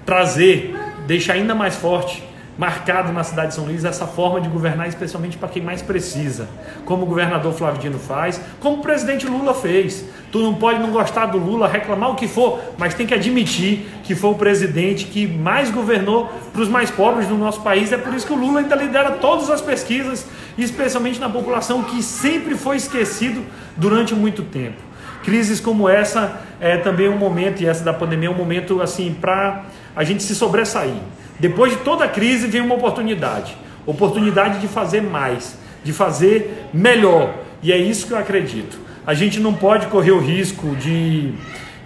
trazer, 0.05 0.75
deixar 1.07 1.33
ainda 1.33 1.55
mais 1.55 1.75
forte, 1.75 2.23
marcado 2.57 3.11
na 3.11 3.23
cidade 3.23 3.49
de 3.49 3.55
São 3.55 3.65
Luís, 3.65 3.83
essa 3.83 4.05
forma 4.05 4.39
de 4.39 4.47
governar, 4.47 4.87
especialmente 4.87 5.37
para 5.37 5.49
quem 5.49 5.61
mais 5.61 5.81
precisa, 5.81 6.47
como 6.85 7.03
o 7.03 7.05
governador 7.05 7.53
Flávio 7.53 7.81
Dino 7.81 7.97
faz, 7.97 8.39
como 8.59 8.77
o 8.77 8.81
presidente 8.81 9.25
Lula 9.25 9.53
fez. 9.53 10.05
Tu 10.31 10.39
não 10.39 10.53
pode 10.55 10.79
não 10.79 10.91
gostar 10.91 11.27
do 11.27 11.37
Lula, 11.37 11.67
reclamar 11.67 12.11
o 12.11 12.15
que 12.15 12.27
for, 12.27 12.59
mas 12.77 12.93
tem 12.93 13.05
que 13.05 13.13
admitir 13.13 13.87
que 14.03 14.15
foi 14.15 14.31
o 14.31 14.35
presidente 14.35 15.05
que 15.05 15.27
mais 15.27 15.69
governou 15.71 16.31
para 16.51 16.61
os 16.61 16.69
mais 16.69 16.89
pobres 16.89 17.27
do 17.27 17.35
nosso 17.35 17.61
país. 17.61 17.91
É 17.91 17.97
por 17.97 18.13
isso 18.13 18.25
que 18.25 18.33
o 18.33 18.37
Lula 18.37 18.59
ainda 18.59 18.75
lidera 18.75 19.11
todas 19.11 19.49
as 19.49 19.61
pesquisas, 19.61 20.27
especialmente 20.57 21.19
na 21.19 21.29
população 21.29 21.83
que 21.83 22.01
sempre 22.01 22.55
foi 22.55 22.77
esquecido 22.77 23.43
durante 23.77 24.13
muito 24.13 24.43
tempo. 24.43 24.77
Crises 25.23 25.59
como 25.59 25.87
essa 25.87 26.41
é 26.59 26.77
também 26.77 27.07
um 27.09 27.17
momento, 27.17 27.61
e 27.63 27.65
essa 27.65 27.83
da 27.83 27.93
pandemia 27.93 28.27
é 28.27 28.31
um 28.31 28.35
momento 28.35 28.81
assim 28.81 29.15
para 29.19 29.63
a 29.95 30.03
gente 30.03 30.23
se 30.23 30.35
sobressair. 30.35 30.95
Depois 31.39 31.71
de 31.71 31.79
toda 31.79 32.05
a 32.05 32.07
crise 32.07 32.47
vem 32.47 32.61
uma 32.61 32.75
oportunidade 32.75 33.55
oportunidade 33.85 34.59
de 34.59 34.67
fazer 34.67 35.01
mais, 35.01 35.57
de 35.83 35.91
fazer 35.93 36.67
melhor. 36.73 37.33
E 37.61 37.71
é 37.71 37.77
isso 37.77 38.07
que 38.07 38.13
eu 38.13 38.17
acredito. 38.17 38.79
A 39.05 39.13
gente 39.13 39.39
não 39.39 39.53
pode 39.53 39.87
correr 39.87 40.11
o 40.11 40.19
risco 40.19 40.75
de, 40.75 41.33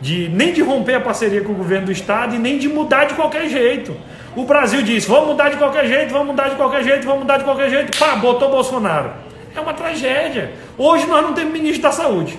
de 0.02 0.30
nem 0.30 0.54
de 0.54 0.62
romper 0.62 0.96
a 0.96 1.00
parceria 1.00 1.42
com 1.42 1.52
o 1.52 1.56
governo 1.56 1.88
do 1.88 1.92
estado 1.92 2.36
e 2.36 2.40
nem 2.40 2.58
de 2.58 2.68
mudar 2.68 3.06
de 3.06 3.16
qualquer 3.16 3.50
jeito. 3.50 3.96
O 4.36 4.44
Brasil 4.44 4.82
disse: 4.82 5.08
vamos 5.08 5.30
mudar 5.30 5.50
de 5.50 5.58
qualquer 5.58 5.88
jeito, 5.88 6.12
vamos 6.12 6.28
mudar 6.28 6.50
de 6.50 6.56
qualquer 6.56 6.84
jeito, 6.84 7.06
vamos 7.06 7.22
mudar 7.22 7.38
de 7.38 7.44
qualquer 7.44 7.70
jeito. 7.70 7.98
Pá, 7.98 8.16
botou 8.16 8.50
Bolsonaro. 8.50 9.12
É 9.56 9.60
uma 9.60 9.74
tragédia. 9.74 10.52
Hoje 10.78 11.08
nós 11.08 11.24
não 11.24 11.34
temos 11.34 11.52
ministro 11.52 11.82
da 11.82 11.92
saúde 11.92 12.38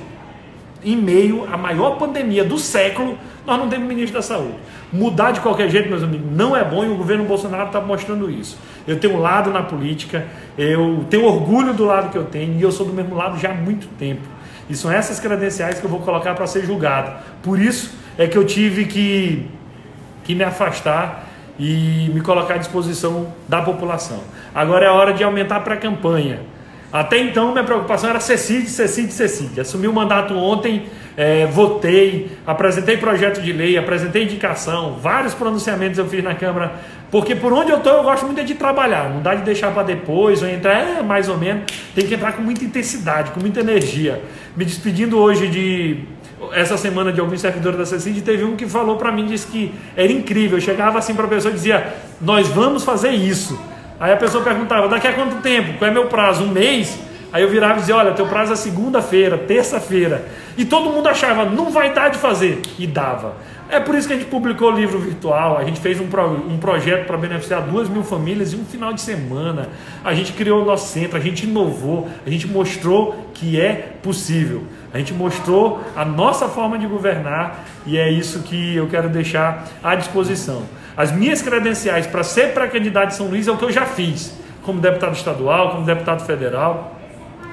em 0.84 0.96
meio 0.96 1.46
à 1.52 1.56
maior 1.56 1.98
pandemia 1.98 2.44
do 2.44 2.58
século, 2.58 3.18
nós 3.46 3.58
não 3.58 3.68
temos 3.68 3.88
ministro 3.88 4.14
da 4.14 4.22
saúde. 4.22 4.54
Mudar 4.92 5.32
de 5.32 5.40
qualquer 5.40 5.68
jeito, 5.68 5.88
meus 5.88 6.02
amigos, 6.02 6.30
não 6.30 6.56
é 6.56 6.64
bom 6.64 6.84
e 6.84 6.88
o 6.88 6.96
governo 6.96 7.24
Bolsonaro 7.24 7.66
está 7.66 7.80
mostrando 7.80 8.30
isso. 8.30 8.58
Eu 8.86 8.98
tenho 8.98 9.16
um 9.16 9.20
lado 9.20 9.50
na 9.50 9.62
política, 9.62 10.26
eu 10.56 11.04
tenho 11.10 11.24
orgulho 11.24 11.74
do 11.74 11.84
lado 11.84 12.10
que 12.10 12.16
eu 12.16 12.24
tenho 12.24 12.58
e 12.58 12.62
eu 12.62 12.70
sou 12.72 12.86
do 12.86 12.92
mesmo 12.92 13.14
lado 13.14 13.38
já 13.38 13.50
há 13.50 13.54
muito 13.54 13.86
tempo. 13.98 14.22
E 14.68 14.74
são 14.74 14.90
essas 14.92 15.18
credenciais 15.18 15.78
que 15.78 15.84
eu 15.84 15.90
vou 15.90 16.00
colocar 16.00 16.34
para 16.34 16.46
ser 16.46 16.64
julgado. 16.64 17.12
Por 17.42 17.58
isso 17.58 17.92
é 18.16 18.26
que 18.26 18.36
eu 18.36 18.44
tive 18.44 18.84
que, 18.84 19.46
que 20.24 20.34
me 20.34 20.44
afastar 20.44 21.26
e 21.58 22.10
me 22.14 22.20
colocar 22.20 22.54
à 22.54 22.58
disposição 22.58 23.32
da 23.48 23.62
população. 23.62 24.20
Agora 24.54 24.84
é 24.84 24.88
a 24.88 24.92
hora 24.92 25.12
de 25.12 25.24
aumentar 25.24 25.56
a 25.56 25.60
pré-campanha. 25.60 26.40
Até 26.92 27.18
então, 27.18 27.52
minha 27.52 27.64
preocupação 27.64 28.08
era 28.08 28.18
CECID, 28.18 28.66
CECID, 28.68 29.12
CECID. 29.12 29.60
Assumi 29.60 29.86
o 29.86 29.92
mandato 29.92 30.34
ontem, 30.34 30.86
é, 31.18 31.44
votei, 31.46 32.30
apresentei 32.46 32.96
projeto 32.96 33.42
de 33.42 33.52
lei, 33.52 33.76
apresentei 33.76 34.22
indicação, 34.22 34.98
vários 35.02 35.34
pronunciamentos 35.34 35.98
eu 35.98 36.06
fiz 36.08 36.24
na 36.24 36.34
Câmara, 36.34 36.72
porque 37.10 37.34
por 37.34 37.52
onde 37.52 37.70
eu 37.70 37.78
estou 37.78 37.92
eu 37.92 38.02
gosto 38.02 38.24
muito 38.24 38.42
de 38.42 38.54
trabalhar, 38.54 39.10
não 39.10 39.20
dá 39.20 39.34
de 39.34 39.42
deixar 39.42 39.72
para 39.72 39.82
depois 39.82 40.42
ou 40.42 40.48
entrar, 40.48 40.98
é, 40.98 41.02
mais 41.02 41.28
ou 41.28 41.36
menos, 41.36 41.64
tem 41.94 42.06
que 42.06 42.14
entrar 42.14 42.32
com 42.32 42.40
muita 42.40 42.64
intensidade, 42.64 43.32
com 43.32 43.40
muita 43.40 43.60
energia. 43.60 44.22
Me 44.56 44.64
despedindo 44.64 45.18
hoje 45.18 45.48
de 45.48 46.04
essa 46.52 46.76
semana 46.76 47.12
de 47.12 47.20
alguns 47.20 47.40
servidores 47.40 47.78
da 47.78 47.84
CECID, 47.84 48.22
teve 48.22 48.44
um 48.44 48.56
que 48.56 48.66
falou 48.66 48.96
para 48.96 49.12
mim, 49.12 49.26
disse 49.26 49.46
que 49.48 49.74
era 49.94 50.10
incrível, 50.10 50.56
eu 50.56 50.62
chegava 50.62 50.98
assim 50.98 51.14
para 51.14 51.24
a 51.26 51.28
pessoa 51.28 51.52
e 51.52 51.54
dizia, 51.54 51.94
nós 52.20 52.48
vamos 52.48 52.84
fazer 52.84 53.10
isso. 53.10 53.58
Aí 54.00 54.12
a 54.12 54.16
pessoa 54.16 54.44
perguntava, 54.44 54.88
daqui 54.88 55.08
a 55.08 55.12
quanto 55.12 55.42
tempo? 55.42 55.78
Qual 55.78 55.90
é 55.90 55.92
meu 55.92 56.06
prazo? 56.06 56.44
Um 56.44 56.48
mês? 56.48 56.98
Aí 57.32 57.42
eu 57.42 57.50
virava 57.50 57.74
e 57.74 57.80
dizia, 57.80 57.96
olha, 57.96 58.12
teu 58.12 58.26
prazo 58.26 58.52
é 58.52 58.56
segunda-feira, 58.56 59.36
terça-feira. 59.36 60.26
E 60.56 60.64
todo 60.64 60.90
mundo 60.90 61.08
achava, 61.08 61.44
não 61.44 61.70
vai 61.70 61.92
dar 61.92 62.08
de 62.08 62.16
fazer. 62.16 62.62
E 62.78 62.86
dava. 62.86 63.34
É 63.70 63.78
por 63.78 63.94
isso 63.94 64.08
que 64.08 64.14
a 64.14 64.16
gente 64.16 64.28
publicou 64.30 64.72
o 64.72 64.74
livro 64.74 64.98
virtual, 64.98 65.58
a 65.58 65.64
gente 65.64 65.78
fez 65.78 66.00
um, 66.00 66.06
pro, 66.06 66.24
um 66.26 66.56
projeto 66.56 67.06
para 67.06 67.18
beneficiar 67.18 67.60
duas 67.60 67.86
mil 67.86 68.02
famílias 68.02 68.54
em 68.54 68.60
um 68.60 68.64
final 68.64 68.94
de 68.94 69.00
semana. 69.02 69.68
A 70.02 70.14
gente 70.14 70.32
criou 70.32 70.62
o 70.62 70.64
nosso 70.64 70.90
centro, 70.90 71.18
a 71.18 71.20
gente 71.20 71.44
inovou, 71.44 72.08
a 72.26 72.30
gente 72.30 72.48
mostrou 72.48 73.30
que 73.34 73.60
é 73.60 73.92
possível. 74.02 74.64
A 74.92 74.96
gente 74.96 75.12
mostrou 75.12 75.84
a 75.94 76.02
nossa 76.02 76.48
forma 76.48 76.78
de 76.78 76.86
governar 76.86 77.66
e 77.84 77.98
é 77.98 78.10
isso 78.10 78.40
que 78.40 78.74
eu 78.74 78.86
quero 78.86 79.10
deixar 79.10 79.68
à 79.84 79.94
disposição. 79.94 80.62
As 80.98 81.12
minhas 81.12 81.40
credenciais 81.40 82.08
para 82.08 82.24
ser 82.24 82.52
pré-candidato 82.52 83.10
de 83.10 83.14
São 83.14 83.28
Luís 83.28 83.46
é 83.46 83.52
o 83.52 83.56
que 83.56 83.64
eu 83.64 83.70
já 83.70 83.86
fiz, 83.86 84.34
como 84.64 84.80
deputado 84.80 85.14
estadual, 85.14 85.70
como 85.70 85.86
deputado 85.86 86.26
federal 86.26 86.98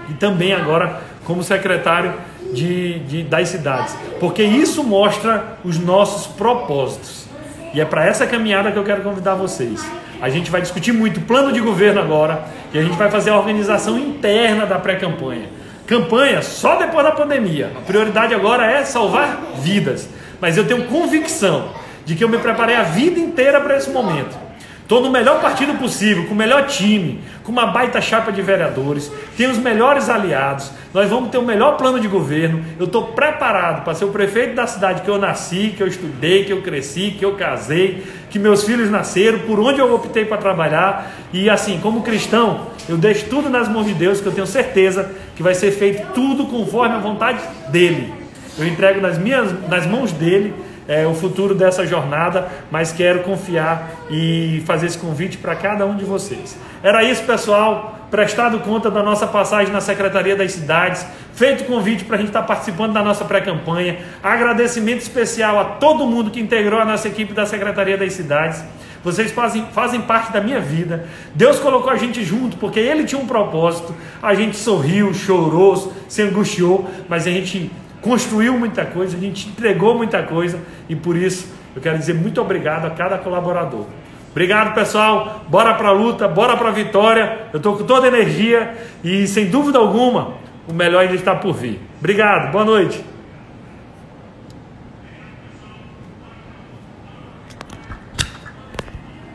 e 0.09 0.15
também 0.15 0.51
agora 0.51 0.99
como 1.25 1.43
secretário 1.43 2.15
de, 2.51 2.97
de, 3.01 3.23
das 3.23 3.49
cidades, 3.49 3.95
porque 4.19 4.41
isso 4.41 4.83
mostra 4.83 5.59
os 5.63 5.77
nossos 5.77 6.25
propósitos. 6.25 7.27
E 7.71 7.79
é 7.79 7.85
para 7.85 8.03
essa 8.03 8.25
caminhada 8.25 8.71
que 8.71 8.79
eu 8.79 8.83
quero 8.83 9.03
convidar 9.03 9.35
vocês. 9.35 9.85
A 10.19 10.27
gente 10.27 10.49
vai 10.49 10.61
discutir 10.61 10.91
muito 10.91 11.21
plano 11.21 11.53
de 11.53 11.59
governo 11.59 12.01
agora 12.01 12.45
e 12.73 12.79
a 12.79 12.81
gente 12.81 12.97
vai 12.97 13.11
fazer 13.11 13.29
a 13.29 13.37
organização 13.37 13.99
interna 13.99 14.65
da 14.65 14.79
pré-campanha. 14.79 15.49
Campanha 15.85 16.41
só 16.41 16.77
depois 16.77 17.05
da 17.05 17.11
pandemia. 17.11 17.71
A 17.77 17.81
prioridade 17.81 18.33
agora 18.33 18.65
é 18.65 18.83
salvar 18.83 19.39
vidas. 19.61 20.09
Mas 20.41 20.57
eu 20.57 20.65
tenho 20.65 20.85
convicção 20.85 21.84
de 22.05 22.15
que 22.15 22.23
eu 22.23 22.29
me 22.29 22.37
preparei 22.37 22.75
a 22.75 22.83
vida 22.83 23.19
inteira 23.19 23.59
para 23.59 23.75
esse 23.75 23.89
momento. 23.89 24.45
Estou 24.85 25.01
no 25.01 25.09
melhor 25.09 25.41
partido 25.41 25.73
possível, 25.79 26.27
com 26.27 26.35
o 26.35 26.37
melhor 26.37 26.67
time, 26.67 27.19
com 27.43 27.51
uma 27.51 27.65
baita 27.65 27.99
chapa 27.99 28.31
de 28.31 28.39
vereadores, 28.43 29.11
tenho 29.35 29.49
os 29.49 29.57
melhores 29.57 30.09
aliados, 30.09 30.69
nós 30.93 31.09
vamos 31.09 31.31
ter 31.31 31.39
o 31.39 31.41
melhor 31.41 31.75
plano 31.75 31.99
de 31.99 32.07
governo. 32.07 32.63
Eu 32.79 32.85
estou 32.85 33.07
preparado 33.07 33.83
para 33.83 33.95
ser 33.95 34.05
o 34.05 34.09
prefeito 34.09 34.53
da 34.53 34.67
cidade 34.67 35.01
que 35.01 35.09
eu 35.09 35.17
nasci, 35.17 35.73
que 35.75 35.81
eu 35.81 35.87
estudei, 35.87 36.45
que 36.45 36.53
eu 36.53 36.61
cresci, 36.61 37.15
que 37.17 37.25
eu 37.25 37.33
casei, 37.33 38.03
que 38.29 38.37
meus 38.37 38.63
filhos 38.63 38.91
nasceram, 38.91 39.39
por 39.39 39.59
onde 39.59 39.79
eu 39.79 39.91
optei 39.91 40.23
para 40.23 40.37
trabalhar. 40.37 41.11
E 41.33 41.49
assim, 41.49 41.79
como 41.81 42.03
cristão, 42.03 42.67
eu 42.87 42.95
deixo 42.95 43.25
tudo 43.25 43.49
nas 43.49 43.67
mãos 43.67 43.87
de 43.87 43.93
Deus, 43.95 44.21
que 44.21 44.27
eu 44.27 44.33
tenho 44.33 44.45
certeza 44.45 45.11
que 45.35 45.41
vai 45.41 45.55
ser 45.55 45.71
feito 45.71 46.13
tudo 46.13 46.45
conforme 46.45 46.93
a 46.93 46.99
vontade 46.99 47.39
dele. 47.69 48.13
Eu 48.55 48.67
entrego 48.67 49.01
nas 49.01 49.17
minhas 49.17 49.51
nas 49.67 49.87
mãos 49.87 50.11
dele 50.11 50.53
é, 50.87 51.05
o 51.05 51.13
futuro 51.13 51.55
dessa 51.55 51.85
jornada, 51.85 52.47
mas 52.69 52.91
quero 52.91 53.21
confiar 53.21 53.91
e 54.09 54.61
fazer 54.65 54.87
esse 54.87 54.97
convite 54.97 55.37
para 55.37 55.55
cada 55.55 55.85
um 55.85 55.95
de 55.95 56.05
vocês. 56.05 56.57
Era 56.83 57.03
isso, 57.03 57.23
pessoal. 57.23 57.93
Prestado 58.11 58.59
conta 58.59 58.89
da 58.91 59.01
nossa 59.01 59.25
passagem 59.25 59.73
na 59.73 59.81
Secretaria 59.81 60.35
das 60.35 60.51
Cidades, 60.53 61.05
feito 61.33 61.63
o 61.63 61.65
convite 61.65 62.05
para 62.05 62.15
a 62.15 62.19
gente 62.19 62.27
estar 62.27 62.41
tá 62.41 62.47
participando 62.47 62.93
da 62.93 63.03
nossa 63.03 63.25
pré-campanha. 63.25 63.97
Agradecimento 64.23 65.01
especial 65.01 65.59
a 65.59 65.65
todo 65.65 66.05
mundo 66.05 66.29
que 66.29 66.39
integrou 66.39 66.79
a 66.79 66.85
nossa 66.85 67.07
equipe 67.07 67.33
da 67.33 67.45
Secretaria 67.45 67.97
das 67.97 68.13
Cidades. 68.13 68.63
Vocês 69.03 69.31
fazem, 69.31 69.65
fazem 69.71 70.01
parte 70.01 70.31
da 70.31 70.39
minha 70.39 70.59
vida. 70.59 71.05
Deus 71.33 71.59
colocou 71.59 71.91
a 71.91 71.95
gente 71.95 72.23
junto 72.23 72.57
porque 72.57 72.79
Ele 72.79 73.03
tinha 73.03 73.19
um 73.19 73.27
propósito. 73.27 73.93
A 74.21 74.33
gente 74.33 74.55
sorriu, 74.55 75.13
chorou, 75.13 75.93
se 76.07 76.21
angustiou, 76.21 76.89
mas 77.09 77.27
a 77.27 77.31
gente 77.31 77.71
construiu 78.05 78.55
muita 78.55 78.85
coisa, 78.85 79.17
a 79.17 79.19
gente 79.19 79.49
entregou 79.49 79.97
muita 79.97 80.21
coisa 80.21 80.59
e 80.87 80.95
por 80.95 81.17
isso 81.17 81.51
eu 81.75 81.81
quero 81.81 81.97
dizer 81.97 82.13
muito 82.13 82.39
obrigado 82.39 82.85
a 82.85 82.91
cada 82.91 83.17
colaborador. 83.17 83.85
Obrigado, 84.31 84.75
pessoal. 84.75 85.43
Bora 85.49 85.73
para 85.73 85.87
a 85.87 85.91
luta, 85.91 86.27
bora 86.27 86.55
para 86.55 86.69
a 86.69 86.71
vitória. 86.71 87.47
Eu 87.51 87.57
estou 87.57 87.77
com 87.77 87.83
toda 87.83 88.05
a 88.05 88.09
energia 88.09 88.75
e, 89.03 89.25
sem 89.25 89.45
dúvida 89.45 89.79
alguma, 89.79 90.33
o 90.67 90.73
melhor 90.73 91.01
ainda 91.01 91.15
está 91.15 91.33
por 91.33 91.53
vir. 91.53 91.79
Obrigado, 91.99 92.51
boa 92.51 92.65
noite. 92.65 93.14